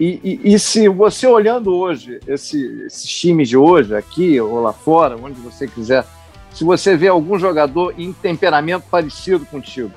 E, 0.00 0.18
e, 0.24 0.54
e, 0.54 0.58
se 0.58 0.88
você 0.88 1.26
olhando 1.26 1.76
hoje, 1.76 2.20
esse, 2.26 2.84
esses 2.86 3.04
times 3.04 3.50
de 3.50 3.56
hoje, 3.56 3.94
aqui 3.94 4.40
ou 4.40 4.62
lá 4.62 4.72
fora, 4.72 5.14
onde 5.14 5.38
você 5.38 5.68
quiser, 5.68 6.06
se 6.54 6.64
você 6.64 6.96
vê 6.96 7.08
algum 7.08 7.38
jogador 7.38 7.94
em 7.98 8.10
temperamento 8.10 8.84
parecido 8.90 9.44
contigo? 9.44 9.92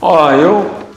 Ó, 0.00 0.32
eu. 0.32 0.88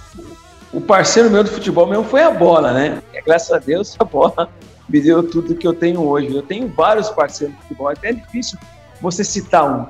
O 0.74 0.82
parceiro 0.82 1.30
meu 1.30 1.44
do 1.44 1.50
futebol 1.52 1.86
mesmo 1.86 2.06
foi 2.06 2.24
a 2.24 2.32
bola, 2.32 2.74
né? 2.74 3.02
Graças 3.24 3.52
a 3.52 3.60
Deus 3.60 3.96
a 4.00 4.04
bola 4.04 4.50
me 4.92 5.00
deu 5.00 5.24
tudo 5.24 5.56
que 5.56 5.66
eu 5.66 5.74
tenho 5.74 6.02
hoje. 6.02 6.34
Eu 6.36 6.42
tenho 6.42 6.68
vários 6.68 7.10
parceiros 7.10 7.56
do 7.56 7.62
futebol, 7.62 7.88
até 7.88 8.10
é 8.10 8.14
difícil 8.14 8.60
você 9.00 9.24
citar 9.24 9.64
um, 9.66 9.86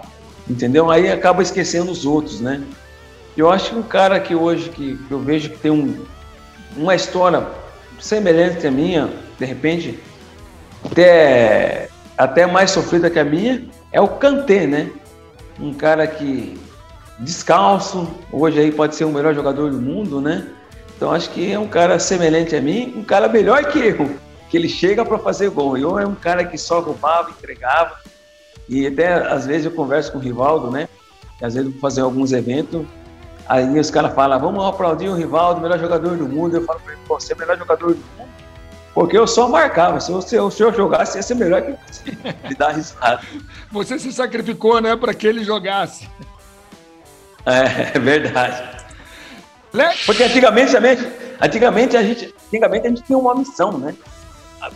entendeu? 0.49 0.91
Aí 0.91 1.11
acaba 1.11 1.41
esquecendo 1.41 1.91
os 1.91 2.05
outros, 2.05 2.39
né? 2.39 2.61
Eu 3.35 3.49
acho 3.49 3.71
que 3.71 3.75
um 3.75 3.83
cara 3.83 4.19
que 4.19 4.35
hoje 4.35 4.69
que, 4.69 4.97
que 4.97 5.11
eu 5.11 5.19
vejo 5.19 5.49
que 5.49 5.57
tem 5.57 5.71
um, 5.71 6.05
uma 6.75 6.95
história 6.95 7.47
semelhante 7.99 8.67
à 8.67 8.71
minha, 8.71 9.09
de 9.39 9.45
repente, 9.45 9.99
até, 10.85 11.89
até 12.17 12.45
mais 12.45 12.71
sofrida 12.71 13.09
que 13.09 13.19
a 13.19 13.23
minha, 13.23 13.65
é 13.91 14.01
o 14.01 14.07
Kanté, 14.07 14.67
né? 14.67 14.89
Um 15.59 15.73
cara 15.73 16.07
que 16.07 16.59
descalço, 17.19 18.09
hoje 18.31 18.59
aí 18.59 18.71
pode 18.71 18.95
ser 18.95 19.05
o 19.05 19.11
melhor 19.11 19.33
jogador 19.33 19.69
do 19.69 19.79
mundo, 19.79 20.19
né? 20.19 20.47
Então 20.95 21.11
acho 21.11 21.29
que 21.29 21.51
é 21.51 21.57
um 21.57 21.67
cara 21.67 21.99
semelhante 21.99 22.55
a 22.55 22.61
mim, 22.61 22.93
um 22.95 23.03
cara 23.03 23.27
melhor 23.27 23.63
que 23.65 23.79
eu, 23.79 24.11
que 24.49 24.57
ele 24.57 24.67
chega 24.67 25.05
para 25.05 25.17
fazer 25.17 25.49
gol. 25.49 25.77
Eu 25.77 25.97
é 25.97 26.05
um 26.05 26.15
cara 26.15 26.43
que 26.43 26.57
só 26.57 26.79
roubava, 26.79 27.29
entregava. 27.29 27.95
E 28.67 28.85
até 28.87 29.13
às 29.13 29.45
vezes 29.45 29.65
eu 29.65 29.71
converso 29.71 30.11
com 30.11 30.17
o 30.17 30.21
Rivaldo, 30.21 30.69
né? 30.69 30.87
às 31.41 31.55
vezes 31.55 31.67
eu 31.67 31.71
vou 31.71 31.81
fazer 31.81 32.01
alguns 32.01 32.31
eventos, 32.31 32.85
Aí 33.51 33.77
os 33.77 33.91
caras 33.91 34.13
falam, 34.13 34.39
vamos 34.39 34.65
aplaudir 34.65 35.09
o 35.09 35.13
Rivaldo, 35.13 35.59
melhor 35.59 35.77
jogador 35.77 36.15
do 36.15 36.25
mundo. 36.25 36.55
Eu 36.55 36.63
falo 36.63 36.79
para 36.79 36.93
ele, 36.93 37.01
você 37.05 37.33
é 37.33 37.35
o 37.35 37.39
melhor 37.39 37.57
jogador 37.57 37.93
do 37.93 37.99
mundo? 38.17 38.29
Porque 38.93 39.17
eu 39.17 39.27
só 39.27 39.49
marcava. 39.49 39.99
Se 39.99 40.09
o 40.09 40.21
senhor, 40.21 40.73
jogasse, 40.73 41.17
ia 41.17 41.21
ser 41.21 41.35
melhor 41.35 41.61
que 41.61 41.71
você. 41.85 42.11
Me 42.47 42.55
dá 42.55 42.69
risada. 42.71 43.19
Você 43.69 43.99
se 43.99 44.13
sacrificou, 44.13 44.79
né, 44.79 44.95
para 44.95 45.13
que 45.13 45.27
ele 45.27 45.43
jogasse. 45.43 46.09
É, 47.45 47.91
é 47.93 47.99
verdade. 47.99 48.63
Porque 50.05 50.23
antigamente, 50.23 50.73
antigamente, 51.41 51.97
a 51.97 52.03
gente, 52.03 52.33
antigamente 52.47 52.87
a 52.87 52.89
gente 52.89 53.03
tinha 53.03 53.17
uma 53.17 53.35
missão, 53.35 53.77
né? 53.77 53.93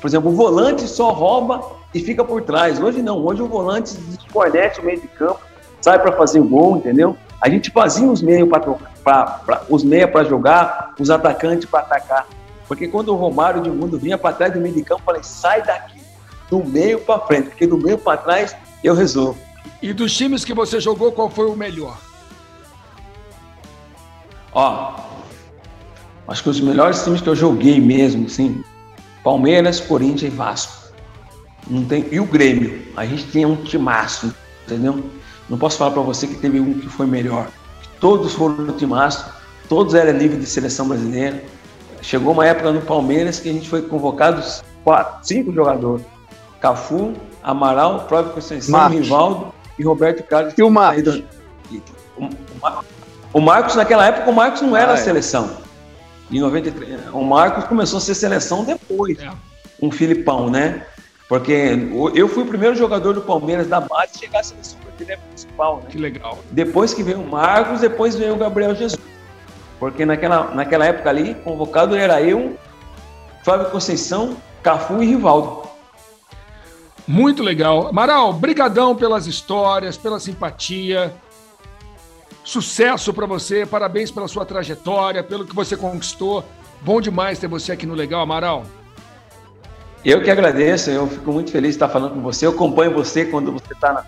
Por 0.02 0.08
exemplo, 0.08 0.32
o 0.32 0.36
volante 0.36 0.86
só 0.86 1.12
rouba 1.12 1.66
e 1.94 2.02
fica 2.02 2.26
por 2.26 2.42
trás. 2.42 2.78
Hoje 2.78 3.02
não. 3.02 3.26
Hoje 3.26 3.42
o 3.42 3.48
volante 3.48 3.96
desfornece 3.96 4.82
o 4.82 4.84
meio 4.84 5.00
de 5.00 5.08
campo, 5.08 5.40
sai 5.80 5.98
para 5.98 6.12
fazer 6.12 6.42
o 6.42 6.46
gol, 6.46 6.76
entendeu? 6.76 7.18
A 7.46 7.50
gente 7.50 7.70
fazia 7.70 8.08
os 8.10 8.24
meios 8.24 8.50
para 8.50 9.62
os 9.70 9.84
meios 9.84 10.10
para 10.10 10.24
jogar, 10.24 10.96
os 11.00 11.12
atacantes 11.12 11.70
para 11.70 11.82
atacar. 11.82 12.28
Porque 12.68 12.88
quando 12.88 13.10
o 13.10 13.16
Romário 13.16 13.62
de 13.62 13.70
Mundo 13.70 14.00
vinha 14.00 14.18
para 14.18 14.36
trás 14.36 14.52
do 14.52 14.60
meio 14.60 14.74
de 14.74 14.82
campo, 14.82 15.02
eu 15.02 15.06
falei, 15.06 15.22
sai 15.22 15.62
daqui, 15.62 16.02
do 16.50 16.66
meio 16.66 17.00
para 17.02 17.20
frente, 17.20 17.50
porque 17.50 17.68
do 17.68 17.78
meio 17.78 18.00
para 18.00 18.18
trás 18.18 18.56
eu 18.84 18.96
resolvo. 18.96 19.38
E 19.80 19.94
dos 19.94 20.18
times 20.18 20.44
que 20.44 20.56
você 20.56 20.80
jogou, 20.80 21.12
qual 21.12 21.30
foi 21.30 21.46
o 21.46 21.56
melhor? 21.56 22.00
Ó, 24.52 24.96
acho 26.28 26.42
que 26.42 26.50
os 26.50 26.60
melhores 26.60 27.04
times 27.04 27.22
que 27.22 27.30
eu 27.30 27.36
joguei 27.36 27.80
mesmo, 27.80 28.26
assim, 28.26 28.64
Palmeiras, 29.24 29.80
Corinthians 29.80 30.34
e 30.34 30.36
Vasco. 30.36 30.92
Não 31.70 31.86
tem, 31.86 32.08
e 32.12 32.20
o 32.20 32.26
Grêmio. 32.26 32.88
A 32.98 33.06
gente 33.06 33.28
tinha 33.28 33.48
um 33.48 33.56
timaço, 33.56 34.34
entendeu? 34.66 35.04
Não 35.50 35.58
posso 35.58 35.78
falar 35.78 35.92
para 35.92 36.02
você 36.02 36.28
que 36.28 36.36
teve 36.36 36.60
um 36.60 36.74
que 36.80 36.88
foi 36.88 37.06
melhor. 37.06 37.48
Todos 38.00 38.34
foram 38.34 38.56
no 38.56 38.74
timaço, 38.74 39.26
todos 39.70 39.94
eram 39.94 40.14
nível 40.14 40.40
de 40.40 40.46
seleção 40.46 40.88
brasileira. 40.88 41.44
Chegou 42.02 42.34
uma 42.34 42.46
época 42.46 42.72
no 42.72 42.82
Palmeiras 42.82 43.40
que 43.40 43.50
a 43.50 43.54
gente 43.54 43.70
foi 43.70 43.82
convocado 43.82 44.44
quatro, 44.84 45.26
cinco 45.26 45.52
jogadores. 45.52 46.06
Cafu, 46.60 47.14
Amaral, 47.44 48.06
Próprio 48.08 48.34
Conceição, 48.34 48.88
Rivaldo 48.90 49.54
e 49.78 49.84
Roberto 49.84 50.24
Carlos. 50.24 50.54
E 50.58 50.64
o 50.64 50.70
Marcos? 50.70 51.24
O 53.34 53.42
Marcos, 53.42 53.76
naquela 53.76 54.06
época, 54.06 54.30
o 54.30 54.34
Marcos 54.34 54.62
não 54.62 54.76
era 54.76 54.94
ah, 54.94 54.96
é. 54.96 54.98
seleção. 54.98 55.58
Em 56.32 56.40
93. 56.40 57.02
O 57.14 57.24
Marcos 57.24 57.66
começou 57.66 57.98
a 57.98 58.02
ser 58.02 58.16
seleção 58.16 58.64
depois. 58.64 59.20
É. 59.20 59.30
Um 59.82 59.92
Filipão, 59.92 60.50
né? 60.50 60.86
Porque 61.28 61.90
eu 62.14 62.28
fui 62.28 62.44
o 62.44 62.46
primeiro 62.46 62.76
jogador 62.76 63.14
do 63.14 63.22
Palmeiras 63.22 63.68
da 63.68 63.82
base 63.82 64.12
a 64.16 64.20
chegar 64.20 64.40
à 64.40 64.44
seleção 64.44 64.80
brasileira 64.86 65.22
principal, 65.28 65.78
né? 65.78 65.90
Que 65.90 65.98
legal. 65.98 66.38
Depois 66.52 66.94
que 66.94 67.02
veio 67.02 67.20
o 67.20 67.28
Marcos, 67.28 67.82
depois 67.82 68.16
veio 68.16 68.34
o 68.34 68.38
Gabriel 68.38 68.76
Jesus. 68.76 69.02
Porque 69.80 70.06
naquela, 70.06 70.54
naquela 70.54 70.86
época 70.86 71.10
ali, 71.10 71.34
convocado 71.36 71.96
era 71.96 72.22
eu, 72.22 72.58
Fábio 73.44 73.70
Conceição, 73.72 74.38
Cafu 74.62 75.02
e 75.02 75.08
Rivaldo. 75.08 75.68
Muito 77.08 77.44
legal. 77.44 77.88
Amaral, 77.88 78.32
brigadão 78.34 78.96
pelas 78.96 79.28
histórias, 79.28 79.98
pela 79.98 80.20
simpatia. 80.20 81.14
Sucesso 82.44 83.12
para 83.12 83.26
você, 83.26 83.66
parabéns 83.66 84.12
pela 84.12 84.28
sua 84.28 84.46
trajetória, 84.46 85.24
pelo 85.24 85.46
que 85.46 85.56
você 85.56 85.76
conquistou. 85.76 86.44
Bom 86.82 87.02
demais 87.02 87.40
ter 87.40 87.48
você 87.48 87.72
aqui 87.72 87.86
no 87.86 87.96
Legal, 87.96 88.22
Amaral. 88.22 88.64
Eu 90.06 90.22
que 90.22 90.30
agradeço, 90.30 90.92
eu 90.92 91.08
fico 91.08 91.32
muito 91.32 91.52
feliz 91.52 91.72
de 91.72 91.78
estar 91.78 91.90
falando 91.90 92.14
com 92.14 92.22
você. 92.22 92.46
Eu 92.46 92.52
acompanho 92.52 92.94
você 92.94 93.26
quando 93.26 93.52
você 93.52 93.74
está 93.74 94.06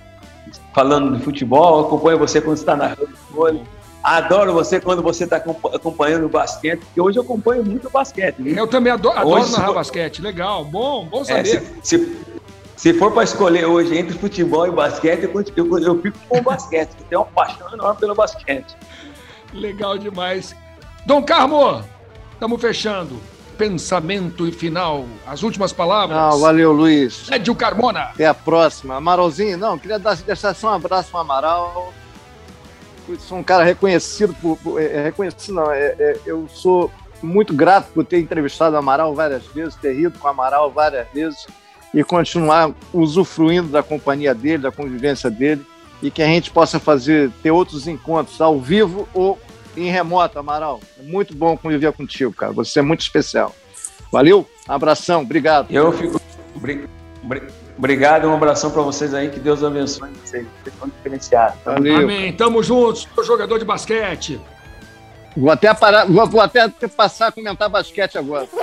falando 0.71 1.17
de 1.17 1.23
futebol, 1.23 1.79
eu 1.79 1.85
acompanho 1.87 2.19
você 2.19 2.39
quando 2.39 2.55
você 2.55 2.61
está 2.61 2.75
narrando 2.75 3.17
futebol. 3.17 3.63
Adoro 4.03 4.53
você 4.53 4.79
quando 4.79 5.01
você 5.01 5.23
está 5.23 5.37
acompanhando 5.37 6.27
o 6.27 6.29
basquete, 6.29 6.81
porque 6.81 7.01
hoje 7.01 7.17
eu 7.17 7.23
acompanho 7.23 7.65
muito 7.65 7.87
o 7.87 7.89
basquete. 7.89 8.39
Né? 8.39 8.53
Eu 8.55 8.67
também 8.67 8.93
adoro, 8.93 9.17
adoro 9.17 9.41
hoje, 9.41 9.51
narrar 9.51 9.65
for... 9.65 9.73
basquete, 9.73 10.21
legal, 10.21 10.63
bom, 10.63 11.07
bom 11.07 11.25
saber. 11.25 11.39
É, 11.39 11.43
se, 11.43 11.97
se, 11.97 12.17
se, 12.75 12.93
for 12.93 13.11
para 13.11 13.23
escolher 13.23 13.65
hoje 13.65 13.97
entre 13.97 14.15
futebol 14.19 14.67
e 14.67 14.71
basquete, 14.71 15.23
eu, 15.23 15.43
eu, 15.55 15.79
eu 15.79 16.01
fico 16.01 16.17
com 16.29 16.37
o 16.37 16.41
basquete, 16.43 16.91
eu 16.99 17.05
tenho 17.09 17.21
uma 17.21 17.27
paixão 17.27 17.73
enorme 17.73 17.99
pelo 17.99 18.13
basquete. 18.13 18.77
Legal 19.51 19.97
demais. 19.97 20.55
Dom 21.07 21.23
Carmo, 21.23 21.81
estamos 22.35 22.61
fechando 22.61 23.19
pensamento 23.57 24.47
e 24.47 24.51
final, 24.51 25.05
as 25.25 25.43
últimas 25.43 25.73
palavras. 25.73 26.17
Não, 26.17 26.39
valeu, 26.39 26.71
Luiz. 26.71 27.27
Lédio 27.29 27.55
Carmona. 27.55 28.01
Até 28.01 28.25
a 28.25 28.33
próxima. 28.33 28.95
Amaralzinho, 28.95 29.57
não, 29.57 29.77
queria 29.77 29.97
dar, 29.97 30.15
deixar 30.15 30.53
só 30.53 30.71
um 30.71 30.75
abraço 30.75 31.11
para 31.11 31.21
Amaral. 31.21 31.91
sou 33.19 33.37
um 33.37 33.43
cara 33.43 33.63
reconhecido 33.63 34.33
por. 34.35 34.57
por 34.57 34.81
é, 34.81 34.85
é, 34.85 35.03
reconhecido, 35.03 35.55
não, 35.55 35.71
é, 35.71 35.95
é, 35.97 36.19
eu 36.25 36.47
sou 36.47 36.91
muito 37.21 37.53
grato 37.53 37.91
por 37.93 38.05
ter 38.05 38.19
entrevistado 38.19 38.75
o 38.75 38.79
Amaral 38.79 39.15
várias 39.15 39.45
vezes, 39.47 39.75
ter 39.75 39.93
rido 39.93 40.19
com 40.19 40.27
o 40.27 40.29
Amaral 40.29 40.71
várias 40.71 41.07
vezes 41.11 41.47
e 41.93 42.03
continuar 42.03 42.71
usufruindo 42.93 43.69
da 43.69 43.81
companhia 43.81 44.35
dele, 44.35 44.63
da 44.63 44.71
convivência 44.71 45.31
dele 45.31 45.65
e 46.01 46.11
que 46.11 46.21
a 46.21 46.27
gente 46.27 46.51
possa 46.51 46.79
fazer, 46.79 47.31
ter 47.41 47.51
outros 47.51 47.87
encontros 47.87 48.39
ao 48.39 48.59
vivo 48.59 49.07
ou 49.13 49.39
em 49.78 49.89
remoto, 49.89 50.39
Amaral. 50.39 50.82
É 50.99 51.03
muito 51.03 51.36
bom 51.36 51.55
conviver 51.55 51.93
contigo, 51.93 52.34
cara. 52.34 52.51
Você 52.53 52.80
é 52.80 52.82
muito 52.82 53.01
especial. 53.01 53.55
Valeu, 54.11 54.47
abração, 54.67 55.21
obrigado. 55.21 55.67
Eu 55.69 55.91
fico. 55.91 56.19
Obrigado, 57.78 58.28
um 58.28 58.34
abração 58.34 58.71
para 58.71 58.82
vocês 58.82 59.13
aí, 59.13 59.30
que 59.30 59.39
Deus 59.39 59.63
abençoe 59.63 60.09
vocês. 60.09 60.47
Vocês 60.63 60.73
estão 60.73 60.89
diferenciados. 60.89 61.59
Valeu. 61.63 61.97
Amém. 61.97 62.34
Tamo 62.34 62.63
juntos, 62.63 63.07
sou 63.13 63.23
jogador 63.23 63.59
de 63.59 63.65
basquete. 63.65 64.41
Vou 65.36 65.51
até 65.51 65.71
parar, 65.73 66.05
vou, 66.05 66.25
vou 66.25 66.41
até 66.41 66.67
passar 66.95 67.28
a 67.28 67.32
comentar 67.32 67.69
basquete 67.69 68.17
agora. 68.17 68.47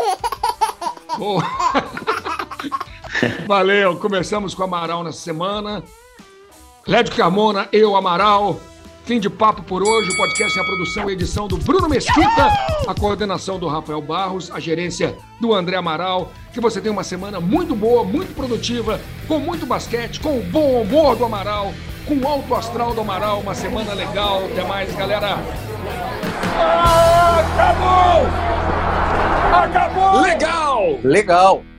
Valeu, 3.47 3.97
começamos 3.97 4.55
com 4.55 4.63
o 4.63 4.65
Amaral 4.65 5.05
nessa 5.05 5.19
semana. 5.19 5.83
Lédio 6.87 7.15
Carmona, 7.15 7.69
eu, 7.73 7.97
Amaral. 7.97 8.61
Fim 9.05 9.21
de 9.21 9.29
papo 9.29 9.63
por 9.63 9.83
hoje. 9.83 10.11
O 10.11 10.17
podcast 10.17 10.59
é 10.59 10.63
a 10.63 10.65
produção 10.65 11.11
e 11.11 11.13
edição 11.13 11.47
do 11.47 11.59
Bruno 11.59 11.89
Mesquita, 11.89 12.49
a 12.89 12.95
coordenação 12.99 13.59
do 13.59 13.69
Rafael 13.69 14.01
Barros, 14.01 14.51
a 14.51 14.59
gerência 14.59 15.15
do 15.39 15.53
André 15.53 15.77
Amaral. 15.77 16.33
Que 16.53 16.61
você 16.61 16.81
tenha 16.81 16.93
uma 16.93 17.05
semana 17.05 17.39
muito 17.39 17.75
boa, 17.77 18.03
muito 18.03 18.35
produtiva, 18.35 18.99
com 19.29 19.39
muito 19.39 19.67
basquete, 19.67 20.21
com 20.21 20.39
o 20.39 20.43
bom 20.43 20.81
humor 20.81 21.17
do 21.17 21.25
Amaral, 21.25 21.75
com 22.07 22.17
o 22.17 22.27
alto 22.27 22.55
astral 22.55 22.95
do 22.95 23.03
Amaral. 23.03 23.41
Uma 23.41 23.55
semana 23.55 23.93
legal. 23.93 24.47
Até 24.47 24.65
mais, 24.65 24.95
galera. 24.95 25.39
acabou! 27.39 28.27
Acabou! 29.53 30.21
Legal! 30.23 30.99
Legal! 31.05 31.74